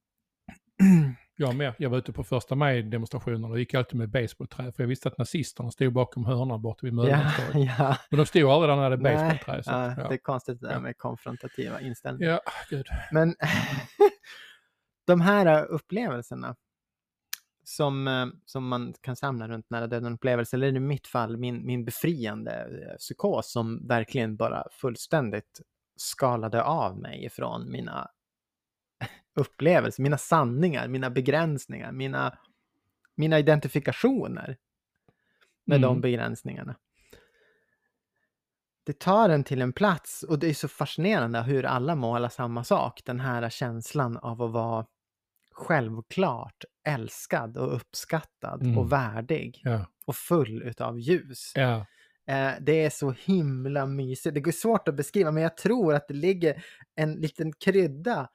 Jag 1.35 1.55
med. 1.55 1.73
Jag 1.77 1.89
var 1.89 1.97
ute 1.97 2.13
på 2.13 2.23
första 2.23 2.55
maj-demonstrationer 2.55 3.49
och 3.51 3.59
gick 3.59 3.73
alltid 3.73 3.95
med 3.99 4.09
basebollträ 4.09 4.71
för 4.71 4.83
jag 4.83 4.87
visste 4.87 5.07
att 5.09 5.17
nazisterna 5.17 5.71
stod 5.71 5.93
bakom 5.93 6.25
hörnan 6.25 6.61
borta 6.61 6.79
vid 6.83 6.93
Ja, 6.93 6.95
Möllevångstorget. 6.97 7.71
ja. 7.79 7.97
Men 8.09 8.17
de 8.17 8.25
stod 8.25 8.43
aldrig 8.43 8.69
där 8.69 8.75
när 8.75 8.89
det 8.89 8.95
hade 8.95 8.97
basebollträ. 8.97 9.63
så 9.63 9.71
ja, 9.71 9.75
att, 9.85 9.95
det 9.95 10.01
Ja. 10.01 10.13
är 10.13 10.17
konstigt 10.17 10.59
det 10.61 10.67
där 10.67 10.73
Ja. 10.73 10.79
med 10.79 10.97
konfrontativa 10.97 11.81
inställningar. 11.81 12.31
ja, 12.31 12.39
gud. 12.69 12.85
Men 13.11 13.35
de 15.07 15.21
här 15.21 15.65
upplevelserna 15.65 16.55
som, 17.75 18.07
eh, 18.07 18.27
som 18.45 18.67
man 18.67 18.93
kan 19.01 19.15
samla 19.15 19.47
runt 19.47 19.69
nära 19.69 19.87
döden-upplevelser, 19.87 20.57
eller 20.57 20.67
i 20.67 20.79
mitt 20.79 21.07
fall 21.07 21.37
min, 21.37 21.65
min 21.65 21.85
befriande 21.85 22.51
eh, 22.51 22.97
psykos 22.97 23.51
som 23.51 23.87
verkligen 23.87 24.35
bara 24.35 24.67
fullständigt 24.71 25.61
skalade 25.95 26.63
av 26.63 26.97
mig 26.99 27.25
ifrån 27.25 27.71
mina 27.71 28.09
upplevelser, 29.35 30.03
mina 30.03 30.17
sanningar, 30.17 30.87
mina 30.87 31.09
begränsningar, 31.09 31.91
mina, 31.91 32.37
mina 33.15 33.39
identifikationer 33.39 34.57
med 35.65 35.81
de 35.81 35.91
Mm. 35.91 36.01
begränsningarna. 36.01 36.75
Det 38.83 38.99
tar 38.99 39.29
en 39.29 39.43
till 39.43 39.61
en 39.61 39.73
plats 39.73 40.23
och 40.23 40.39
det 40.39 40.47
är 40.47 40.53
så 40.53 40.67
fascinerande 40.67 41.41
hur 41.41 41.65
alla 41.65 41.95
målar 41.95 42.29
samma 42.29 42.63
sak. 42.63 43.01
Den 43.05 43.19
här 43.19 43.49
känslan 43.49 44.17
av 44.17 44.41
att 44.41 44.51
vara 44.51 44.85
självklart 45.61 46.63
älskad 46.87 47.57
och 47.57 47.75
uppskattad 47.75 48.61
Mm. 48.63 48.77
och 48.77 48.91
värdig 48.91 49.61
Ja, 49.63 49.85
och 50.05 50.15
full 50.15 50.61
utav 50.63 50.99
ljus. 50.99 51.51
ja, 51.55 51.85
Eh, 52.27 52.51
det 52.61 52.85
är 52.85 52.89
så 52.89 53.11
himla 53.11 53.85
mysigt. 53.85 54.33
Det 54.35 54.41
går 54.41 54.51
svårt 54.51 54.87
att 54.87 54.95
beskriva 54.95 55.31
men 55.31 55.43
jag 55.43 55.57
tror 55.57 55.93
att 55.93 56.07
det 56.07 56.13
ligger 56.13 56.63
en 56.95 57.13
liten 57.13 57.53
krydda 57.53 58.29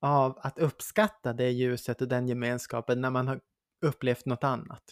av 0.00 0.38
att 0.42 0.58
uppskatta 0.58 1.32
det 1.32 1.50
ljuset 1.50 2.00
och 2.02 2.08
den 2.08 2.28
gemenskapen 2.28 3.00
när 3.00 3.10
man 3.10 3.28
har 3.28 3.40
upplevt 3.84 4.26
något 4.26 4.44
annat. 4.44 4.82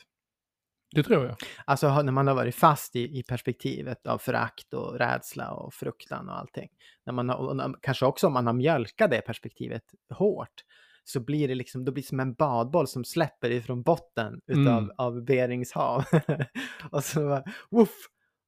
det 0.95 1.03
tror 1.03 1.27
jag. 1.27 1.37
Alltså 1.65 2.03
när 2.03 2.13
man 2.13 2.27
har 2.27 2.35
varit 2.35 2.55
fast 2.55 2.97
i, 2.97 3.19
i 3.19 3.23
perspektivet 3.23 4.07
av 4.07 4.19
förakt 4.19 4.75
och 4.75 4.99
rädsla 4.99 5.51
och 5.53 5.75
fruktan 5.75 6.29
och 6.29 6.39
allting. 6.39 6.69
När 7.07 7.13
man 7.13 7.29
har, 7.29 7.75
kanske 7.83 8.07
också 8.07 8.27
om 8.27 8.33
man 8.33 8.47
har 8.47 8.55
mjölkat 8.55 9.11
det 9.11 9.21
perspektivet 9.21 9.85
hårt 10.11 10.65
så 11.05 11.21
blir 11.21 11.49
det 11.49 11.55
liksom, 11.55 11.85
då 11.85 11.93
blir 11.93 12.03
det 12.03 12.09
som 12.09 12.21
en 12.21 12.35
badboll 12.35 12.87
som 12.89 13.05
släpper 13.05 13.51
ifrån 13.51 13.83
botten 13.83 14.41
utav 14.47 14.79
Mm. 14.79 14.91
av 14.99 15.25
Berings 15.25 15.73
hav. 15.73 16.05
och 16.91 17.05
så 17.05 17.21
bara, 17.29 17.45
woof! 17.71 17.91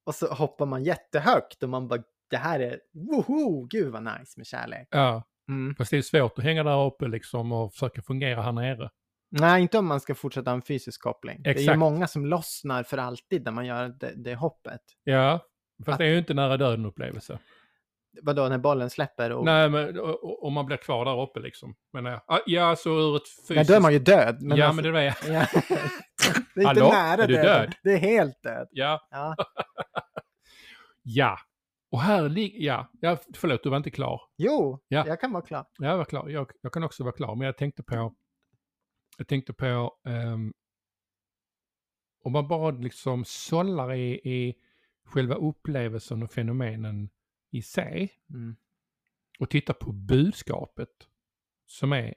Och 0.05 0.15
så 0.15 0.27
hoppar 0.33 0.65
man 0.65 0.83
jättehögt 0.83 1.63
och 1.63 1.69
man 1.69 1.87
bara, 1.87 2.01
det 2.29 2.37
här 2.37 2.59
är, 2.59 2.79
woho, 2.93 3.63
gud 3.69 3.91
vad 3.91 4.03
nice 4.03 4.33
med 4.37 4.45
kärlek. 4.47 4.87
Ja, 4.91 5.23
Mm. 5.49 5.75
fast 5.75 5.91
det 5.91 5.97
är 5.97 6.01
svårt 6.01 6.37
att 6.37 6.43
hänga 6.43 6.63
där 6.63 6.85
uppe 6.85 7.07
liksom 7.07 7.51
och 7.51 7.73
försöka 7.73 8.01
fungera 8.01 8.41
här 8.41 8.51
nere. 8.51 8.89
Nej, 9.31 9.61
inte 9.61 9.77
om 9.77 9.85
man 9.85 9.99
ska 9.99 10.15
fortsätta 10.15 10.51
en 10.51 10.61
fysisk 10.61 11.01
koppling. 11.01 11.41
Det 11.43 11.49
är 11.49 11.53
ju 11.53 11.59
Exakt. 11.61 11.79
många 11.79 12.07
som 12.07 12.25
lossnar 12.25 12.83
för 12.83 12.97
alltid 12.97 13.43
när 13.45 13.51
man 13.51 13.65
gör 13.65 13.87
det, 13.89 14.13
det 14.15 14.35
hoppet. 14.35 14.81
Ja, 15.03 15.39
fast 15.85 15.89
Att- 15.93 15.97
det 15.99 16.05
är 16.05 16.09
ju 16.09 16.17
inte 16.17 16.33
nära 16.33 16.57
döden 16.57 16.85
upplevelse. 16.85 17.39
Vadå, 18.21 18.49
när 18.49 18.57
bollen 18.57 18.89
släpper 18.89 19.31
och... 19.31 19.45
Nej, 19.45 19.69
men 19.69 19.99
om 20.41 20.53
man 20.53 20.65
blir 20.65 20.77
kvar 20.77 21.05
där 21.05 21.21
uppe 21.21 21.39
liksom. 21.39 21.75
Men, 21.93 22.05
ja, 22.05 22.23
Ah, 22.27 22.39
ja, 22.45 22.75
så 22.75 22.89
ur 22.89 23.15
ett 23.15 23.27
fysiskt... 23.27 23.49
Nej, 23.55 23.65
då 23.65 23.73
är 23.73 23.79
man 23.79 23.93
ju 23.93 23.99
död. 23.99 24.37
Men 24.41 24.57
ja, 24.57 24.65
alltså, 24.67 24.81
men 24.81 24.93
det 24.93 24.99
är 25.01 25.03
det. 25.03 25.15
ja. 25.33 25.45
det 26.55 26.61
är 26.61 26.69
inte 26.69 26.83
Hallå? 26.83 26.89
nära 26.89 27.23
Är 27.23 27.27
du 27.27 27.33
döden. 27.33 27.45
död? 27.61 27.73
Det 27.83 27.91
är 27.93 27.97
helt 27.97 28.43
död. 28.43 28.67
Ja, 28.71 29.07
Ja. 29.11 29.35
ja. 31.03 31.37
Och 31.91 32.01
här 32.01 32.29
ligger... 32.29 32.59
Ja, 32.65 32.91
ja, 33.01 33.17
förlåt, 33.35 33.63
du 33.63 33.69
var 33.69 33.77
inte 33.77 33.91
klar. 33.91 34.21
Jo, 34.37 34.79
Ja. 34.87 35.03
jag 35.07 35.21
kan 35.21 35.31
vara 35.31 35.43
klar. 35.45 35.65
Jag 35.77 35.97
var 35.97 36.05
klar. 36.05 36.29
Jag, 36.29 36.51
jag 36.61 36.73
kan 36.73 36.83
också 36.83 37.03
vara 37.03 37.13
klar, 37.15 37.35
men 37.35 37.45
jag 37.45 37.57
tänkte 37.57 37.83
på... 37.83 38.13
Jag 39.17 39.27
tänkte 39.27 39.53
på... 39.53 39.91
ehm, 40.07 40.53
om 42.23 42.31
man 42.31 42.47
bara 42.47 42.71
liksom 42.71 43.25
sållar 43.25 43.93
i, 43.93 44.11
i 44.13 44.55
själva 45.05 45.35
upplevelsen 45.35 46.23
och 46.23 46.31
fenomenen 46.31 47.09
i 47.49 47.61
sig 47.61 48.13
Mm. 48.29 48.55
och 49.39 49.49
tittar 49.49 49.73
på 49.73 49.91
budskapet 49.91 51.07
som 51.65 51.93
är 51.93 52.13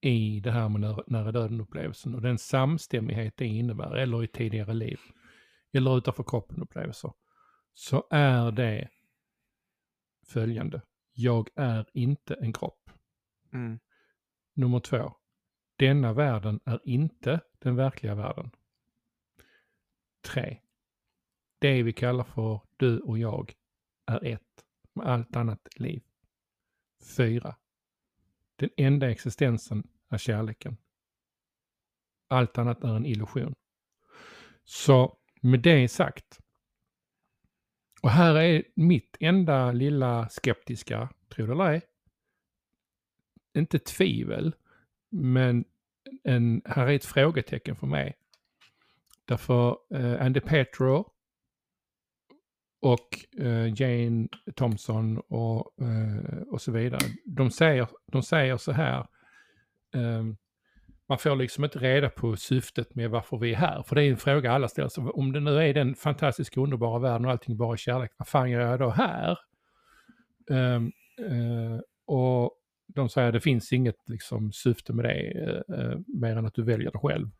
i 0.00 0.40
det 0.40 0.50
här 0.50 0.68
med 0.68 0.80
nära, 0.80 1.04
nära 1.06 1.32
döden-upplevelsen 1.32 2.14
och 2.14 2.22
den 2.22 2.38
samstämmighet 2.38 3.36
det 3.36 3.46
innebär, 3.46 3.96
eller 3.96 4.24
i 4.24 4.26
tidigare 4.26 4.74
liv, 4.74 5.00
eller 5.72 5.98
utanför 5.98 6.22
kroppen-upplevelser, 6.22 7.12
så 7.72 8.06
är 8.10 8.52
det 8.52 8.88
följande. 10.26 10.82
Jag 11.12 11.48
är 11.54 11.86
inte 11.92 12.34
en 12.34 12.52
kropp. 12.52 12.90
Mm. 13.52 13.78
Nummer 14.54 14.80
två. 14.80 15.14
Denna 15.76 16.12
världen 16.12 16.60
är 16.64 16.80
inte 16.84 17.40
den 17.58 17.76
verkliga 17.76 18.14
världen. 18.14 18.50
Tre. 20.20 20.60
Det 21.58 21.82
vi 21.82 21.92
kallar 21.92 22.24
för 22.24 22.60
du 22.76 23.00
och 23.00 23.18
jag 23.18 23.54
är 24.10 24.24
ett 24.24 24.64
med 24.92 25.06
allt 25.06 25.36
annat 25.36 25.68
liv. 25.76 26.02
Fyra. 27.16 27.56
Den 28.56 28.70
enda 28.76 29.10
existensen 29.10 29.88
är 30.08 30.18
kärleken. 30.18 30.76
Allt 32.28 32.58
annat 32.58 32.84
är 32.84 32.96
en 32.96 33.06
illusion. 33.06 33.54
Så 34.64 35.18
med 35.40 35.60
det 35.60 35.88
sagt. 35.88 36.38
Och 38.02 38.10
här 38.10 38.34
är 38.34 38.64
mitt 38.74 39.16
enda 39.20 39.72
lilla 39.72 40.28
skeptiska, 40.28 41.08
tror 41.28 41.46
det 41.46 41.52
eller 41.52 41.70
ej, 41.70 41.82
inte 43.54 43.78
tvivel, 43.78 44.54
men 45.08 45.64
en, 46.22 46.62
här 46.64 46.86
är 46.86 46.96
ett 46.96 47.04
frågetecken 47.04 47.76
för 47.76 47.86
mig. 47.86 48.16
Därför 49.24 49.78
eh, 49.94 50.26
Andy 50.26 50.40
Petro 50.40 51.12
och 52.80 53.40
eh, 53.44 53.82
Jane 53.82 54.28
Thompson 54.54 55.18
och, 55.18 55.72
eh, 55.82 56.42
och 56.50 56.60
så 56.60 56.72
vidare, 56.72 57.00
de 57.24 57.50
säger, 57.50 57.88
de 58.12 58.22
säger 58.22 58.56
så 58.56 58.72
här, 58.72 59.06
ehm, 59.94 60.36
man 61.08 61.18
får 61.18 61.36
liksom 61.36 61.64
inte 61.64 61.78
reda 61.78 62.10
på 62.10 62.36
syftet 62.36 62.94
med 62.94 63.10
varför 63.10 63.36
vi 63.36 63.52
är 63.52 63.56
här, 63.56 63.82
för 63.82 63.96
det 63.96 64.04
är 64.04 64.10
en 64.10 64.16
fråga 64.16 64.52
alla 64.52 64.68
ställer 64.68 64.88
sig. 64.88 65.04
Om 65.04 65.32
det 65.32 65.40
nu 65.40 65.56
är 65.56 65.74
den 65.74 65.94
fantastiska 65.94 66.60
underbara 66.60 66.98
världen 66.98 67.24
och 67.24 67.30
allting 67.30 67.56
bara 67.56 67.72
är 67.72 67.76
kärlek, 67.76 68.12
vad 68.16 68.28
fan 68.28 68.50
gör 68.50 68.60
jag 68.60 68.78
då 68.78 68.90
här? 68.90 69.38
Ehm, 70.50 70.92
eh, 71.28 71.80
och 72.06 72.50
de 72.94 73.08
säger 73.08 73.28
att 73.28 73.34
det 73.34 73.40
finns 73.40 73.72
inget 73.72 74.08
liksom, 74.08 74.52
syfte 74.52 74.92
med 74.92 75.04
det, 75.04 75.42
eh, 75.42 75.78
eh, 75.78 75.98
mer 76.06 76.36
än 76.36 76.46
att 76.46 76.54
du 76.54 76.62
väljer 76.62 76.90
det 76.90 76.98
själv. 76.98 77.30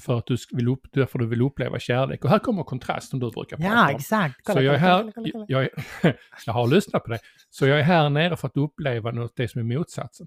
För 0.00 0.18
att 0.18 0.26
du 0.26 0.36
vill, 0.52 0.68
upp, 0.68 0.80
därför 0.92 1.18
du 1.18 1.26
vill 1.26 1.42
uppleva 1.42 1.78
kärlek. 1.78 2.24
Och 2.24 2.30
här 2.30 2.38
kommer 2.38 2.62
kontrasten 2.62 3.18
du 3.20 3.30
brukar 3.30 3.56
prata 3.56 3.68
Ja, 3.74 3.88
om. 3.90 3.96
exakt. 3.96 4.40
Kolla, 4.42 4.58
Så 4.58 4.62
jag 4.62 4.74
är 4.74 4.78
här, 4.78 5.12
kolla, 5.14 5.30
kolla, 5.32 5.44
jag, 5.48 5.62
är, 5.62 5.70
jag 6.46 6.52
har 6.52 6.66
lyssnat 6.66 7.04
på 7.04 7.10
det. 7.10 7.18
Så 7.50 7.66
jag 7.66 7.78
är 7.78 7.82
här 7.82 8.10
nere 8.10 8.36
för 8.36 8.48
att 8.48 8.56
uppleva 8.56 9.10
något, 9.10 9.36
det 9.36 9.48
som 9.48 9.58
är 9.70 9.76
motsatsen. 9.76 10.26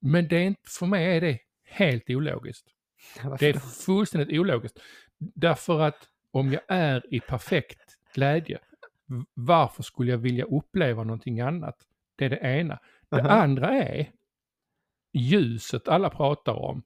Men 0.00 0.28
det 0.28 0.36
är 0.36 0.42
inte, 0.42 0.60
för 0.78 0.86
mig 0.86 1.16
är 1.16 1.20
det 1.20 1.38
helt 1.64 2.10
ologiskt. 2.10 2.66
Varför 3.24 3.46
Det 3.46 3.48
är 3.56 3.58
fullständigt 3.58 4.40
ologiskt. 4.40 4.78
Därför 5.18 5.80
att 5.80 6.08
om 6.30 6.52
jag 6.52 6.62
är 6.68 7.14
i 7.14 7.20
perfekt 7.20 7.98
glädje, 8.14 8.58
Varför 9.34 9.82
skulle 9.82 10.10
jag 10.10 10.18
vilja 10.18 10.44
uppleva 10.44 11.04
någonting 11.04 11.40
annat? 11.40 11.76
Det 12.16 12.24
är 12.24 12.30
det 12.30 12.36
ena. 12.36 12.78
Det 13.08 13.20
Aha. 13.20 13.28
andra 13.28 13.68
är 13.82 14.10
ljuset 15.12 15.88
alla 15.88 16.10
pratar 16.10 16.52
om. 16.52 16.82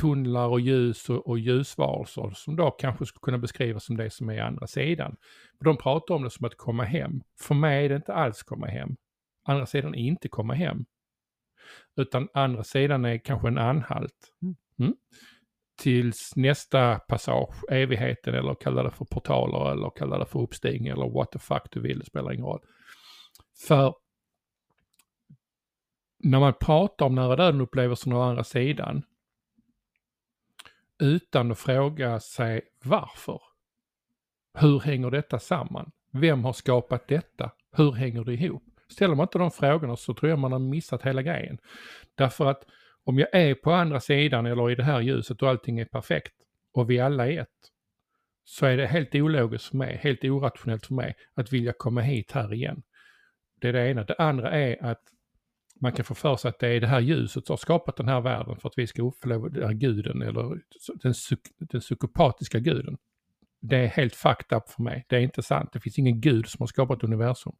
Tunnlar 0.00 0.48
och 0.48 0.60
ljus 0.60 1.10
och, 1.10 1.28
och 1.28 1.38
ljusvarelser 1.38 2.32
som 2.34 2.56
då 2.56 2.70
kanske 2.70 3.06
skulle 3.06 3.20
kunna 3.22 3.38
beskrivas 3.38 3.84
som 3.84 3.96
det 3.96 4.10
som 4.10 4.30
är 4.30 4.42
andra 4.42 4.66
sidan. 4.66 5.16
För 5.58 5.64
de 5.64 5.76
pratar 5.76 6.14
om 6.14 6.22
det 6.22 6.30
som 6.30 6.46
att 6.46 6.56
komma 6.56 6.84
hem. 6.84 7.22
För 7.40 7.54
mig 7.54 7.84
är 7.84 7.88
det 7.88 7.96
inte 7.96 8.14
alls 8.14 8.42
komma 8.42 8.66
hem. 8.66 8.96
Andra 9.44 9.66
sidan 9.66 9.94
är 9.94 9.98
inte 9.98 10.28
komma 10.28 10.54
hem. 10.54 10.84
Utan 11.96 12.28
andra 12.34 12.64
sidan 12.64 13.04
är 13.04 13.18
kanske 13.18 13.48
en 13.48 13.58
anhalt. 13.58 14.32
Mm. 14.78 14.94
Tills 15.78 16.36
nästa 16.36 16.98
passage, 16.98 17.64
evigheten 17.70 18.34
eller 18.34 18.54
kalla 18.54 18.82
det 18.82 18.90
för 18.90 19.04
portaler 19.04 19.72
eller 19.72 19.90
kalla 19.96 20.18
det 20.18 20.26
för 20.26 20.40
uppstigning 20.40 20.88
eller 20.88 21.10
what 21.10 21.32
the 21.32 21.38
fuck 21.38 21.62
du 21.70 21.80
vill, 21.80 21.98
det 21.98 22.04
spelar 22.04 22.32
ingen 22.32 22.46
roll. 22.46 22.60
För 23.66 23.94
när 26.18 26.40
man 26.40 26.54
pratar 26.60 27.06
om 27.06 27.14
nära 27.14 27.36
döden-upplevelsen 27.36 28.12
å 28.12 28.22
andra 28.22 28.44
sidan 28.44 29.02
utan 31.00 31.52
att 31.52 31.58
fråga 31.58 32.20
sig 32.20 32.62
varför. 32.84 33.40
Hur 34.54 34.80
hänger 34.80 35.10
detta 35.10 35.38
samman? 35.38 35.90
Vem 36.12 36.44
har 36.44 36.52
skapat 36.52 37.08
detta? 37.08 37.50
Hur 37.72 37.92
hänger 37.92 38.24
det 38.24 38.34
ihop? 38.34 38.62
Ställer 38.88 39.14
man 39.14 39.24
inte 39.24 39.38
de 39.38 39.50
frågorna 39.50 39.96
så 39.96 40.14
tror 40.14 40.30
jag 40.30 40.38
man 40.38 40.52
har 40.52 40.58
missat 40.58 41.02
hela 41.02 41.22
grejen. 41.22 41.58
Därför 42.14 42.46
att 42.46 42.64
om 43.04 43.18
jag 43.18 43.34
är 43.34 43.54
på 43.54 43.72
andra 43.72 44.00
sidan 44.00 44.46
eller 44.46 44.70
i 44.70 44.74
det 44.74 44.84
här 44.84 45.00
ljuset 45.00 45.42
och 45.42 45.48
allting 45.48 45.78
är 45.78 45.84
perfekt 45.84 46.32
och 46.74 46.90
vi 46.90 47.00
alla 47.00 47.28
är 47.28 47.40
ett 47.40 47.70
så 48.44 48.66
är 48.66 48.76
det 48.76 48.86
helt 48.86 49.14
ologiskt 49.14 49.64
för 49.64 49.76
mig, 49.76 49.96
helt 50.02 50.24
orationellt 50.24 50.86
för 50.86 50.94
mig 50.94 51.14
att 51.34 51.52
vilja 51.52 51.72
komma 51.72 52.00
hit 52.00 52.32
här 52.32 52.54
igen. 52.54 52.82
Det 53.60 53.68
är 53.68 53.72
det 53.72 53.90
ena. 53.90 54.04
Det 54.04 54.14
andra 54.18 54.50
är 54.50 54.84
att 54.84 55.02
man 55.80 55.92
kan 55.92 56.04
få 56.04 56.14
för 56.14 56.36
sig 56.36 56.48
att 56.48 56.58
det 56.58 56.68
är 56.68 56.80
det 56.80 56.86
här 56.86 57.00
ljuset 57.00 57.46
som 57.46 57.52
har 57.52 57.58
skapat 57.58 57.96
den 57.96 58.08
här 58.08 58.20
världen 58.20 58.56
för 58.56 58.68
att 58.68 58.78
vi 58.78 58.86
ska 58.86 59.02
uppleva 59.02 59.48
den 59.48 59.62
här 59.62 59.72
guden 59.72 60.22
eller 60.22 60.60
den, 61.02 61.12
psyk- 61.12 61.52
den 61.58 61.80
psykopatiska 61.80 62.58
guden. 62.58 62.96
Det 63.60 63.76
är 63.76 63.86
helt 63.86 64.14
fucked 64.14 64.58
up 64.58 64.68
för 64.68 64.82
mig. 64.82 65.06
Det 65.08 65.16
är 65.16 65.20
inte 65.20 65.42
sant. 65.42 65.70
Det 65.72 65.80
finns 65.80 65.98
ingen 65.98 66.20
gud 66.20 66.48
som 66.48 66.62
har 66.62 66.66
skapat 66.66 67.04
universum. 67.04 67.52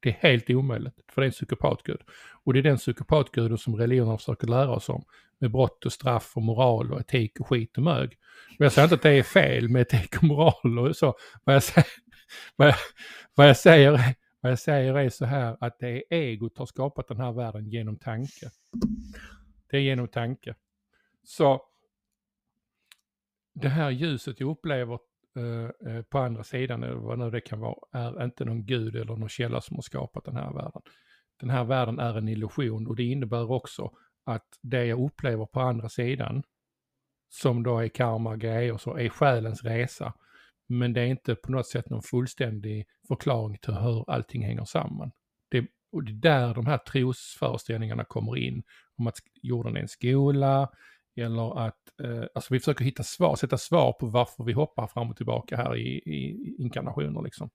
Det 0.00 0.08
är 0.08 0.12
helt 0.12 0.50
omöjligt, 0.50 0.94
för 1.12 1.20
det 1.20 1.24
är 1.24 1.28
en 1.28 1.32
psykopatgud. 1.32 2.00
Och 2.44 2.52
det 2.52 2.58
är 2.58 2.62
den 2.62 2.76
psykopatguden 2.76 3.58
som 3.58 3.76
religionen 3.76 4.18
försöker 4.18 4.46
lära 4.46 4.70
oss 4.70 4.88
om. 4.88 5.04
Med 5.38 5.50
brott 5.50 5.86
och 5.86 5.92
straff 5.92 6.32
och 6.36 6.42
moral 6.42 6.92
och 6.92 7.00
etik 7.00 7.40
och 7.40 7.48
skit 7.48 7.76
och 7.76 7.82
mög. 7.82 8.18
Och 8.58 8.64
jag 8.64 8.72
säger 8.72 8.86
inte 8.86 8.94
att 8.94 9.02
det 9.02 9.10
är 9.10 9.22
fel 9.22 9.68
med 9.68 9.82
etik 9.82 10.16
och 10.16 10.22
moral 10.22 10.78
och 10.78 10.96
så. 10.96 11.14
Vad 11.44 11.54
jag 11.54 11.62
säger, 11.62 11.88
vad 12.56 12.68
jag, 12.68 12.74
vad 13.34 13.48
jag 13.48 13.56
säger 13.56 13.92
är 13.92 14.14
vad 14.44 14.50
jag 14.50 14.58
säger 14.58 14.94
är 14.94 15.08
så 15.08 15.24
här 15.24 15.56
att 15.60 15.78
det 15.78 15.88
är 15.88 16.04
egot 16.10 16.58
har 16.58 16.66
skapat 16.66 17.08
den 17.08 17.20
här 17.20 17.32
världen 17.32 17.68
genom 17.68 17.96
tanke. 17.96 18.50
Det 19.70 19.76
är 19.76 19.80
genom 19.80 20.08
tanke. 20.08 20.54
Så 21.22 21.62
det 23.54 23.68
här 23.68 23.90
ljuset 23.90 24.40
jag 24.40 24.50
upplever 24.50 24.98
eh, 25.36 25.92
eh, 25.92 26.02
på 26.02 26.18
andra 26.18 26.44
sidan, 26.44 26.82
eller 26.82 26.94
vad 26.94 27.18
nu 27.18 27.30
det 27.30 27.40
kan 27.40 27.60
vara, 27.60 27.76
är 27.92 28.24
inte 28.24 28.44
någon 28.44 28.66
gud 28.66 28.96
eller 28.96 29.16
någon 29.16 29.28
källa 29.28 29.60
som 29.60 29.76
har 29.76 29.82
skapat 29.82 30.24
den 30.24 30.36
här 30.36 30.52
världen. 30.52 30.82
Den 31.40 31.50
här 31.50 31.64
världen 31.64 31.98
är 31.98 32.18
en 32.18 32.28
illusion 32.28 32.86
och 32.86 32.96
det 32.96 33.04
innebär 33.04 33.50
också 33.50 33.90
att 34.24 34.58
det 34.62 34.84
jag 34.84 35.04
upplever 35.04 35.46
på 35.46 35.60
andra 35.60 35.88
sidan, 35.88 36.42
som 37.28 37.62
då 37.62 37.78
är 37.78 37.88
karma, 37.88 38.36
grejer 38.36 38.72
och 38.72 38.80
så, 38.80 38.98
är 38.98 39.08
själens 39.08 39.64
resa. 39.64 40.14
Men 40.68 40.92
det 40.92 41.00
är 41.00 41.06
inte 41.06 41.34
på 41.34 41.52
något 41.52 41.66
sätt 41.66 41.90
någon 41.90 42.02
fullständig 42.02 42.86
förklaring 43.08 43.58
till 43.58 43.74
hur 43.74 44.10
allting 44.10 44.44
hänger 44.44 44.64
samman. 44.64 45.10
Det, 45.50 45.66
och 45.92 46.04
det 46.04 46.12
är 46.12 46.14
där 46.14 46.54
de 46.54 46.66
här 46.66 46.78
trosföreställningarna 46.78 48.04
kommer 48.04 48.36
in. 48.36 48.62
Om 48.96 49.06
att 49.06 49.14
jorden 49.42 49.76
är 49.76 49.80
en 49.80 49.88
skola, 49.88 50.70
eller 51.16 51.58
att 51.66 51.78
eh, 52.02 52.24
alltså 52.34 52.54
vi 52.54 52.60
försöker 52.60 52.84
hitta 52.84 53.02
svar, 53.02 53.36
sätta 53.36 53.58
svar 53.58 53.92
på 53.92 54.06
varför 54.06 54.44
vi 54.44 54.52
hoppar 54.52 54.86
fram 54.86 55.10
och 55.10 55.16
tillbaka 55.16 55.56
här 55.56 55.76
i, 55.76 55.88
i 55.96 56.54
inkarnationer. 56.58 57.22
Liksom. 57.22 57.50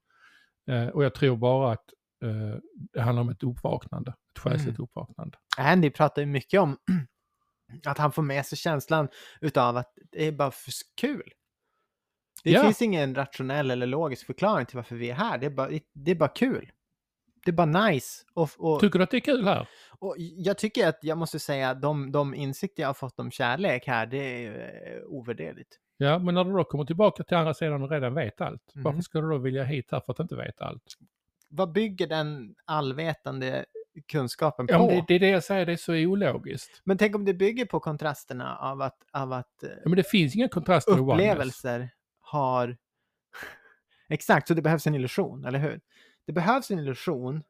Eh, 0.71 0.87
och 0.87 1.03
jag 1.03 1.13
tror 1.13 1.37
bara 1.37 1.71
att 1.71 1.85
eh, 2.23 2.59
det 2.93 3.01
handlar 3.01 3.21
om 3.21 3.29
ett 3.29 3.43
uppvaknande, 3.43 4.11
ett 4.11 4.39
själsligt 4.39 4.75
Mm. 4.79 4.83
uppvaknande. 4.83 5.37
Andy 5.57 5.89
pratar 5.89 6.21
ju 6.21 6.25
mycket 6.25 6.59
om 6.59 6.77
att 7.85 7.97
han 7.97 8.11
får 8.11 8.21
med 8.21 8.45
sig 8.45 8.57
känslan 8.57 9.07
utav 9.41 9.77
att 9.77 9.93
det 10.11 10.27
är 10.27 10.31
bara 10.31 10.51
för 10.51 10.71
kul. 11.01 11.31
Det 12.43 12.51
Ja. 12.51 12.63
finns 12.63 12.81
ingen 12.81 13.15
rationell 13.15 13.71
eller 13.71 13.85
logisk 13.87 14.25
förklaring 14.25 14.65
till 14.65 14.75
varför 14.75 14.95
vi 14.95 15.09
är 15.09 15.13
här. 15.15 15.37
Det 15.37 15.45
är 15.45 15.49
bara, 15.49 15.69
det 15.93 16.11
är 16.11 16.15
bara 16.15 16.29
kul. 16.29 16.71
Det 17.45 17.51
är 17.51 17.55
bara 17.55 17.87
nice. 17.87 18.23
Och, 18.33 18.49
och, 18.57 18.79
Tycker 18.79 18.99
du 18.99 19.03
att 19.03 19.11
det 19.11 19.17
är 19.17 19.21
kul 19.21 19.45
här? 19.45 19.69
och 19.99 20.15
jag 20.17 20.57
tycker 20.57 20.87
att 20.87 20.99
jag 21.01 21.17
måste 21.17 21.39
säga 21.39 21.69
att 21.69 21.81
de, 21.81 22.11
de 22.11 22.35
insikter 22.35 22.83
jag 22.83 22.89
har 22.89 22.93
fått 22.93 23.19
om 23.19 23.31
kärlek 23.31 23.87
här, 23.87 24.05
det 24.05 24.17
är 24.45 24.51
eh, 24.97 25.03
ovärderligt. 25.07 25.75
Ja, 25.97 26.19
men 26.19 26.35
när 26.35 26.43
du 26.43 26.51
då 26.51 26.63
kommer 26.63 26.85
tillbaka 26.85 27.23
till 27.23 27.37
andra 27.37 27.53
sidan 27.53 27.83
och 27.83 27.89
redan 27.91 28.13
vet 28.13 28.41
allt, 28.41 28.61
Mhm. 28.75 28.83
varför 28.83 29.01
ska 29.01 29.21
du 29.21 29.29
då 29.29 29.37
vilja 29.37 29.63
hit 29.63 29.87
här 29.91 29.99
för 29.99 30.13
att 30.13 30.19
inte 30.19 30.35
veta 30.35 30.65
allt? 30.65 30.83
Vad 31.49 31.71
bygger 31.71 32.07
den 32.07 32.55
allvetande 32.65 33.65
kunskapen 34.11 34.67
på? 34.67 34.73
Ja, 34.73 34.87
det, 34.87 35.03
det 35.07 35.15
är 35.15 35.19
det 35.19 35.29
jag 35.29 35.43
säger, 35.43 35.65
det 35.65 35.71
är 35.71 35.75
så 35.77 35.93
ologiskt. 35.93 36.81
Men 36.83 36.97
tänk 36.97 37.15
om 37.15 37.25
det 37.25 37.33
bygger 37.33 37.65
på 37.65 37.79
kontrasterna 37.79 38.57
av 38.57 38.81
att, 38.81 38.97
av 39.13 39.33
att 39.33 39.63
eh, 39.63 39.69
Ja, 39.69 39.89
men 39.89 39.95
det 39.97 40.09
finns 40.09 40.35
inga 40.35 40.47
kontraster 40.49 40.99
upplevelser 40.99 41.89
har... 42.29 42.77
Exakt, 44.09 44.47
så 44.47 44.53
det 44.53 44.61
behövs 44.61 44.87
en 44.87 44.95
illusion, 44.95 45.45
eller 45.45 45.59
hur? 45.59 45.81
Det 46.25 46.33
behövs 46.33 46.71
en 46.71 46.79
illusion 46.79 47.43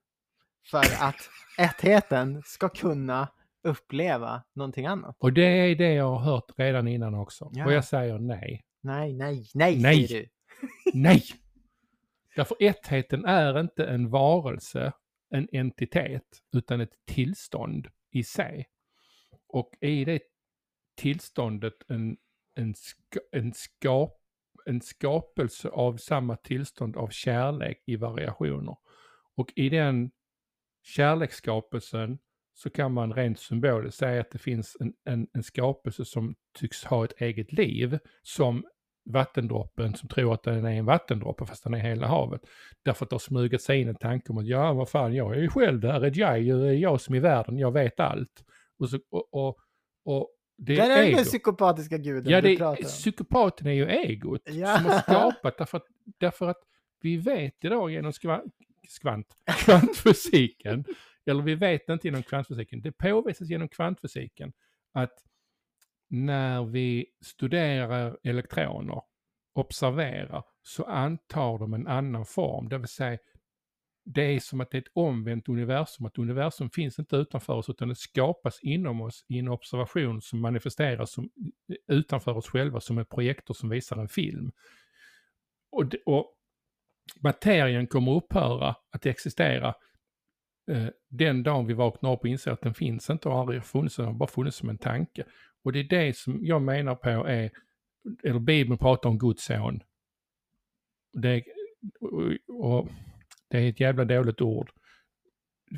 för 0.66 0.80
att 0.80 1.30
ettheten 1.58 2.42
ska 2.46 2.70
kunna 2.70 3.28
uppleva 3.64 4.44
någonting 4.54 4.86
annat. 4.86 5.16
Och 5.20 5.34
det 5.34 5.42
är 5.42 5.76
det 5.76 5.94
jag 5.94 6.10
har 6.10 6.20
hört 6.20 6.52
redan 6.58 6.88
innan 6.88 7.16
också. 7.16 7.52
Ja. 7.54 7.66
Och 7.66 7.74
jag 7.74 7.86
säger 7.86 8.20
nej. 8.20 8.66
Nej, 8.82 9.14
nej, 9.14 9.48
nej, 9.54 9.82
Nej. 9.82 10.08
säger 10.08 10.22
du. 10.22 10.30
Nej! 10.94 11.24
Därför 12.36 12.58
ettheten 12.60 13.26
är 13.26 13.60
inte 13.60 13.86
en 13.86 14.10
varelse, 14.10 14.94
en 15.30 15.48
entitet, 15.52 16.24
utan 16.56 16.82
ett 16.82 16.94
tillstånd 17.06 17.88
i 18.12 18.24
sig. 18.24 18.68
Och 19.48 19.72
i 19.82 20.06
det 20.06 20.22
tillståndet 20.98 21.74
en, 21.88 22.18
en, 22.56 22.76
ska, 22.76 23.20
en, 23.32 23.54
skap, 23.54 24.19
en 24.70 24.82
skapelse 24.82 25.70
av 25.70 25.98
samma 25.98 26.36
tillstånd 26.36 26.98
av 26.98 27.10
kärlek 27.10 27.84
i 27.86 27.96
variationer. 27.96 28.76
Och 29.38 29.54
i 29.56 29.70
den 29.70 30.12
kärleksskapelsen 30.84 32.20
så 32.54 32.70
kan 32.70 32.94
man 32.94 33.14
rent 33.14 33.40
symboliskt 33.40 34.00
säga 34.00 34.22
att 34.22 34.32
det 34.32 34.38
finns 34.38 34.78
en, 34.80 34.94
en, 35.06 35.28
en 35.34 35.44
skapelse 35.44 36.06
som 36.06 36.36
tycks 36.60 36.84
ha 36.86 37.06
ett 37.06 37.22
eget 37.22 37.52
liv 37.52 38.00
som 38.24 38.64
vattendroppen 39.10 39.96
som 39.96 40.10
tror 40.10 40.34
att 40.34 40.44
den 40.44 40.66
är 40.66 40.72
en 40.72 40.86
vattendroppe 40.86 41.46
fast 41.46 41.64
den 41.64 41.74
är 41.74 41.80
hela 41.80 42.08
havet. 42.08 42.42
Därför 42.86 43.06
att 43.06 43.10
det 43.10 43.14
har 43.14 43.20
smugit 43.20 43.62
sig 43.62 43.82
in 43.82 43.88
en 43.88 43.96
tanke 43.96 44.32
om 44.32 44.38
att 44.38 44.48
ja, 44.48 44.74
vad 44.74 44.90
fan, 44.90 45.14
jag 45.14 45.36
är 45.36 45.42
ju 45.42 45.50
själv 45.50 45.80
där, 45.80 46.02
är 46.02 46.20
jag, 46.20 46.42
jag 46.42 46.68
är 46.68 46.74
jag 46.74 47.02
som 47.02 47.16
är 47.16 47.20
världen, 47.20 47.58
jag 47.58 47.72
vet 47.72 48.00
allt. 48.00 48.44
Och, 48.80 48.90
så, 48.90 49.00
och, 49.10 49.34
och, 49.34 49.58
och 50.06 50.30
det 50.60 50.76
Den 50.76 50.92
är 50.92 51.04
är 51.04 51.12
den 51.16 51.24
psykopatiska 51.26 51.98
guden 51.98 52.32
Ja, 52.32 52.42
du 52.42 52.50
det, 52.50 52.58
pratar 52.58 52.84
om. 52.84 52.88
psykopaten 52.90 53.68
är 53.68 53.72
ju 53.72 53.86
egot 53.90 54.42
Ja. 54.46 54.76
som 54.78 54.86
har 54.86 55.00
skapat 55.02 55.58
därför 55.58 55.78
att, 55.78 55.86
därför 56.18 56.50
att 56.50 56.60
vi 57.02 57.18
vet 57.18 57.64
idag 57.66 57.92
genom 57.92 58.14
skva, 58.14 58.42
skvant, 58.88 59.36
kvantfysiken, 59.66 60.86
eller 61.26 61.44
vi 61.44 61.56
vet 61.56 61.90
inte 61.90 62.08
genom 62.08 62.24
kvantfysiken, 62.24 62.82
det 62.82 62.92
påvisas 62.92 63.50
genom 63.50 63.68
kvantfysiken 63.70 64.54
att 64.92 65.14
när 66.08 66.64
vi 66.66 67.06
studerar 67.22 68.18
elektroner, 68.24 69.02
observerar, 69.54 70.44
så 70.62 70.84
antar 70.84 71.60
de 71.60 71.74
en 71.74 71.88
annan 71.88 72.26
form, 72.26 72.70
det 72.70 72.78
vill 72.78 72.88
säga 72.88 73.18
det 74.12 74.22
är 74.22 74.40
som 74.40 74.62
att 74.62 74.72
det 74.72 74.78
är 74.78 74.82
ett 74.82 74.92
omvänt 74.94 75.50
universum, 75.50 76.06
att 76.06 76.18
universum 76.18 76.70
finns 76.70 77.00
inte 77.00 77.16
utanför 77.16 77.54
oss 77.54 77.70
utan 77.70 77.90
det 77.90 77.96
skapas 77.96 78.60
inom 78.62 79.02
oss 79.02 79.26
i 79.28 79.40
en 79.40 79.48
observation 79.48 80.22
som 80.22 80.42
manifesteras 80.42 81.12
som, 81.12 81.30
eh, 81.70 81.96
utanför 81.98 82.38
oss 82.38 82.48
själva 82.48 82.80
som 82.80 82.98
en 82.98 83.06
projektor 83.06 83.54
som 83.54 83.70
visar 83.70 83.98
en 83.98 84.10
film. 84.10 84.52
Och, 85.72 85.84
och 86.06 86.36
materien 87.20 87.88
kommer 87.88 88.12
upphöra 88.12 88.76
att 88.92 89.06
existera 89.06 89.76
eh, 90.72 90.88
den 91.10 91.44
dagen 91.44 91.68
vi 91.68 91.74
vaknar 91.74 92.14
upp 92.14 92.20
och 92.20 92.28
inser 92.28 92.52
att 92.52 92.62
den 92.62 92.74
finns 92.74 93.10
inte 93.10 93.30
och 93.30 93.40
aldrig 93.40 93.64
funnits, 93.64 93.96
den 93.96 94.06
har 94.06 94.14
bara 94.14 94.30
funnits 94.30 94.58
som 94.58 94.70
en 94.70 94.78
tanke. 94.78 95.24
Och 95.64 95.72
det 95.72 95.80
är 95.80 95.84
det 95.84 96.18
som 96.18 96.46
jag 96.46 96.62
menar 96.62 96.96
på 96.96 97.10
är, 97.10 97.52
eller 98.24 98.40
Bibeln 98.40 98.78
pratar 98.78 99.10
om 99.10 99.20
Guds 99.20 99.44
son. 99.44 99.84
Det, 101.14 101.44
och, 102.00 102.32
och 102.48 102.90
det 103.50 103.58
är 103.58 103.70
ett 103.70 103.80
jävla 103.80 104.06
dåligt 104.06 104.42
ord. 104.42 104.72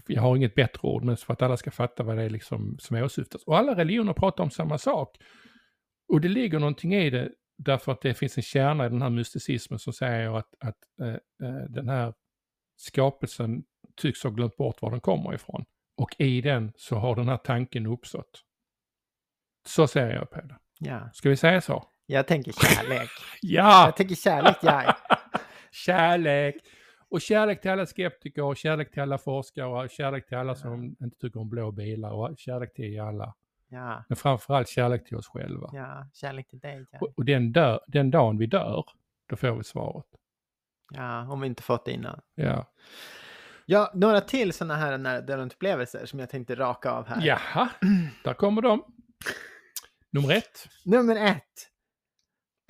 Jag 0.08 0.22
har 0.22 0.36
inget 0.36 0.56
bättre 0.56 0.88
ord, 0.88 1.04
men 1.04 1.18
för 1.18 1.34
att 1.34 1.42
alla 1.42 1.58
ska 1.58 1.72
fatta 1.72 2.04
vad 2.04 2.18
det 2.18 2.24
är 2.24 2.30
liksom 2.30 2.78
som 2.80 2.98
åsyftas. 2.98 3.44
Och 3.44 3.58
alla 3.58 3.76
religioner 3.76 4.14
pratar 4.14 4.44
om 4.44 4.52
samma 4.52 4.78
sak. 4.78 5.18
Och 6.08 6.22
det 6.22 6.28
ligger 6.28 6.60
någonting 6.60 6.94
i 6.94 7.10
det, 7.10 7.32
därför 7.58 7.92
att 7.92 8.02
det 8.02 8.14
finns 8.14 8.38
en 8.38 8.44
kärna 8.44 8.86
i 8.86 8.90
den 8.90 9.02
här 9.02 9.10
mysticismen 9.10 9.80
som 9.80 9.94
säger 9.94 10.38
att, 10.38 10.54
att 10.60 10.78
eh, 11.02 11.66
den 11.70 11.90
här 11.90 12.14
skapelsen 12.78 13.64
tycks 13.96 14.24
ha 14.24 14.30
glömt 14.30 14.58
bort 14.58 14.82
var 14.82 14.92
den 14.92 15.02
kommer 15.02 15.34
ifrån. 15.34 15.66
Och 15.98 16.16
i 16.18 16.42
den 16.42 16.72
så 16.76 16.96
har 16.96 17.16
den 17.16 17.28
här 17.28 17.38
tanken 17.38 17.86
uppstått. 17.86 18.42
Så 19.68 19.88
ser 19.88 20.10
jag 20.10 20.30
på 20.30 20.42
det. 20.42 20.58
Ja. 20.80 21.10
Ska 21.14 21.30
vi 21.30 21.38
säga 21.38 21.62
så? 21.62 21.88
Jag 22.06 22.28
tänker 22.28 22.52
kärlek. 22.52 23.10
Ja! 23.42 23.86
Jag 23.86 23.96
tänker 23.96 24.16
kärlek, 24.16 24.58
jag. 24.62 24.96
kärlek! 25.72 26.56
Och 27.12 27.22
kärlek 27.22 27.62
till 27.62 27.72
alla 27.72 27.86
skeptiker, 27.86 28.44
och 28.44 28.58
kärlek 28.58 28.92
till 28.92 29.02
alla 29.02 29.18
forskare, 29.18 29.66
och 29.66 29.90
kärlek 29.90 30.28
till 30.28 30.38
alla 30.38 30.56
som 30.56 30.96
inte 31.02 31.18
tycker 31.20 31.40
om 31.40 31.50
blå 31.50 31.72
bilar, 31.72 32.12
och 32.12 32.38
kärlek 32.38 32.74
till 32.74 33.02
alla. 33.02 33.36
Ja, 33.70 34.04
Men 34.10 34.16
framförallt 34.16 34.68
kärlek 34.70 35.06
till 35.08 35.18
oss 35.18 35.28
själva. 35.28 35.70
ja, 35.74 36.08
kärlek 36.14 36.50
till 36.50 36.60
dig. 36.60 36.86
Ja. 36.92 36.98
Och, 37.02 37.14
och 37.18 37.26
den, 37.26 37.52
dö, 37.52 37.80
den 37.88 38.12
dagen 38.12 38.38
vi 38.38 38.46
dör, 38.46 38.86
då 39.28 39.36
får 39.36 39.52
vi 39.52 39.64
svaret. 39.64 40.06
ja, 40.92 41.28
om 41.32 41.42
vi 41.42 41.48
inte 41.48 41.64
fått 41.64 41.86
det 41.86 41.92
innan. 41.92 42.22
Ja. 42.36 42.72
Ja, 43.66 43.92
några 43.94 44.22
till 44.22 44.54
sådana 44.54 44.76
här 44.76 44.98
nära 44.98 45.22
döden-upplevelser 45.22 46.06
som 46.06 46.20
jag 46.20 46.30
tänkte 46.30 46.56
raka 46.56 46.92
av 46.92 47.08
här. 47.08 47.22
Jaha, 47.28 47.70
där 48.24 48.34
kommer 48.34 48.62
de. 48.62 48.84
Nummer 50.10 50.32
ett. 50.34 50.68
Nummer 50.86 51.16
ett. 51.16 51.70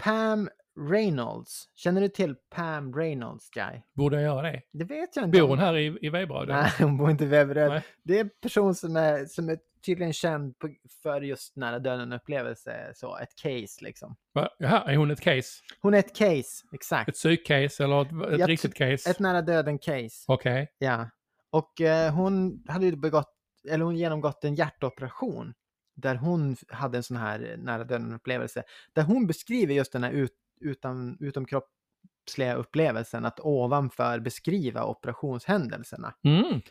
Pam 0.04 0.50
Reynolds. 0.80 1.69
Känner 1.76 2.01
du 2.01 2.09
till 2.09 2.36
Pam 2.49 2.93
Reynolds, 2.95 3.49
Jai? 3.55 3.82
Borde 3.93 4.15
jag 4.15 4.24
göra 4.24 4.51
det? 4.51 4.61
Det 4.72 4.84
vet 4.84 5.15
jag 5.15 5.26
inte. 5.26 5.39
Bor 5.39 5.47
hon 5.47 5.59
här 5.59 5.78
i, 5.78 5.97
i 6.01 6.09
Veberöd? 6.09 6.47
Nej, 6.47 6.72
hon 6.80 6.97
bor 6.97 7.11
inte 7.11 7.24
i 7.24 7.28
Veberöd. 7.28 7.82
Det 8.03 8.17
är 8.17 8.22
en 8.22 8.30
person 8.41 8.76
som 8.76 8.95
är, 8.95 9.26
som 9.26 9.49
är 9.49 9.57
tydligen 9.86 10.13
känd 10.13 10.59
på, 10.59 10.69
för 11.03 11.22
just 11.22 11.55
nära 11.55 11.80
döden-upplevelse, 11.80 12.91
så 12.95 13.17
ett 13.17 13.36
case 13.36 13.86
liksom. 13.86 14.15
Va? 14.34 14.49
Jaha, 14.57 14.91
är 14.91 14.95
hon 14.95 15.11
ett 15.11 15.22
case? 15.22 15.49
Hon 15.82 15.93
är 15.93 15.99
ett 15.99 16.15
case, 16.15 16.65
exakt. 16.74 17.09
Ett 17.09 17.15
psykcase 17.15 17.84
eller 17.84 18.01
ett, 18.01 18.39
ett 18.39 18.47
riktigt 18.47 18.74
case? 18.74 19.09
Ett 19.09 19.19
nära 19.19 19.41
döden-case, 19.41 20.26
Okej. 20.28 20.72
ja. 20.78 21.09
Och 21.49 21.82
eh, 21.82 22.13
hon 22.13 22.63
hade 22.67 22.86
ju 22.86 22.95
begått, 22.95 23.34
eller 23.69 23.86
hon 23.86 23.97
genomgått 23.97 24.43
en 24.43 24.55
hjärtoperation 24.55 25.53
där 25.95 26.15
hon 26.15 26.55
hade 26.69 26.97
en 26.97 27.03
sån 27.03 27.17
här 27.17 27.55
nära 27.57 27.84
döden-upplevelse. 27.84 28.63
Där 28.93 29.03
hon 29.03 29.28
beskriver 29.28 29.74
just 29.74 29.91
den 29.93 30.03
här 30.03 30.11
ut, 30.11 30.32
utan, 30.62 31.18
utomkroppsliga 31.20 32.55
upplevelsen, 32.55 33.26
att 33.26 33.39
ovanför 33.39 34.20
beskriva 34.20 34.84
operationshändelserna. 34.86 36.14
Mm. 36.24 36.62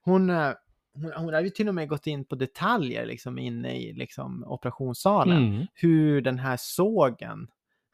Hon, 0.00 0.30
eh, 0.30 0.52
hon, 0.94 1.12
hon 1.16 1.34
hade 1.34 1.42
ju 1.44 1.50
till 1.50 1.68
och 1.68 1.74
med 1.74 1.88
gått 1.88 2.06
in 2.06 2.24
på 2.24 2.34
detaljer 2.34 3.06
liksom 3.06 3.38
inne 3.38 3.76
i 3.76 3.92
liksom, 3.92 4.44
operationssalen. 4.44 5.54
Mm. 5.54 5.66
Hur 5.74 6.20
den 6.20 6.38
här 6.38 6.56
sågen 6.60 7.48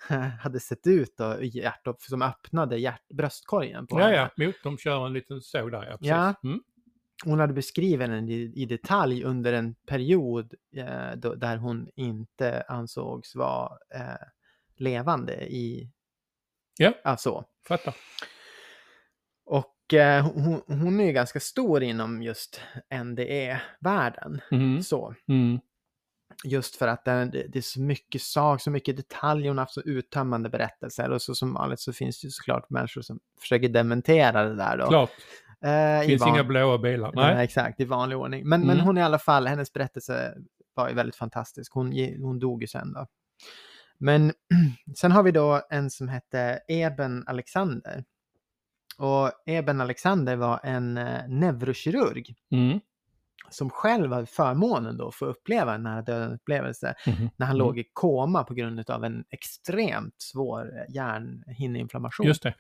hade 0.41 0.61
sett 0.61 0.87
ut 0.87 1.15
då, 1.17 1.37
hjärtop, 1.43 2.03
som 2.03 2.23
öppnade 2.23 2.77
hjärt, 2.77 3.09
bröstkorgen 3.09 3.87
på 3.87 4.01
Ja, 4.01 4.05
henne. 4.05 4.31
ja. 4.37 4.47
Mot, 4.47 4.55
de 4.63 4.79
kör 4.79 5.07
en 5.07 5.13
liten 5.13 5.41
såg 5.41 5.71
där, 5.73 5.83
ja. 5.85 5.91
Precis. 5.91 6.09
Ja. 6.09 6.35
Mm. 6.45 6.61
Hon 7.25 7.41
hade 7.41 7.53
beskrivit 7.53 8.09
den 8.09 8.29
i, 8.29 8.53
i 8.57 8.67
detalj 8.67 9.25
under 9.25 9.53
en 9.53 9.75
period 9.75 10.55
eh, 10.77 11.17
då, 11.17 11.35
där 11.35 11.57
hon 11.57 11.89
inte 11.97 12.65
ansågs 12.69 13.35
vara 13.35 13.73
eh, 13.95 14.27
levande 14.77 15.35
i... 15.35 15.91
Ja. 16.79 16.93
Alltså. 17.05 17.45
Fattar. 17.69 17.95
Och 19.45 19.95
eh, 19.95 20.27
hon, 20.35 20.63
hon 20.67 21.01
är 21.01 21.05
ju 21.05 21.13
ganska 21.13 21.41
stor 21.41 21.83
inom 21.83 22.23
just 22.23 22.61
NDE-världen. 23.05 24.41
Mm. 24.51 24.83
Så. 24.83 25.15
Mm. 25.29 25.61
Just 26.45 26.77
för 26.77 26.89
att 26.89 27.05
det, 27.05 27.25
det 27.25 27.57
är 27.59 27.63
så 27.63 27.81
mycket 27.81 28.23
sak, 28.23 28.61
så 28.61 28.71
mycket 28.71 28.97
detaljer, 28.97 29.49
hon 29.49 29.59
har 29.59 29.63
haft 29.65 29.75
så 29.75 29.81
uttömmande 29.81 30.49
berättelser. 30.49 31.11
Och 31.11 31.23
så 31.23 31.35
som 31.35 31.55
vanligt 31.55 31.81
så 31.81 31.93
finns 31.93 32.21
det 32.21 32.27
ju 32.27 32.31
såklart 32.31 32.71
människor 32.71 33.03
som 33.03 33.21
försöker 33.41 33.69
dementera 33.69 34.45
det 34.45 34.57
där 34.57 34.77
då. 34.77 34.89
Klart. 34.89 35.11
Eh, 35.65 36.07
finns 36.07 36.27
inga 36.27 36.45
blåa 36.45 36.79
bilar. 36.79 37.13
Nej. 37.15 37.35
Nej. 37.35 37.45
exakt, 37.45 37.81
i 37.81 37.85
vanlig 37.85 38.19
ordning. 38.19 38.49
Men, 38.49 38.61
men 38.61 38.71
Mm. 38.71 38.87
hon 38.87 38.99
i 38.99 39.03
alla 39.03 39.19
fall, 39.19 39.47
hennes 39.47 39.73
berättelse 39.73 40.35
var 40.75 40.89
ju 40.89 40.95
väldigt 40.95 41.17
fantastisk. 41.17 41.73
Hon, 41.75 41.93
hon 42.23 42.39
dog 42.39 42.63
ju 42.63 42.67
sen 42.67 42.93
då. 42.93 43.07
Men 44.03 44.33
sen 44.97 45.13
har 45.13 45.23
vi 45.23 45.31
då 45.31 45.63
en 45.71 45.91
som 45.91 46.09
hette 46.09 46.61
Eben 46.69 47.25
Alexander. 47.27 48.05
Och 48.99 49.31
Eben 49.47 49.81
Alexander 49.81 50.37
var 50.37 50.61
en 50.63 50.97
eh, 50.99 51.29
neurokirurg 51.29 52.35
Mm. 52.51 52.81
som 53.51 53.71
själv 53.71 54.13
hade 54.13 54.27
förmånen 54.27 54.97
då 54.97 55.09
att 55.09 55.15
få 55.15 55.25
uppleva 55.27 55.75
en 55.75 55.83
nära 55.83 56.03
döden-upplevelse 56.03 56.95
Mhm. 57.07 57.31
när 57.37 57.47
han 57.47 57.57
Mm. 57.57 57.67
låg 57.67 57.79
i 57.79 57.85
koma 57.93 58.45
på 58.45 58.55
grund 58.55 58.91
av 58.91 59.05
en 59.05 59.25
extremt 59.31 60.15
svår 60.19 60.79
eh, 60.79 60.95
hjärnhinneinflammation. 60.95 62.27
Just 62.27 62.43
det. 62.43 62.55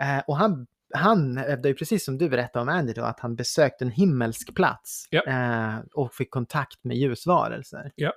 Eh, 0.00 0.22
och 0.26 0.36
han, 0.36 0.66
han 0.94 1.36
hävdade 1.36 1.68
ju 1.68 1.74
precis 1.74 2.04
som 2.04 2.18
du 2.18 2.28
berättade 2.28 2.62
om 2.62 2.68
Andy 2.68 2.92
då, 2.92 3.02
att 3.02 3.20
han 3.20 3.36
besökte 3.36 3.84
en 3.84 3.90
himmelsk 3.90 4.54
plats 4.54 5.08
Ja. 5.10 5.22
eh, 5.26 5.78
och 5.94 6.14
fick 6.14 6.30
kontakt 6.30 6.84
med 6.84 6.96
ljusvarelser. 6.96 7.92
Ja. 7.94 8.12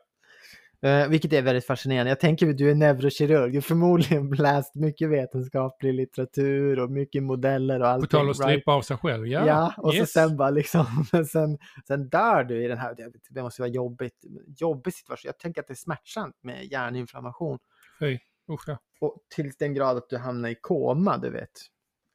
Eh, 0.82 1.08
vilket 1.08 1.34
är 1.34 1.42
väldigt 1.42 1.66
fascinerande. 1.66 2.12
Jag 2.12 2.20
tänker 2.20 2.50
att 2.50 2.58
du 2.58 2.72
är 2.72 2.76
neurokirurg, 2.76 3.52
du 3.52 3.58
har 3.58 3.62
förmodligen 3.62 4.30
läst 4.30 4.76
mycket 4.76 5.10
vetenskaplig 5.10 5.94
litteratur 5.94 6.80
och 6.80 6.92
mycket 6.92 7.24
modeller 7.24 7.76
och 7.80 7.82
På 7.82 7.88
allting. 7.88 8.08
tal 8.10 8.26
om 8.26 8.32
att 8.32 8.40
right? 8.48 8.68
av 8.68 8.82
sig 8.82 8.98
själv. 8.98 9.28
Ja, 9.28 9.48
Ja, 9.48 9.74
och 9.78 9.94
yes. 9.94 10.14
så 10.14 10.20
sen 10.20 10.38
bara 10.38 10.50
liksom, 10.50 10.86
sen, 11.32 11.58
sen 11.88 12.10
dör 12.10 12.44
du 12.44 12.64
i 12.64 12.68
den 12.68 12.78
här, 12.78 12.96
det- 12.96 13.12
det 13.30 13.42
måste 13.42 13.62
vara 13.62 13.70
jobbigt, 13.72 14.26
jobbig 14.58 14.94
situation. 14.94 15.28
Jag 15.30 15.38
tänker 15.40 15.62
att 15.62 15.68
det 15.68 15.74
är 15.74 15.76
smärtsamt 15.76 16.36
med 16.44 16.66
hjärninflammation. 16.66 17.60
Fy. 18.00 18.18
Usch, 18.52 18.64
ja. 18.68 18.78
Och 19.02 19.18
till 19.36 19.52
den 19.60 19.74
grad 19.74 19.98
att 19.98 20.10
du 20.10 20.18
hamnar 20.18 20.50
i 20.50 20.56
koma, 20.62 21.18
du 21.18 21.30
vet. 21.30 21.50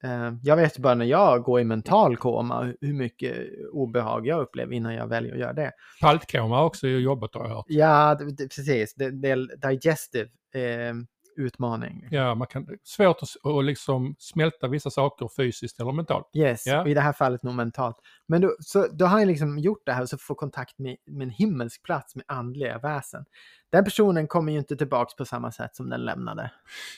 Eh, 0.05 0.33
Jag 0.43 0.57
vet 0.57 0.79
bara 0.79 0.95
när 0.95 1.05
jag 1.05 1.43
går 1.43 1.61
i 1.61 1.65
mental 1.65 2.17
koma 2.17 2.73
hur 2.81 2.93
mycket 2.95 3.37
obehag 3.73 4.27
jag 4.27 4.41
upplever 4.41 4.73
innan 4.73 4.95
jag 4.95 5.07
väljer 5.07 5.33
att 5.33 5.39
göra 5.41 5.53
det. 5.53 5.73
Paltkoma 6.01 6.65
också 6.65 6.87
jobbat 6.89 7.35
har 7.35 7.45
jag 7.49 7.55
hört. 7.55 7.65
Ja, 7.69 8.15
det, 8.15 8.25
det, 8.37 8.49
precis. 8.49 8.95
Det, 8.95 9.11
det 9.11 9.29
är 9.31 9.69
digestive 9.71 10.29
eh, 10.55 10.95
utmaning. 11.37 12.09
Ja, 12.11 12.35
man 12.35 12.47
kan, 12.47 12.67
svårt 12.85 13.17
att, 13.23 13.51
att 13.53 13.65
liksom 13.65 14.15
smälta 14.19 14.69
vissa 14.69 14.91
saker 14.91 15.29
fysiskt 15.37 15.81
eller 15.81 15.93
mentalt. 15.93 16.27
Yes, 16.35 16.67
Ja. 16.67 16.81
och 16.83 16.89
i 16.89 16.95
det 16.95 17.01
här 17.01 17.13
fallet 17.13 17.43
nog 17.43 17.55
mentalt. 17.55 17.97
Men 18.29 18.41
då, 18.41 18.57
så, 18.61 18.87
då 18.93 19.05
har 19.05 19.19
han 19.19 19.29
liksom 19.29 19.59
gjort 19.59 19.83
det 19.87 19.93
här 19.93 20.03
och 20.03 20.09
så 20.09 20.19
får 20.19 20.35
kontakt 20.35 20.79
med, 20.79 20.97
med 21.07 21.25
en 21.25 21.31
himmelsk 21.31 21.83
plats 21.83 22.17
med 22.17 22.25
andliga 22.29 22.79
väsen. 22.79 23.25
Den 23.73 23.85
personen 23.85 24.27
kommer 24.29 24.53
ju 24.53 24.59
inte 24.59 24.77
tillbaks 24.77 25.17
på 25.17 25.25
samma 25.25 25.53
sätt 25.53 25.77
som 25.77 25.91
den 25.91 26.05
lämnade. 26.05 26.51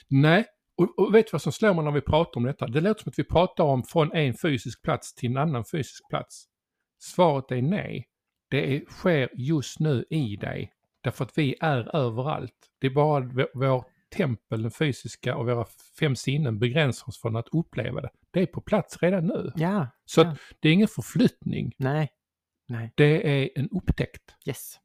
Nej, 0.08 0.44
och, 0.76 0.98
och 0.98 1.14
vet 1.14 1.26
du 1.26 1.30
vad 1.32 1.42
som 1.42 1.52
slår 1.52 1.74
mig 1.74 1.84
när 1.84 1.90
vi 1.92 2.00
pratar 2.00 2.36
om 2.40 2.44
detta? 2.46 2.66
Det 2.66 2.80
låter 2.80 3.02
som 3.02 3.10
att 3.10 3.18
vi 3.18 3.24
pratar 3.24 3.64
om 3.64 3.82
från 3.82 4.12
en 4.12 4.34
fysisk 4.34 4.82
plats 4.82 5.14
till 5.14 5.30
en 5.30 5.36
annan 5.36 5.64
fysisk 5.64 6.08
plats. 6.08 6.44
Svaret 6.98 7.50
är 7.50 7.62
nej. 7.62 8.08
Det 8.50 8.76
är, 8.76 8.84
sker 8.90 9.28
just 9.34 9.80
nu 9.80 10.04
i 10.10 10.36
dig. 10.36 10.72
Därför 11.02 11.24
att 11.24 11.38
vi 11.38 11.56
är 11.60 11.96
överallt. 11.96 12.54
Det 12.80 12.86
är 12.86 12.90
bara 12.90 13.20
vår, 13.20 13.48
vår 13.54 13.84
tempel, 14.16 14.62
den 14.62 14.70
fysiska 14.70 15.36
och 15.36 15.46
våra 15.46 15.66
fem 16.00 16.16
sinnen 16.16 16.58
begränsar 16.58 17.08
oss 17.08 17.20
från 17.20 17.36
att 17.36 17.48
uppleva 17.52 18.00
det. 18.00 18.10
Det 18.30 18.40
är 18.42 18.46
på 18.46 18.60
plats 18.60 19.02
redan 19.02 19.26
nu. 19.26 19.52
Ja, 19.56 19.88
Så 20.04 20.20
ja. 20.20 20.36
det 20.60 20.68
är 20.68 20.72
ingen 20.72 20.88
förflyttning. 20.88 21.72
nej, 21.78 22.08
nej, 22.68 22.92
Det 22.96 23.42
är 23.42 23.50
en 23.58 23.68
upptäckt. 23.70 24.22
yes. 24.46 24.78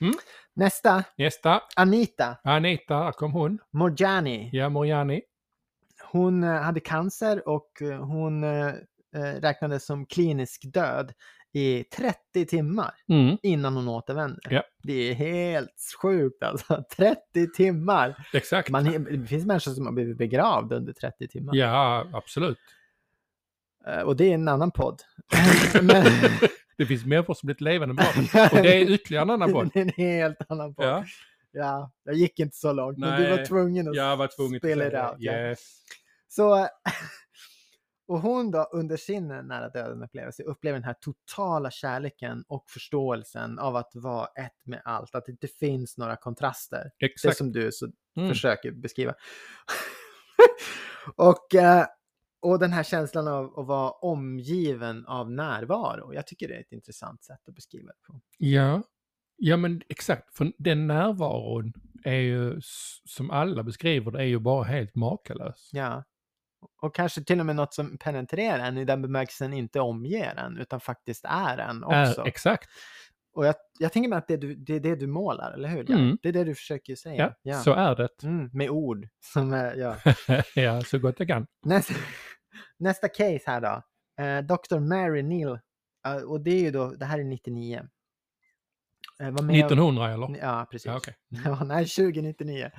Mm. 0.00 0.14
Nästa, 0.54 1.04
Nästa, 1.18 1.62
Anita 1.76 2.36
Anita, 2.44 3.12
kom 3.12 3.32
hon. 3.32 3.58
Morjani. 3.70 4.50
Ja, 4.52 4.68
Moriani. 4.68 5.22
Hon 6.12 6.44
eh, 6.44 6.50
hade 6.50 6.80
cancer 6.80 7.48
och 7.48 7.82
eh, 7.82 8.04
hon 8.04 8.44
eh, 8.44 8.72
räknades 9.40 9.86
som 9.86 10.06
klinisk 10.06 10.62
död 10.72 11.12
i 11.52 11.84
30 11.84 12.46
timmar 12.46 12.94
Mm, 13.08 13.36
innan 13.42 13.76
hon 13.76 13.88
återvände. 13.88 14.40
Ja. 14.50 14.62
Det 14.82 14.92
är 15.10 15.14
helt 15.14 15.94
sjukt 16.02 16.42
alltså. 16.42 16.84
30 16.96 17.52
timmar! 17.54 18.26
exakt. 18.32 18.70
Man, 18.70 18.84
det 19.04 19.26
finns 19.26 19.46
människor 19.46 19.72
som 19.72 19.86
har 19.86 19.92
blivit 19.92 20.18
begravda 20.18 20.76
under 20.76 20.92
30 20.92 21.28
timmar. 21.28 21.54
Ja, 21.54 22.06
absolut. 22.12 22.58
Och 24.04 24.16
det 24.16 24.24
är 24.30 24.34
en 24.34 24.48
annan 24.48 24.70
podd. 24.70 25.02
Men, 25.82 26.04
Det 26.80 26.86
finns 26.86 27.04
människor 27.06 27.34
som 27.34 27.46
blivit 27.46 27.60
levande 27.60 27.94
bra. 27.94 28.04
Och 28.52 28.62
det 28.62 28.74
är 28.82 28.90
ytterligare 28.90 29.22
en 29.22 29.30
annan 29.30 29.52
podd. 29.52 29.70
Det 29.74 29.80
är 29.80 29.82
en 29.82 29.92
helt 29.96 30.38
annan 30.48 30.74
podd. 30.74 30.86
Ja. 30.86 31.04
Ja, 31.52 31.90
jag 32.04 32.14
gick 32.14 32.38
inte 32.40 32.56
så 32.56 32.72
långt, 32.72 32.98
men 32.98 33.20
du 33.22 33.28
var 33.30 33.36
Nej, 33.36 33.46
tvungen 33.46 33.88
att 33.88 33.96
jag 33.96 34.16
var 34.16 34.28
tvungen 34.36 34.60
spela 34.60 34.84
out. 34.84 34.92
det. 34.92 35.14
ja. 35.18 35.32
Yes. 35.32 35.82
Så, 36.28 36.68
och 38.08 38.20
hon 38.20 38.50
då 38.50 38.68
under 38.72 38.96
sin 38.96 39.28
nära 39.28 39.68
döden 39.68 40.02
upplevelse 40.02 40.42
upplever 40.42 40.78
den 40.78 40.84
här 40.84 40.94
totala 41.00 41.70
kärleken 41.70 42.44
och 42.48 42.70
förståelsen 42.70 43.58
av 43.58 43.76
att 43.76 43.90
vara 43.94 44.26
ett 44.26 44.66
med 44.66 44.82
allt, 44.84 45.14
att 45.14 45.26
det 45.26 45.32
inte 45.32 45.48
finns 45.48 45.98
några 45.98 46.16
kontraster. 46.16 46.90
Det 46.98 47.06
Exakt. 47.06 47.36
som 47.36 47.52
du 47.52 47.72
så 47.72 47.88
Mm. 48.16 48.28
försöker 48.28 48.70
beskriva. 48.72 49.14
och, 51.16 51.54
eh, 51.54 51.86
och 52.42 52.58
den 52.58 52.72
här 52.72 52.82
känslan 52.82 53.28
av 53.28 53.58
att 53.58 53.66
vara 53.66 53.90
omgiven 53.90 55.06
av 55.06 55.30
närvaro. 55.30 56.14
Jag 56.14 56.26
tycker 56.26 56.48
det 56.48 56.54
är 56.54 56.60
ett 56.60 56.72
intressant 56.72 57.24
sätt 57.24 57.48
att 57.48 57.54
beskriva 57.54 57.86
det 57.86 58.12
på. 58.12 58.20
Ja. 58.38 58.82
ja, 59.36 59.56
men 59.56 59.82
exakt. 59.88 60.36
För 60.36 60.52
den 60.58 60.86
närvaron 60.86 61.72
är 62.04 62.20
ju, 62.20 62.60
som 63.04 63.30
alla 63.30 63.62
beskriver 63.62 64.10
det, 64.10 64.18
är 64.18 64.24
ju 64.26 64.38
bara 64.38 64.64
helt 64.64 64.94
makalös. 64.94 65.70
Ja, 65.72 66.04
Och 66.82 66.94
kanske 66.94 67.24
till 67.24 67.40
och 67.40 67.46
med 67.46 67.56
något 67.56 67.74
som 67.74 67.98
penetrerar 67.98 68.58
en 68.58 68.78
i 68.78 68.84
den 68.84 69.02
bemärkelsen 69.02 69.52
inte 69.52 69.80
omger 69.80 70.34
en, 70.36 70.58
utan 70.58 70.80
faktiskt 70.80 71.24
är 71.24 71.58
en 71.58 71.84
också. 71.84 72.20
Är, 72.20 72.26
exakt. 72.26 72.68
Och 73.32 73.46
jag, 73.46 73.54
jag 73.78 73.92
tänker 73.92 74.08
mig 74.08 74.18
att 74.18 74.28
det, 74.28 74.36
du, 74.36 74.54
det 74.54 74.74
är 74.74 74.80
det 74.80 74.96
du 74.96 75.06
målar, 75.06 75.52
eller 75.52 75.68
hur? 75.68 75.90
Mm. 75.90 76.18
Det 76.22 76.28
är 76.28 76.32
det 76.32 76.44
du 76.44 76.54
försöker 76.54 76.94
säga. 76.94 77.34
Ja, 77.42 77.58
så 77.58 77.72
är 77.72 77.96
det. 77.96 78.22
Mm, 78.22 78.50
med 78.52 78.70
ord. 78.70 79.08
Som 79.20 79.52
är, 79.52 79.74
ja. 79.74 79.96
ja, 80.54 80.82
så 80.82 80.98
gott 80.98 81.14
jag 81.18 81.28
kan. 81.28 81.46
nästa, 81.64 81.94
nästa 82.78 83.08
case 83.08 83.40
här 83.46 83.60
då. 83.60 83.82
Eh, 84.24 84.42
Dr. 84.42 84.78
Mary 84.78 85.22
Neal. 85.22 85.58
Eh, 86.06 86.16
och 86.16 86.40
det 86.40 86.50
är 86.50 86.60
ju 86.60 86.70
då, 86.70 86.90
det 86.90 87.04
här 87.04 87.18
är 87.18 87.24
99. 87.24 87.88
Eh, 89.20 89.30
var 89.30 89.42
med 89.42 89.56
1900 89.56 90.10
eller? 90.12 90.38
Ja, 90.40 90.66
precis. 90.70 90.86
Ja, 90.86 90.96
okej. 90.96 91.14
Ja, 91.44 91.64
nej, 91.64 91.86
2099. 91.86 92.70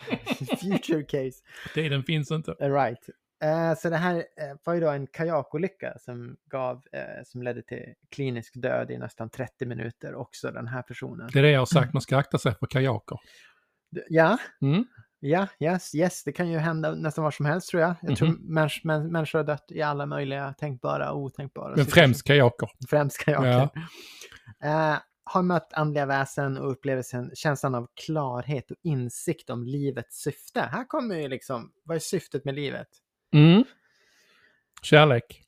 Future 0.60 1.02
case. 1.02 1.42
Tiden 1.74 2.02
finns 2.02 2.30
inte. 2.30 2.54
Eh, 2.60 2.72
Right. 2.72 3.08
Eh, 3.42 3.74
så 3.78 3.90
det 3.90 3.96
här 3.96 4.24
var 4.64 4.74
ju 4.74 4.80
då 4.80 4.88
en 4.90 5.06
kajakolycka 5.06 5.98
som, 5.98 6.36
gav, 6.50 6.82
eh, 6.92 7.24
som 7.24 7.42
ledde 7.42 7.62
till 7.62 7.94
klinisk 8.10 8.52
död 8.62 8.90
i 8.90 8.98
nästan 8.98 9.30
30 9.30 9.66
minuter 9.66 10.14
också, 10.14 10.50
den 10.50 10.66
här 10.66 10.82
personen. 10.82 11.30
Det 11.32 11.38
är 11.38 11.42
det 11.42 11.50
jag 11.50 11.60
har 11.60 11.66
sagt, 11.66 11.92
man 11.94 12.00
ska 12.02 12.16
akta 12.16 12.38
sig 12.38 12.54
för 12.54 12.66
kajaker. 12.66 13.18
Ja, 14.08 14.38
Mm. 14.62 14.84
Ja, 15.20 15.46
yes, 15.60 15.94
yes, 15.94 16.24
det 16.24 16.32
kan 16.32 16.48
ju 16.50 16.58
hända 16.58 16.94
nästan 16.94 17.24
var 17.24 17.30
som 17.30 17.46
helst 17.46 17.68
tror 17.68 17.82
jag. 17.82 17.94
Jag 18.02 18.16
tror 18.16 18.28
Mhm. 18.28 18.54
mäns, 18.54 18.80
män, 18.84 19.12
människor 19.12 19.38
har 19.38 19.44
dött 19.46 19.66
i 19.68 19.82
alla 19.82 20.06
möjliga 20.06 20.52
tänkbara 20.58 21.12
och 21.12 21.18
otänkbara 21.18 21.76
Men 21.76 21.86
främst 21.86 22.24
kajaker. 22.24 22.68
Främst 22.90 23.18
kajaker. 23.18 23.48
Ja. 23.48 23.70
Eh, 24.62 24.98
har 25.24 25.42
mött 25.42 25.72
andliga 25.72 26.06
väsen 26.06 26.58
och 26.58 26.70
upplevelsen, 26.72 27.30
känslan 27.34 27.74
av 27.74 27.88
klarhet 28.06 28.70
och 28.70 28.76
insikt 28.82 29.50
om 29.50 29.64
livets 29.64 30.22
syfte. 30.22 30.60
Här 30.60 30.84
kommer 30.84 31.14
ju 31.16 31.28
liksom, 31.28 31.72
vad 31.84 31.94
är 31.96 32.00
syftet 32.00 32.44
med 32.44 32.54
livet? 32.54 32.88
Mm. 33.34 33.64
Kärlek. 34.82 35.42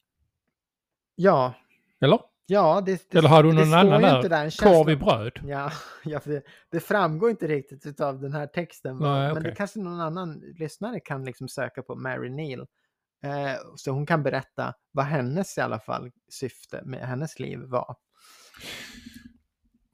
Ja, 1.15 1.55
Eller? 2.01 2.19
Ja, 2.47 2.83
det, 2.87 3.11
det, 3.11 3.19
Eller 3.19 3.29
har 3.29 3.43
du 3.43 3.53
det 3.53 3.65
någon 3.65 3.75
annan 3.75 4.03
där? 4.03 4.63
Korv 4.63 4.91
i 4.91 4.97
bröd? 4.97 5.33
Ja, 5.45 5.73
ja 6.05 6.21
det, 6.25 6.43
det 6.71 6.81
framgår 6.81 7.31
inte 7.31 7.47
riktigt 7.47 8.01
av 8.01 8.21
den 8.21 8.33
här 8.33 8.47
texten. 8.47 8.97
Nej, 8.99 9.35
Men 9.35 9.35
det 9.35 9.41
okej. 9.41 9.55
kanske 9.57 9.79
någon 9.79 10.01
annan 10.01 10.41
lyssnare 10.59 11.01
kan 11.01 11.25
liksom 11.25 11.49
söka 11.49 11.83
på 11.83 11.95
Mary 11.95 12.31
Neal. 12.31 12.67
Eh, 13.25 13.61
så 13.77 13.91
hon 13.91 14.07
kan 14.07 14.23
berätta 14.23 14.75
vad 14.93 15.05
hennes 15.05 15.59
i 15.59 15.61
alla 15.61 15.81
fall 15.81 16.11
syfte 16.33 16.83
med 16.85 17.01
hennes 17.09 17.39
liv 17.39 17.59
var. 17.59 17.97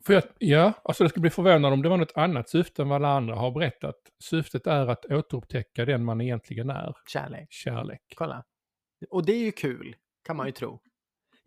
För 0.07 0.15
jag, 0.15 0.23
ja, 0.39 0.73
alltså 0.85 1.05
det 1.05 1.11
skulle 1.11 1.21
bli 1.21 1.31
förvånad 1.31 1.73
om 1.73 1.83
det 1.83 1.89
var 1.89 1.97
något 1.97 2.13
annat 2.17 2.49
syfte 2.49 2.83
än 2.83 2.89
vad 2.89 2.97
alla 2.97 3.09
andra 3.09 3.35
har 3.35 3.51
berättat. 3.51 3.97
Syftet 4.25 4.67
är 4.67 4.87
att 4.87 5.05
återupptäcka 5.05 5.85
den 5.85 6.05
man 6.05 6.21
egentligen 6.21 6.71
är. 6.71 6.95
Kärlek. 7.13 7.47
Kärlek. 7.51 8.03
Kolla. 8.17 8.45
Och 9.11 9.27
det 9.27 9.33
är 9.33 9.45
ju 9.45 9.53
kul, 9.53 9.97
kan 10.27 10.37
man 10.37 10.47
ju 10.47 10.53
tro. 10.53 10.81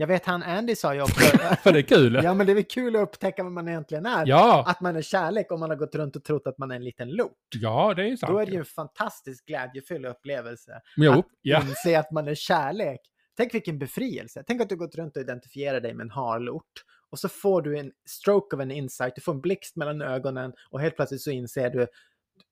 Jag 0.01 0.07
vet 0.07 0.25
han 0.25 0.43
Andy 0.43 0.75
sa 0.75 0.93
ju 0.95 1.01
också, 1.01 1.37
För 1.63 1.71
det 1.71 1.79
är 1.79 1.83
kul. 1.83 2.21
ja 2.23 2.33
men 2.33 2.45
det 2.45 2.53
är 2.53 2.55
väl 2.55 2.63
kul 2.63 2.95
att 2.95 3.01
upptäcka 3.01 3.43
vad 3.43 3.51
man 3.51 3.67
egentligen 3.67 4.05
är. 4.05 4.23
Ja, 4.27 4.63
Att 4.67 4.81
man 4.81 4.95
är 4.95 5.01
kärlek 5.01 5.51
om 5.51 5.59
man 5.59 5.69
har 5.69 5.77
gått 5.77 5.95
runt 5.95 6.15
och 6.15 6.23
trott 6.23 6.47
att 6.47 6.57
man 6.57 6.71
är 6.71 6.75
en 6.75 6.83
liten 6.83 7.09
lort. 7.09 7.37
ja 7.55 7.93
det 7.93 8.01
är 8.03 8.07
ju 8.07 8.17
sant. 8.17 8.31
Då 8.31 8.39
är 8.39 8.45
det 8.45 8.51
ju 8.51 8.57
en 8.57 8.65
fantastiskt 8.65 9.45
glädjefull 9.45 10.05
upplevelse. 10.05 10.81
Jo, 10.97 11.11
att 11.11 11.25
ja. 11.41 11.61
inse 11.61 11.99
att 11.99 12.11
man 12.11 12.27
är 12.27 12.35
kärlek. 12.35 12.99
Tänk 13.37 13.53
vilken 13.53 13.79
befrielse. 13.79 14.43
Tänk 14.47 14.61
att 14.61 14.69
du 14.69 14.75
gått 14.75 14.95
runt 14.95 15.15
och 15.17 15.21
identifierar 15.21 15.81
dig 15.81 15.93
med 15.93 16.03
en 16.03 16.11
harlort. 16.11 16.71
Och 17.09 17.19
så 17.19 17.29
får 17.29 17.61
du 17.61 17.79
en 17.79 17.91
stroke 18.09 18.55
of 18.55 18.61
an 18.61 18.71
insight, 18.71 19.15
du 19.15 19.21
får 19.21 19.33
en 19.33 19.41
blixt 19.41 19.75
mellan 19.75 20.01
ögonen 20.01 20.53
och 20.69 20.81
helt 20.81 20.95
plötsligt 20.95 21.21
så 21.21 21.31
inser 21.31 21.69
du, 21.69 21.87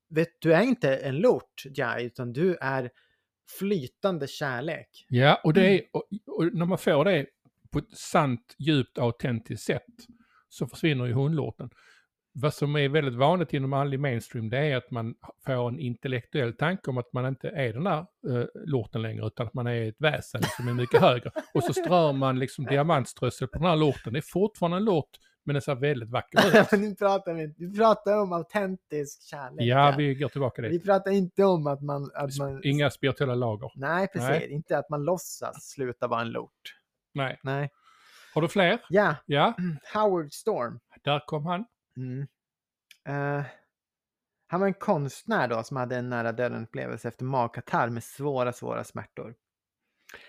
vet 0.09 0.29
du 0.39 0.53
är 0.53 0.61
inte 0.61 0.95
en 0.95 1.15
lort, 1.17 1.63
Jai, 1.75 2.03
utan 2.05 2.33
du 2.33 2.57
är 2.61 2.89
flytande 3.59 4.27
kärlek. 4.27 5.05
Ja, 5.07 5.41
och, 5.43 5.53
det 5.53 5.61
Mm. 5.61 5.73
är, 5.73 5.81
och, 5.91 6.03
och 6.37 6.53
när 6.53 6.65
man 6.65 6.77
får 6.77 7.05
det 7.05 7.25
på 7.71 7.79
ett 7.79 7.97
sant, 7.97 8.55
djupt, 8.57 8.97
autentiskt 8.97 9.65
sätt 9.65 9.83
så 10.49 10.67
försvinner 10.67 11.05
ju 11.05 11.13
hundlorten. 11.13 11.69
Vad 12.33 12.53
som 12.53 12.75
är 12.75 12.89
väldigt 12.89 13.15
vanligt 13.15 13.53
inom 13.53 13.73
andlig 13.73 13.99
mainstream 13.99 14.49
det 14.49 14.57
är 14.57 14.77
att 14.77 14.91
man 14.91 15.15
får 15.45 15.67
en 15.67 15.79
intellektuell 15.79 16.53
tanke 16.53 16.89
om 16.89 16.97
att 16.97 17.13
man 17.13 17.25
inte 17.25 17.49
är 17.49 17.73
den 17.73 17.83
där 17.83 18.05
uh, 18.27 18.45
lorten 18.65 19.01
längre 19.01 19.27
utan 19.27 19.47
att 19.47 19.53
man 19.53 19.67
är 19.67 19.89
ett 19.89 20.01
väsen 20.01 20.41
som 20.57 20.67
är 20.67 20.73
mycket 20.73 21.01
högre. 21.01 21.31
Och 21.53 21.63
så 21.63 21.73
strör 21.73 22.13
man 22.13 22.39
liksom 22.39 22.65
diamantströssel 22.65 23.47
på 23.47 23.59
den 23.59 23.67
här 23.67 23.75
lorten. 23.75 24.13
Det 24.13 24.19
är 24.19 24.31
fortfarande 24.31 24.77
en 24.77 24.85
lort 24.85 25.17
men 25.43 25.53
den 25.53 25.61
ser 25.61 25.75
väldigt 25.75 26.09
vacker 26.09 26.47
ut. 26.47 26.71
Nu 26.79 26.95
pratar 26.95 27.33
vi, 27.33 27.53
vi 27.57 27.77
pratar 27.77 28.21
om 28.21 28.33
autentisk 28.33 29.23
kärlek. 29.23 29.65
Ja, 29.65 29.95
vi 29.97 30.15
går 30.15 30.29
tillbaka 30.29 30.61
vi 30.61 30.69
dit. 30.69 30.85
pratar 30.85 31.11
inte 31.11 31.43
om 31.43 31.67
att 31.67 31.81
man... 31.81 32.11
Att 32.13 32.37
man 32.37 32.61
Inga 32.63 32.89
spirituella 32.89 33.35
lager. 33.35 33.71
Nej, 33.75 34.07
precis. 34.07 34.29
Nej. 34.29 34.51
Inte 34.51 34.77
att 34.77 34.89
man 34.89 35.03
låtsas 35.03 35.69
sluta 35.69 36.07
vara 36.07 36.21
en 36.21 36.29
lort. 36.29 36.78
Nej. 37.19 37.39
Nej. 37.43 37.69
Har 38.33 38.41
du 38.41 38.47
fler? 38.47 38.81
Ja, 38.89 39.15
Ja, 39.25 39.53
Howard 39.93 40.33
Storm. 40.33 40.79
där 41.03 41.23
kom 41.25 41.45
han. 41.45 41.65
Mm. 41.97 42.27
Eh, 43.07 43.45
han 44.47 44.59
var 44.59 44.67
en 44.67 44.73
konstnär 44.73 45.47
då 45.47 45.63
som 45.63 45.77
hade 45.77 45.95
en 45.95 46.09
nära 46.09 46.31
döden 46.31 46.63
upplevelse 46.63 47.07
efter 47.07 47.25
magkatarr 47.25 47.89
med 47.89 48.03
svåra, 48.03 48.53
svåra 48.53 48.83
smärtor. 48.83 49.35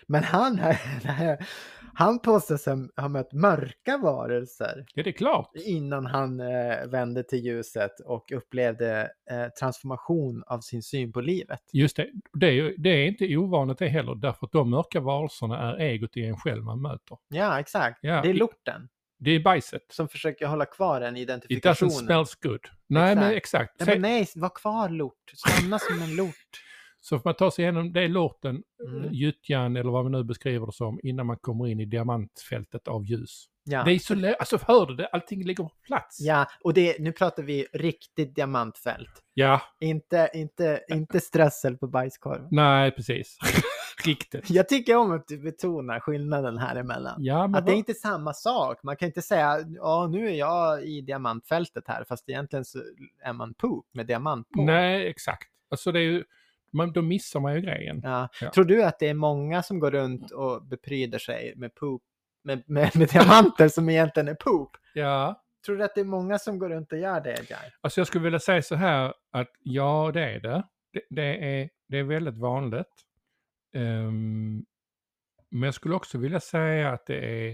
Men 0.07 0.25
han, 0.25 0.61
han 1.95 2.19
påstår 2.19 2.57
sig 2.57 2.77
ha 2.97 3.09
mött 3.09 3.33
mörka 3.33 3.99
varelser 3.99 4.85
Ja, 4.95 5.03
det 5.03 5.11
är 5.11 5.13
klart. 5.13 5.51
innan 5.55 6.07
han 6.07 6.41
eh, 6.41 6.87
vände 6.87 7.23
till 7.23 7.39
ljuset 7.45 8.01
och 8.01 8.33
upplevde 8.33 9.11
eh, 9.31 9.47
transformation 9.61 10.43
av 10.47 10.61
sin 10.61 10.83
syn 10.83 11.13
på 11.13 11.21
livet. 11.21 11.61
Just 11.73 11.97
det, 11.97 12.09
det 12.33 12.47
är, 12.47 12.75
det 12.79 12.91
är 12.91 13.07
inte 13.07 13.37
ovanligt 13.37 13.79
det 13.79 13.89
heller, 13.89 14.15
därför 14.15 14.47
att 14.47 14.53
de 14.53 14.71
mörka 14.71 15.01
varelserna 15.01 15.59
är 15.73 15.79
egot 15.81 16.17
i 16.17 16.25
en 16.25 16.37
själv 16.37 16.65
man 16.65 16.83
möter. 16.83 17.19
Ja, 17.29 17.61
exakt. 17.61 17.99
Ja, 18.03 18.21
det 18.23 18.31
är 18.31 18.35
lorten 18.35 18.89
Det 19.19 19.31
är 19.31 19.41
bajset. 19.41 19.83
som 19.91 20.09
försöker 20.09 20.47
hålla 20.47 20.67
kvar 20.67 21.01
en 21.01 21.17
It 21.17 21.21
doesn't 21.21 21.23
identifikation. 21.23 21.91
smells 21.91 22.35
good. 22.35 22.61
Nej, 22.87 23.15
men 23.17 23.35
exakt. 23.35 23.75
Nej, 23.79 23.89
men 23.89 24.03
nej, 24.03 24.29
var 24.35 24.49
kvar 24.55 24.89
lort. 24.89 25.33
Stanna 25.35 25.79
som 25.79 26.03
en 26.03 26.17
lort. 26.17 26.61
Så 27.01 27.19
får 27.19 27.29
man 27.29 27.35
ta 27.35 27.51
sig 27.51 27.63
igenom 27.63 27.93
det 27.93 28.09
lorten, 28.09 28.63
Mm. 28.89 28.99
mm. 29.03 29.13
gyttjan 29.13 29.77
eller 29.77 29.91
vad 29.91 30.05
vi 30.05 30.11
nu 30.11 30.25
beskriver 30.25 30.67
det 30.67 30.73
som, 30.73 31.01
innan 31.03 31.27
man 31.27 31.37
kommer 31.37 31.67
in 31.67 31.81
i 31.81 31.85
diamantfältet 31.85 32.89
av 32.89 33.05
ljus. 33.05 33.45
Ja. 33.65 33.85
Det 33.85 33.93
är 33.93 33.99
så 33.99 34.15
lä- 34.15 34.35
alltså 34.35 34.59
hör 34.67 34.87
du 34.87 34.95
det? 34.95 35.07
Allting 35.07 35.45
ligger 35.45 35.65
på 35.65 35.73
plats. 35.87 36.21
Ja, 36.21 36.47
och 36.65 36.75
det, 36.75 36.97
nu 37.01 37.13
pratar 37.13 37.43
vi 37.43 37.67
riktigt 37.73 38.35
diamantfält. 38.35 39.23
Ja, 39.35 39.63
Inte, 39.81 40.31
inte, 40.35 40.81
inte 40.89 41.21
strössel 41.21 41.77
på 41.77 41.87
bajskorv. 41.87 42.49
nej 42.51 42.91
precis. 42.91 43.39
Riktigt. 44.05 44.51
Jag 44.51 44.69
tycker 44.69 44.97
om 44.97 45.11
att 45.13 45.29
du 45.29 45.39
betonar 45.39 46.01
skillnaden 46.01 46.59
här 46.59 46.77
emellan. 46.77 47.15
Ja, 47.19 47.47
men 47.47 47.55
Att 47.55 47.67
det 47.67 47.73
är 47.73 47.77
inte 47.77 47.95
samma 47.95 48.33
sak. 48.33 48.83
Man 48.83 48.97
kan 48.97 49.07
inte 49.07 49.23
säga, 49.23 49.59
ja 49.69 50.09
nu 50.13 50.29
är 50.29 50.35
jag 50.35 50.85
i 50.85 51.01
diamantfältet 51.01 51.85
här, 51.87 52.05
fast 52.09 52.29
egentligen 52.29 52.65
så 52.65 52.79
är 53.25 53.33
man 53.33 53.55
poop 53.55 53.87
med 53.95 54.07
diamant 54.07 54.49
på. 54.51 54.63
Nej, 54.63 55.07
exakt. 55.09 55.49
Alltså 55.71 55.93
det 55.93 55.99
är 56.01 56.03
ju, 56.05 56.25
man, 56.73 56.93
då 56.93 57.03
missar 57.03 57.41
man 57.41 57.55
ju 57.55 57.61
grejen. 57.61 58.01
Ja. 58.05 58.29
Ja. 58.41 58.51
Tror 58.51 58.65
du 58.65 58.83
att 58.83 58.99
det 58.99 59.09
är 59.09 59.15
många 59.15 59.63
som 59.63 59.79
går 59.79 59.91
runt 59.91 60.31
och 60.31 60.65
bepryder 60.65 61.19
sig 61.19 61.53
med 61.57 61.75
poop, 61.75 62.03
med, 62.45 62.63
med, 62.67 62.97
med 62.97 63.09
diamanter 63.09 63.69
som 63.69 63.89
egentligen 63.89 64.29
är 64.29 64.35
poop? 64.35 64.71
Ja, 64.95 65.43
Tror 65.67 65.77
du 65.77 65.85
att 65.85 65.95
det 65.95 66.01
är 66.01 66.05
många 66.05 66.39
som 66.39 66.59
går 66.59 66.69
runt 66.69 66.93
och 66.93 66.99
gör 66.99 67.21
det, 67.21 67.51
Jai? 67.51 67.71
Alltså 67.81 68.01
jag 68.01 68.09
skulle 68.09 68.25
vilja 68.25 68.39
säga 68.39 68.63
så 68.63 68.75
här 68.75 69.15
att 69.31 69.51
ja, 69.59 70.11
det 70.15 70.21
är 70.23 70.41
det. 70.41 70.63
Det, 70.93 71.03
det, 71.11 71.61
är, 71.61 71.71
det 71.89 71.99
är 71.99 72.03
väldigt 72.03 72.39
vanligt. 72.39 72.87
Ehm, 73.75 74.65
men 75.51 75.63
jag 75.63 75.75
skulle 75.75 75.95
också 75.95 76.19
vilja 76.19 76.41
säga 76.41 76.93
att 76.93 77.07
det 77.07 77.51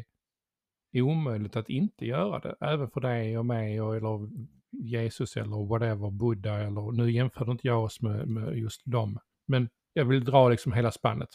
är 0.92 1.02
omöjligt 1.02 1.56
att 1.56 1.68
inte 1.68 2.06
göra 2.06 2.38
det. 2.38 2.56
Även 2.60 2.90
för 2.90 3.00
dig 3.00 3.38
och 3.38 3.46
mig 3.46 3.80
och, 3.80 3.96
eller 3.96 4.28
Jesus 4.72 5.36
eller 5.36 5.68
whatever, 5.68 6.10
Buddha 6.10 6.58
eller 6.58 6.92
nu 6.92 7.10
jämför 7.10 7.50
inte 7.50 7.66
jag 7.66 7.84
oss 7.84 8.02
med, 8.02 8.28
med 8.28 8.58
just 8.58 8.82
dem. 8.84 9.18
Men 9.46 9.68
jag 9.92 10.04
vill 10.04 10.24
dra 10.24 10.48
liksom 10.48 10.72
hela 10.72 10.90
spannet. 10.90 11.28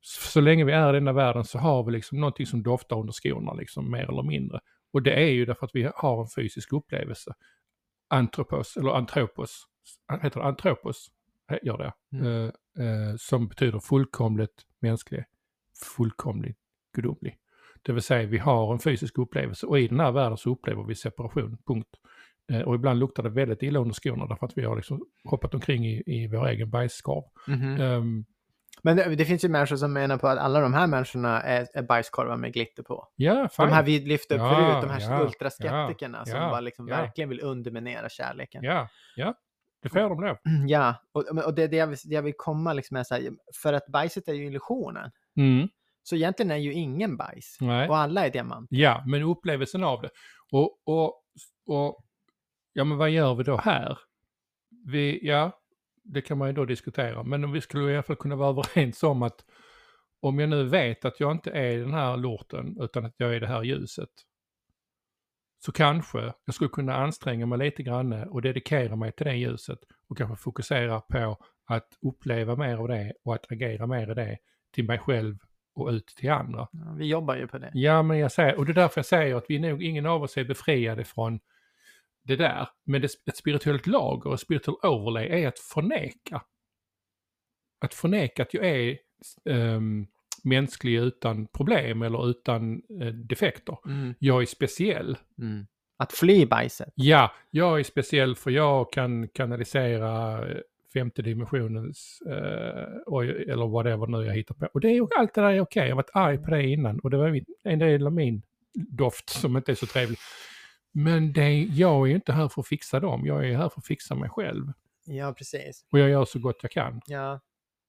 Så, 0.00 0.20
så 0.20 0.40
länge 0.40 0.64
vi 0.64 0.72
är 0.72 0.90
i 0.90 0.92
denna 0.92 1.12
världen 1.12 1.44
så 1.44 1.58
har 1.58 1.84
vi 1.84 1.92
liksom 1.92 2.20
någonting 2.20 2.46
som 2.46 2.62
doftar 2.62 3.00
under 3.00 3.12
skorna 3.12 3.52
liksom 3.52 3.90
mer 3.90 4.08
eller 4.10 4.22
mindre. 4.22 4.60
Och 4.92 5.02
det 5.02 5.14
är 5.14 5.30
ju 5.30 5.44
därför 5.44 5.66
att 5.66 5.74
vi 5.74 5.90
har 5.94 6.20
en 6.20 6.28
fysisk 6.28 6.72
upplevelse. 6.72 7.34
Antropos, 8.08 8.76
eller 8.76 8.90
antropos, 8.90 9.66
heter 10.22 10.40
det 10.40 10.46
antropos? 10.46 11.10
Gör 11.62 11.78
det. 11.78 11.92
Mm. 12.16 12.26
Eh, 12.26 12.48
eh, 12.84 13.16
som 13.18 13.48
betyder 13.48 13.78
fullkomligt 13.78 14.66
mänsklig, 14.80 15.24
fullkomligt 15.96 16.58
gudomlig. 16.94 17.38
Det 17.82 17.92
vill 17.92 18.02
säga 18.02 18.26
vi 18.26 18.38
har 18.38 18.72
en 18.72 18.78
fysisk 18.78 19.18
upplevelse 19.18 19.66
och 19.66 19.80
i 19.80 19.88
den 19.88 20.00
här 20.00 20.12
världen 20.12 20.36
så 20.36 20.50
upplever 20.50 20.84
vi 20.84 20.94
separation, 20.94 21.58
punkt. 21.66 21.88
Eh, 22.50 22.60
och 22.60 22.74
ibland 22.74 22.98
luktar 22.98 23.22
det 23.22 23.30
väldigt 23.30 23.62
illa 23.62 23.78
under 23.80 23.94
skorna 23.94 24.26
därför 24.26 24.46
att 24.46 24.58
vi 24.58 24.64
har 24.64 24.76
liksom 24.76 25.00
hoppat 25.24 25.54
omkring 25.54 25.86
i, 25.86 26.02
i 26.06 26.26
vår 26.26 26.48
egen 26.48 26.70
bajskorv. 26.70 27.24
Ehm, 27.80 28.24
Men 28.82 28.96
det, 28.96 29.14
det 29.14 29.24
finns 29.24 29.44
ju 29.44 29.48
människor 29.48 29.76
som 29.76 29.92
menar 29.92 30.18
på 30.18 30.28
att 30.28 30.38
alla 30.38 30.60
de 30.60 30.74
här 30.74 30.86
människorna 30.86 31.42
är, 31.42 31.66
är 31.74 31.82
bajskorvar 31.82 32.36
med 32.36 32.52
glitter 32.52 32.82
på. 32.82 33.08
ja, 33.16 33.48
fine. 33.52 33.66
De 33.66 33.72
här 33.72 33.82
vi 33.82 34.00
lyfte 34.00 34.34
upp 34.34 34.40
Ja, 34.40 34.54
förut, 34.54 34.82
de 34.82 34.90
här 34.90 35.12
ja, 35.12 35.24
ultraskeptikerna 35.24 36.24
som 36.26 36.36
ja, 36.40 36.50
bara 36.50 36.60
liksom 36.60 36.86
verkligen 36.86 37.28
vill 37.28 37.40
underminera 37.42 38.08
kärleken. 38.08 38.62
Ja, 38.64 38.88
ja. 39.16 39.34
Det 39.82 39.88
får 39.88 40.00
de 40.00 40.20
lov. 40.20 40.36
Ja, 40.68 40.94
och, 41.12 41.44
och 41.46 41.54
det, 41.54 41.66
det, 41.66 41.76
jag 41.76 41.86
vill, 41.86 41.98
det 42.04 42.14
jag 42.14 42.22
vill 42.22 42.34
komma 42.36 42.72
liksom 42.72 42.96
är 42.96 43.04
så 43.04 43.14
här, 43.14 43.30
för 43.62 43.72
att 43.72 43.86
bajset 43.86 44.28
är 44.28 44.32
ju 44.32 44.46
illusionen. 44.46 45.10
Mm. 45.36 45.68
Så 46.02 46.16
egentligen 46.16 46.50
är 46.50 46.56
ju 46.56 46.72
ingen 46.72 47.16
bajs. 47.16 47.56
Nej. 47.60 47.88
Och 47.88 47.96
alla 47.98 48.26
är 48.26 48.30
diamant. 48.30 48.66
Ja, 48.70 49.04
men 49.06 49.22
upplevelsen 49.22 49.84
av 49.84 50.02
det. 50.02 50.10
Och, 50.52 50.78
och, 50.86 51.22
och 51.66 52.04
ja, 52.72 52.84
men 52.84 52.98
vad 52.98 53.10
gör 53.10 53.34
vi 53.34 53.44
då 53.44 53.56
här? 53.56 53.98
Vi, 54.86 55.20
ja, 55.22 55.60
det 56.02 56.22
kan 56.22 56.38
man 56.38 56.48
ju 56.48 56.54
då 56.54 56.64
diskutera, 56.64 57.22
men 57.22 57.44
om 57.44 57.52
vi 57.52 57.60
skulle 57.60 57.90
i 57.92 57.94
alla 57.94 58.02
fall 58.02 58.16
kunna 58.16 58.36
vara 58.36 58.50
överens 58.50 59.02
om 59.02 59.22
att 59.22 59.44
om 60.22 60.38
jag 60.38 60.48
nu 60.48 60.64
vet 60.64 61.04
att 61.04 61.20
jag 61.20 61.32
inte 61.32 61.50
är 61.50 61.78
den 61.78 61.94
här 61.94 62.16
lorten 62.16 62.76
utan 62.80 63.06
att 63.06 63.14
jag 63.16 63.34
är 63.34 63.40
det 63.40 63.46
här 63.46 63.62
ljuset 63.62 64.10
så 65.64 65.72
kanske 65.72 66.32
jag 66.44 66.54
skulle 66.54 66.70
kunna 66.70 66.96
anstränga 66.96 67.46
mig 67.46 67.58
lite 67.58 67.82
grann 67.82 68.12
och 68.12 68.42
dedikera 68.42 68.96
mig 68.96 69.12
till 69.12 69.26
det 69.26 69.36
ljuset 69.36 69.78
och 70.08 70.18
kanske 70.18 70.36
fokusera 70.36 71.00
på 71.00 71.36
att 71.64 71.88
uppleva 72.02 72.56
mer 72.56 72.76
av 72.76 72.88
det 72.88 73.12
och 73.24 73.34
att 73.34 73.52
agera 73.52 73.86
mer 73.86 74.10
i 74.10 74.14
det 74.14 74.38
till 74.74 74.84
mig 74.84 74.98
själv 74.98 75.38
och 75.74 75.88
ut 75.88 76.06
till 76.06 76.30
andra. 76.30 76.68
Ja, 76.72 76.94
Vi 76.98 77.06
jobbar 77.06 77.36
ju 77.36 77.46
på 77.46 77.58
det. 77.58 77.70
Ja, 77.74 78.02
men 78.02 78.18
jag 78.18 78.32
säger, 78.32 78.58
och 78.58 78.66
det 78.66 78.72
är 78.72 78.74
därför 78.74 78.98
jag 78.98 79.06
säger 79.06 79.36
att 79.36 79.44
vi 79.48 79.58
nog, 79.58 79.82
ingen 79.82 80.06
av 80.06 80.22
oss 80.22 80.36
är 80.36 80.44
befriade 80.44 81.04
från 81.04 81.40
det 82.22 82.36
där. 82.36 82.68
Men 82.84 83.00
det, 83.00 83.08
ett 83.26 83.36
spirituellt 83.36 83.86
lager, 83.86 84.34
ett 84.34 84.40
spiritual 84.40 84.76
overlay 84.82 85.26
är 85.28 85.48
att 85.48 85.58
förneka. 85.58 86.42
Att 87.80 87.94
förneka 87.94 88.42
att 88.42 88.54
jag 88.54 88.66
är 88.66 88.98
ehm, 89.44 90.06
mänsklig 90.44 90.94
utan 90.94 91.46
problem 91.46 92.02
eller 92.02 92.30
utan 92.30 92.82
eh, 93.02 93.06
defekter. 93.06 93.78
Mm. 93.86 94.14
Jag 94.18 94.42
är 94.42 94.46
speciell. 94.46 95.16
Mm. 95.38 95.66
Att 95.96 96.12
fly 96.12 96.46
bajset. 96.46 96.92
Ja, 96.94 97.32
jag 97.50 97.80
är 97.80 97.84
speciell 97.84 98.36
för 98.36 98.50
jag 98.50 98.92
kan 98.92 99.28
kanalisera 99.28 100.38
eh, 100.48 100.58
femte 100.92 101.22
dimensionens, 101.22 102.22
eh, 102.26 103.52
eller 103.52 103.68
whatever 103.68 104.06
nu 104.06 104.26
jag 104.26 104.34
hittar 104.34 104.54
på. 104.54 104.68
Och 104.74 104.80
det 104.80 104.88
är 104.88 105.18
allt 105.18 105.34
det 105.34 105.40
där 105.40 105.50
är 105.50 105.60
okej, 105.60 105.82
jag 105.82 105.90
har 105.90 105.96
varit 105.96 106.10
arg 106.14 106.38
på 106.38 106.50
det 106.50 106.66
innan 106.66 107.00
och 107.00 107.10
det 107.10 107.16
var 107.16 107.30
min, 107.30 107.44
en 107.64 107.78
del 107.78 108.06
av 108.06 108.12
min 108.12 108.42
doft 108.74 109.30
som 109.30 109.56
inte 109.56 109.72
är 109.72 109.76
så 109.76 109.86
trevlig. 109.86 110.18
Men 110.92 111.32
det, 111.32 111.50
jag 111.58 112.02
är 112.02 112.06
ju 112.06 112.14
inte 112.14 112.32
här 112.32 112.48
för 112.48 112.60
att 112.60 112.68
fixa 112.68 113.00
dem, 113.00 113.26
jag 113.26 113.48
är 113.48 113.56
här 113.56 113.68
för 113.68 113.80
att 113.80 113.86
fixa 113.86 114.14
mig 114.14 114.28
själv. 114.30 114.72
Ja, 115.04 115.32
precis. 115.32 115.84
Och 115.92 115.98
jag 115.98 116.10
gör 116.10 116.24
så 116.24 116.38
gott 116.38 116.58
jag 116.62 116.70
kan. 116.70 117.00
Ja. 117.06 117.40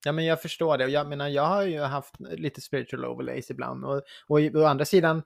Ja, 0.05 0.11
men 0.11 0.25
jag 0.25 0.41
förstår 0.41 0.77
det. 0.77 0.87
Jag 0.87 1.07
menar, 1.09 1.27
jag 1.27 1.45
har 1.45 1.63
ju 1.63 1.79
haft 1.81 2.15
lite 2.19 2.61
spiritual 2.61 3.05
overlays 3.05 3.49
ibland. 3.49 3.85
Och, 3.85 4.01
och 4.27 4.39
å 4.39 4.65
andra 4.65 4.85
sidan 4.85 5.23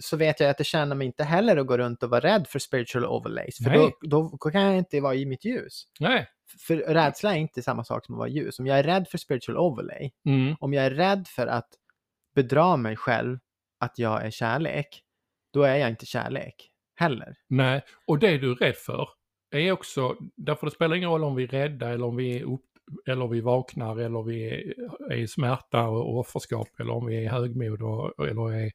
så 0.00 0.16
vet 0.16 0.40
jag 0.40 0.50
att 0.50 0.58
det 0.58 0.64
tjänar 0.64 0.96
mig 0.96 1.06
inte 1.06 1.24
heller 1.24 1.56
att 1.56 1.66
gå 1.66 1.78
runt 1.78 2.02
och 2.02 2.10
vara 2.10 2.20
rädd 2.20 2.46
för 2.48 2.58
spiritual 2.58 3.04
overlays. 3.04 3.56
För 3.56 3.70
då, 3.70 3.92
då 4.02 4.28
kan 4.38 4.62
jag 4.62 4.78
inte 4.78 5.00
vara 5.00 5.14
i 5.14 5.26
mitt 5.26 5.44
ljus. 5.44 5.84
Nej. 6.00 6.28
För 6.66 6.76
rädsla 6.76 7.34
är 7.34 7.38
inte 7.38 7.62
samma 7.62 7.84
sak 7.84 8.06
som 8.06 8.14
att 8.14 8.18
vara 8.18 8.28
ljus. 8.28 8.58
Om 8.58 8.66
jag 8.66 8.78
är 8.78 8.82
rädd 8.82 9.08
för 9.08 9.18
spiritual 9.18 9.58
overlay, 9.58 10.12
Mm. 10.24 10.56
om 10.60 10.74
jag 10.74 10.84
är 10.84 10.90
rädd 10.90 11.28
för 11.28 11.46
att 11.46 11.68
bedra 12.34 12.76
mig 12.76 12.96
själv 12.96 13.38
att 13.80 13.98
jag 13.98 14.24
är 14.26 14.30
kärlek, 14.30 15.02
då 15.52 15.62
är 15.62 15.76
jag 15.76 15.90
inte 15.90 16.06
kärlek 16.06 16.70
heller. 16.94 17.34
Nej, 17.48 17.82
och 18.06 18.18
det 18.18 18.38
du 18.38 18.50
är 18.50 18.54
rädd 18.54 18.76
för 18.76 19.08
är 19.50 19.72
också, 19.72 20.16
därför 20.36 20.66
det 20.66 20.70
spelar 20.72 20.96
ingen 20.96 21.10
roll 21.10 21.24
om 21.24 21.34
vi 21.34 21.42
är 21.42 21.48
rädda 21.48 21.88
eller 21.88 22.06
om 22.06 22.16
vi 22.16 22.38
är 22.38 22.42
upp, 22.42 22.64
eller 23.06 23.26
vi 23.26 23.40
vaknar 23.40 23.96
eller 23.96 24.22
vi 24.22 24.48
är, 24.48 24.74
är 25.12 25.16
i 25.16 25.28
smärta 25.28 25.88
och 25.88 26.18
offerskap 26.18 26.68
eller 26.80 26.92
om 26.92 27.06
vi 27.06 27.16
är 27.16 27.20
i 27.20 27.26
högmod 27.26 27.82
och, 27.82 28.28
eller 28.28 28.52
är 28.52 28.72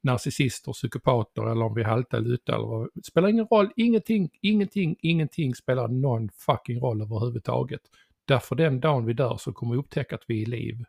narcissister, 0.00 0.72
psykopater 0.72 1.50
eller 1.50 1.64
om 1.64 1.74
vi 1.74 1.82
är 1.82 1.86
halta 1.86 2.16
eller 2.16 2.66
vad. 2.66 2.88
Det 2.94 3.04
spelar 3.04 3.28
ingen 3.28 3.46
roll, 3.46 3.72
ingenting, 3.76 4.30
ingenting, 4.40 4.96
ingenting 5.00 5.54
spelar 5.54 5.88
någon 5.88 6.28
fucking 6.28 6.80
roll 6.80 7.02
överhuvudtaget. 7.02 7.80
Därför 8.24 8.56
den 8.56 8.80
dagen 8.80 9.06
vi 9.06 9.12
dör 9.12 9.36
så 9.36 9.52
kommer 9.52 9.72
vi 9.72 9.78
upptäcka 9.78 10.14
att 10.14 10.24
vi 10.26 10.38
är 10.38 10.42
i 10.42 10.46
liv. 10.46 10.84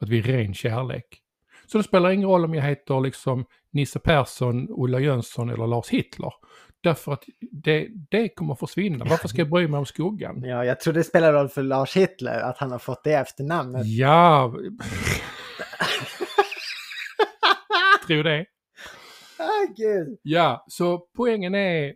Att 0.00 0.08
vi 0.08 0.18
är 0.18 0.22
ren 0.22 0.54
kärlek. 0.54 1.23
Så 1.66 1.78
det 1.78 1.84
spelar 1.84 2.10
ingen 2.10 2.28
roll 2.28 2.44
om 2.44 2.54
jag 2.54 2.62
heter 2.62 3.00
liksom 3.00 3.44
Nisse 3.70 3.98
Persson, 3.98 4.68
Ulla 4.70 5.00
Jönsson 5.00 5.50
eller 5.50 5.66
Lars 5.66 5.88
Hitler. 5.88 6.32
Därför 6.80 7.12
att 7.12 7.24
det, 7.52 7.88
det 8.10 8.28
kommer 8.28 8.54
försvinna. 8.54 9.04
Varför 9.04 9.28
ska 9.28 9.38
jag 9.38 9.50
bry 9.50 9.68
mig 9.68 9.78
om 9.78 9.86
skuggan? 9.86 10.42
Ja, 10.44 10.64
jag 10.64 10.80
tror 10.80 10.94
det 10.94 11.04
spelar 11.04 11.32
roll 11.32 11.48
för 11.48 11.62
Lars 11.62 11.96
Hitler 11.96 12.40
att 12.40 12.58
han 12.58 12.70
har 12.70 12.78
fått 12.78 13.04
det 13.04 13.12
efternamnet. 13.12 13.86
Ja... 13.86 14.54
Tror 18.06 18.22
det. 18.22 18.46
Ah, 19.38 19.72
gud. 19.76 20.18
Ja, 20.22 20.64
så 20.68 20.98
poängen 21.16 21.54
är, 21.54 21.94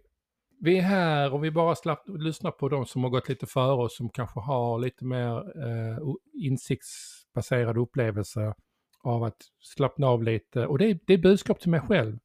vi 0.61 0.79
är 0.79 0.83
här 0.83 1.35
och 1.35 1.45
vi 1.45 1.51
bara 1.51 1.75
slapp, 1.75 2.03
lyssnar 2.07 2.51
på 2.51 2.69
de 2.69 2.87
som 2.87 3.03
har 3.05 3.11
gått 3.11 3.29
lite 3.29 3.47
före 3.47 3.73
oss 3.85 3.97
som 3.97 4.09
kanske 4.11 4.41
har 4.41 4.79
lite 4.79 5.05
mer 5.05 5.37
eh, 5.37 5.99
o- 6.03 6.19
insiktsbaserad 6.35 7.79
upplevelse 7.79 8.55
av 9.03 9.25
att 9.25 9.43
slappna 9.61 10.07
av 10.07 10.23
lite. 10.23 10.67
Och 10.67 10.79
det 10.79 10.85
är, 10.85 10.99
det 11.07 11.15
är 11.15 11.19
budskap 11.19 11.61
till 11.61 11.71
mig 11.71 11.81
själv. 11.81 12.19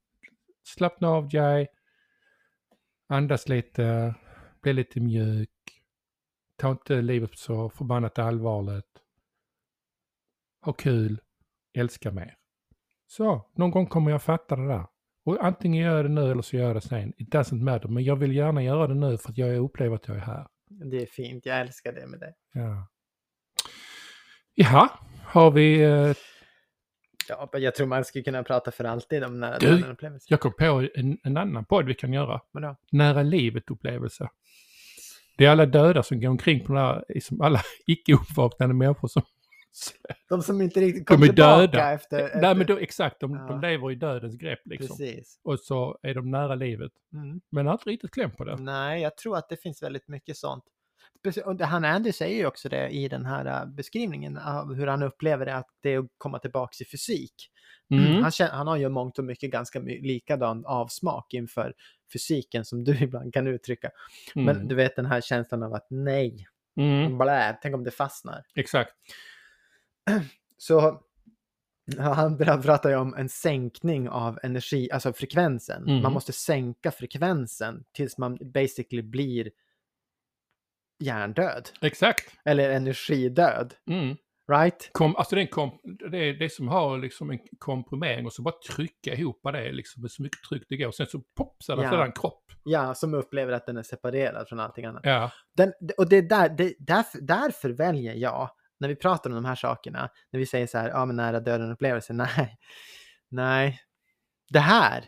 Slappna 0.63 1.07
av 1.09 1.29
dig, 1.29 1.67
andas 3.07 3.49
lite, 3.49 4.15
bli 4.61 4.73
lite 4.73 4.99
mjuk, 4.99 5.49
ta 6.57 6.71
inte 6.71 7.01
livet 7.01 7.37
så 7.37 7.69
förbannat 7.69 8.19
allvarligt, 8.19 8.99
ha 10.61 10.73
kul, 10.73 11.21
älska 11.73 12.11
mer. 12.11 12.37
Så, 13.07 13.51
någon 13.55 13.71
gång 13.71 13.87
kommer 13.87 14.11
jag 14.11 14.23
fatta 14.23 14.55
det 14.55 14.67
där. 14.67 14.85
Och 15.25 15.45
antingen 15.45 15.83
gör 15.83 15.95
jag 15.95 16.05
det 16.05 16.09
nu 16.09 16.31
eller 16.31 16.41
så 16.41 16.55
gör 16.55 16.67
jag 16.67 16.75
det 16.75 16.81
sen. 16.81 17.13
It 17.17 17.33
doesn't 17.33 17.63
matter. 17.63 17.89
Men 17.89 18.03
jag 18.03 18.15
vill 18.15 18.35
gärna 18.35 18.63
göra 18.63 18.87
det 18.87 18.93
nu 18.93 19.17
för 19.17 19.29
att 19.29 19.37
jag 19.37 19.57
upplever 19.57 19.95
att 19.95 20.07
jag 20.07 20.17
är 20.17 20.21
här. 20.21 20.47
Det 20.67 21.01
är 21.01 21.05
fint, 21.05 21.45
jag 21.45 21.61
älskar 21.61 21.93
det 21.93 22.07
med 22.07 22.19
dig. 22.19 22.33
Ja. 22.53 22.87
Jaha, 24.53 24.89
har 25.23 25.51
vi... 25.51 25.83
Eh, 25.83 26.13
Ja, 27.29 27.49
jag 27.53 27.75
tror 27.75 27.87
man 27.87 28.05
skulle 28.05 28.23
kunna 28.23 28.43
prata 28.43 28.71
för 28.71 28.83
alltid 28.83 29.23
om 29.23 29.39
nära 29.39 29.57
döden-upplevelser. 29.59 30.27
jag 30.29 30.39
kom 30.39 30.53
på 30.53 30.87
en, 30.95 31.17
en 31.23 31.37
annan 31.37 31.65
podd 31.65 31.85
vi 31.85 31.93
kan 31.93 32.13
göra. 32.13 32.41
Vadå? 32.51 32.75
Nära 32.91 33.23
livet-upplevelse. 33.23 34.29
Det 35.37 35.45
är 35.45 35.49
alla 35.49 35.65
döda 35.65 36.03
som 36.03 36.21
går 36.21 36.29
omkring 36.29 36.65
på 36.65 36.73
den 36.73 36.81
här, 36.81 37.03
som 37.19 37.41
alla 37.41 37.61
icke 37.87 38.13
uppvaknande 38.13 38.75
människor 38.75 39.07
som... 39.07 39.21
De 40.29 40.41
som 40.41 40.61
inte 40.61 40.79
riktigt 40.79 41.07
De 41.07 41.13
kom 41.15 41.23
är 41.23 41.27
tillbaka 41.27 41.57
döda. 41.57 41.91
efter... 41.93 42.19
efter... 42.25 42.41
Nej 42.41 42.55
men 42.55 42.67
då, 42.67 42.77
exakt, 42.77 43.19
de, 43.19 43.31
Ja. 43.33 43.47
de 43.47 43.61
lever 43.61 43.91
i 43.91 43.95
dödens 43.95 44.35
grepp 44.35 44.59
liksom. 44.65 44.97
Precis. 44.97 45.39
Och 45.43 45.59
så 45.59 45.97
är 46.01 46.13
de 46.13 46.31
nära 46.31 46.55
livet. 46.55 46.91
Mm. 47.13 47.41
Men 47.49 47.65
har 47.65 47.73
inte 47.73 47.89
riktigt 47.89 48.11
kläm 48.11 48.31
på 48.31 48.43
det. 48.43 48.55
Nej, 48.55 49.01
jag 49.01 49.17
tror 49.17 49.37
att 49.37 49.49
det 49.49 49.57
finns 49.57 49.83
väldigt 49.83 50.07
mycket 50.07 50.37
sånt. 50.37 50.63
Och 51.45 51.59
han 51.61 51.85
Andy 51.85 52.11
säger 52.11 52.35
ju 52.37 52.45
också 52.45 52.69
det 52.69 52.89
i 52.89 53.07
den 53.07 53.25
här 53.25 53.45
äh, 53.61 53.65
beskrivningen 53.65 54.37
av 54.37 54.73
hur 54.73 54.87
han 54.87 55.03
upplever 55.03 55.45
det, 55.45 55.55
att 55.55 55.69
det 55.81 55.89
är 55.93 55.99
att 55.99 56.05
komma 56.17 56.39
tillbaka 56.39 56.75
i 56.81 56.85
fysik. 56.85 57.33
Mm. 57.91 58.21
Han, 58.23 58.31
känner, 58.31 58.51
han 58.51 58.67
har 58.67 58.77
ju 58.77 58.89
mångt 58.89 59.19
och 59.19 59.25
mycket 59.25 59.51
ganska 59.51 59.79
likadan 59.79 60.65
avsmak 60.65 61.33
inför 61.33 61.73
fysiken 62.13 62.65
som 62.65 62.83
du 62.83 62.97
ibland 63.03 63.33
kan 63.33 63.47
uttrycka. 63.47 63.89
Men 64.35 64.55
Mm. 64.55 64.67
du 64.67 64.75
vet 64.75 64.95
den 64.95 65.05
här 65.05 65.21
känslan 65.21 65.63
av 65.63 65.73
att 65.73 65.87
nej, 65.89 66.47
Mm. 66.75 67.17
blä, 67.17 67.57
tänk 67.61 67.75
om 67.75 67.83
det 67.83 67.91
fastnar. 67.91 68.43
Exakt. 68.55 68.91
Så 70.57 71.01
han 71.99 72.37
pra- 72.39 72.61
pratar 72.61 72.89
ju 72.89 72.95
om 72.95 73.13
en 73.13 73.29
sänkning 73.29 74.09
av 74.09 74.39
energi, 74.43 74.91
alltså 74.91 75.13
frekvensen. 75.13 75.83
Mm. 75.83 76.01
Man 76.01 76.13
måste 76.13 76.33
sänka 76.33 76.91
frekvensen 76.91 77.83
tills 77.91 78.17
man 78.17 78.37
basically 78.41 79.01
blir 79.01 79.49
hjärndöd. 81.03 81.69
Exakt. 81.81 82.23
Eller 82.45 82.69
energidöd. 82.69 83.73
Mm. 83.89 84.15
Right? 84.51 84.89
Kom, 84.91 85.15
alltså 85.15 85.35
det 85.35 85.41
är, 85.41 85.45
kom, 85.47 85.79
det 86.11 86.17
är 86.17 86.33
det 86.33 86.49
som 86.51 86.67
har 86.67 86.97
liksom 86.97 87.29
en 87.31 87.39
komprimering 87.59 88.25
och 88.25 88.33
så 88.33 88.41
bara 88.41 88.55
trycka 88.75 89.13
ihop 89.13 89.39
det 89.43 89.71
liksom 89.71 90.01
med 90.01 90.11
så 90.11 90.21
mycket 90.23 90.43
tryck 90.49 90.63
det 90.69 90.77
går. 90.77 90.91
Sen 90.91 91.05
så 91.07 91.19
pop 91.37 91.55
så 91.63 91.71
är 91.73 91.77
det 91.77 91.83
Ja. 91.83 92.05
en 92.05 92.11
kropp. 92.11 92.43
Ja, 92.63 92.93
som 92.95 93.13
upplever 93.13 93.53
att 93.53 93.65
den 93.65 93.77
är 93.77 93.83
separerad 93.83 94.47
från 94.49 94.59
allting 94.59 94.85
annat. 94.85 95.01
Ja. 95.05 95.31
Den, 95.57 95.73
och 95.97 96.09
det 96.09 96.15
är 96.17 96.21
där, 96.21 96.49
det, 96.49 96.73
därför, 96.79 97.21
därför 97.21 97.69
väljer 97.69 98.13
jag, 98.15 98.49
när 98.79 98.87
vi 98.87 98.95
pratar 98.95 99.29
om 99.29 99.35
de 99.35 99.45
här 99.45 99.55
sakerna, 99.55 100.09
när 100.31 100.39
vi 100.39 100.45
säger 100.45 100.67
så 100.67 100.77
här, 100.77 100.89
ja 100.89 101.05
men 101.05 101.15
nära 101.15 101.39
döden 101.39 101.71
upplevelse, 101.71 102.13
nej, 102.37 102.57
nej, 103.31 103.79
det 104.49 104.59
här 104.59 105.05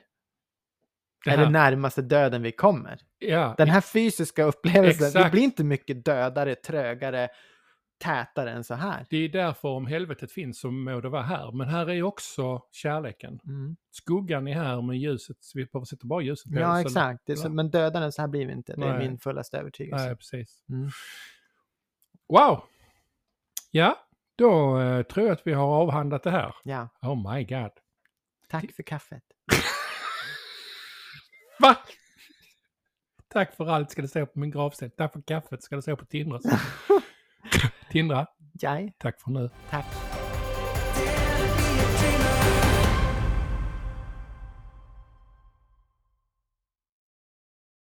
Det 1.25 1.31
är 1.31 1.37
här. 1.37 1.45
det 1.45 1.51
närmaste 1.51 2.01
döden 2.01 2.41
vi 2.41 2.51
kommer. 2.51 2.99
Ja. 3.29 3.55
Den 3.57 3.69
här 3.69 3.81
fysiska 3.81 4.43
upplevelsen, 4.43 5.01
det 5.01 5.07
Exakt. 5.07 5.31
blir 5.31 5.43
inte 5.43 5.63
mycket 5.63 6.05
dödare, 6.05 6.55
trögare, 6.55 7.29
tätare 7.97 8.51
än 8.51 8.63
så 8.63 8.73
här. 8.73 9.05
Det 9.09 9.17
är 9.17 9.29
därför 9.29 9.69
om 9.69 9.85
helvetet 9.85 10.31
finns 10.31 10.59
så 10.59 10.71
må 10.71 11.01
det 11.01 11.09
vara 11.09 11.21
här. 11.21 11.51
Men 11.51 11.67
här 11.67 11.89
är 11.89 12.03
också 12.03 12.61
kärleken. 12.71 13.39
Mm. 13.47 13.75
Skuggan 13.91 14.47
är 14.47 14.53
här 14.53 14.81
men 14.81 14.97
ljuset, 14.99 15.37
vi 15.53 15.65
behöver 15.65 15.85
sätta 15.85 16.07
bara 16.07 16.21
ljuset 16.21 16.51
på 16.53 16.59
Ja, 16.59 16.81
exakt. 16.81 17.21
Det 17.25 17.31
är 17.31 17.35
så, 17.35 17.49
men 17.49 17.69
dödaren, 17.71 18.11
så 18.11 18.21
här 18.21 18.27
blir 18.29 18.45
vi 18.45 18.53
inte. 18.53 18.73
Det 18.75 18.85
är 18.85 18.97
Nej. 18.97 19.09
min 19.09 19.17
fullaste 19.19 19.57
övertygelse. 19.57 20.05
Nej, 20.05 20.15
precis. 20.15 20.63
Mm. 20.69 20.89
Wow! 22.29 22.63
Ja, 23.71 23.99
då 24.35 24.79
eh, 24.79 25.01
tror 25.03 25.25
jag 25.25 25.33
att 25.33 25.47
vi 25.47 25.53
har 25.53 25.67
avhandlat 25.67 26.23
det 26.23 26.31
här. 26.31 26.55
Ja, 26.63 26.89
Oh 27.01 27.33
my 27.33 27.43
god. 27.43 27.71
tack 28.49 28.71
för 28.71 28.83
kaffet. 28.83 29.23
Va? 31.59 31.77
Tack 33.35 33.55
för 33.55 33.67
allt 33.67 33.91
ska 33.91 34.01
det 34.01 34.07
stå 34.07 34.25
på 34.25 34.39
min 34.39 34.51
gravsten. 34.51 34.91
Tack 34.97 35.13
för 35.13 35.21
kaffet 35.21 35.63
ska 35.63 35.75
det 35.75 35.81
stå 35.81 35.95
på 35.95 36.05
Tindras. 36.05 36.43
Tindra, 37.91 38.27
Jaj, 38.61 38.93
tack 38.97 39.21
för 39.21 39.31
nu. 39.31 39.49
tack. 39.69 40.04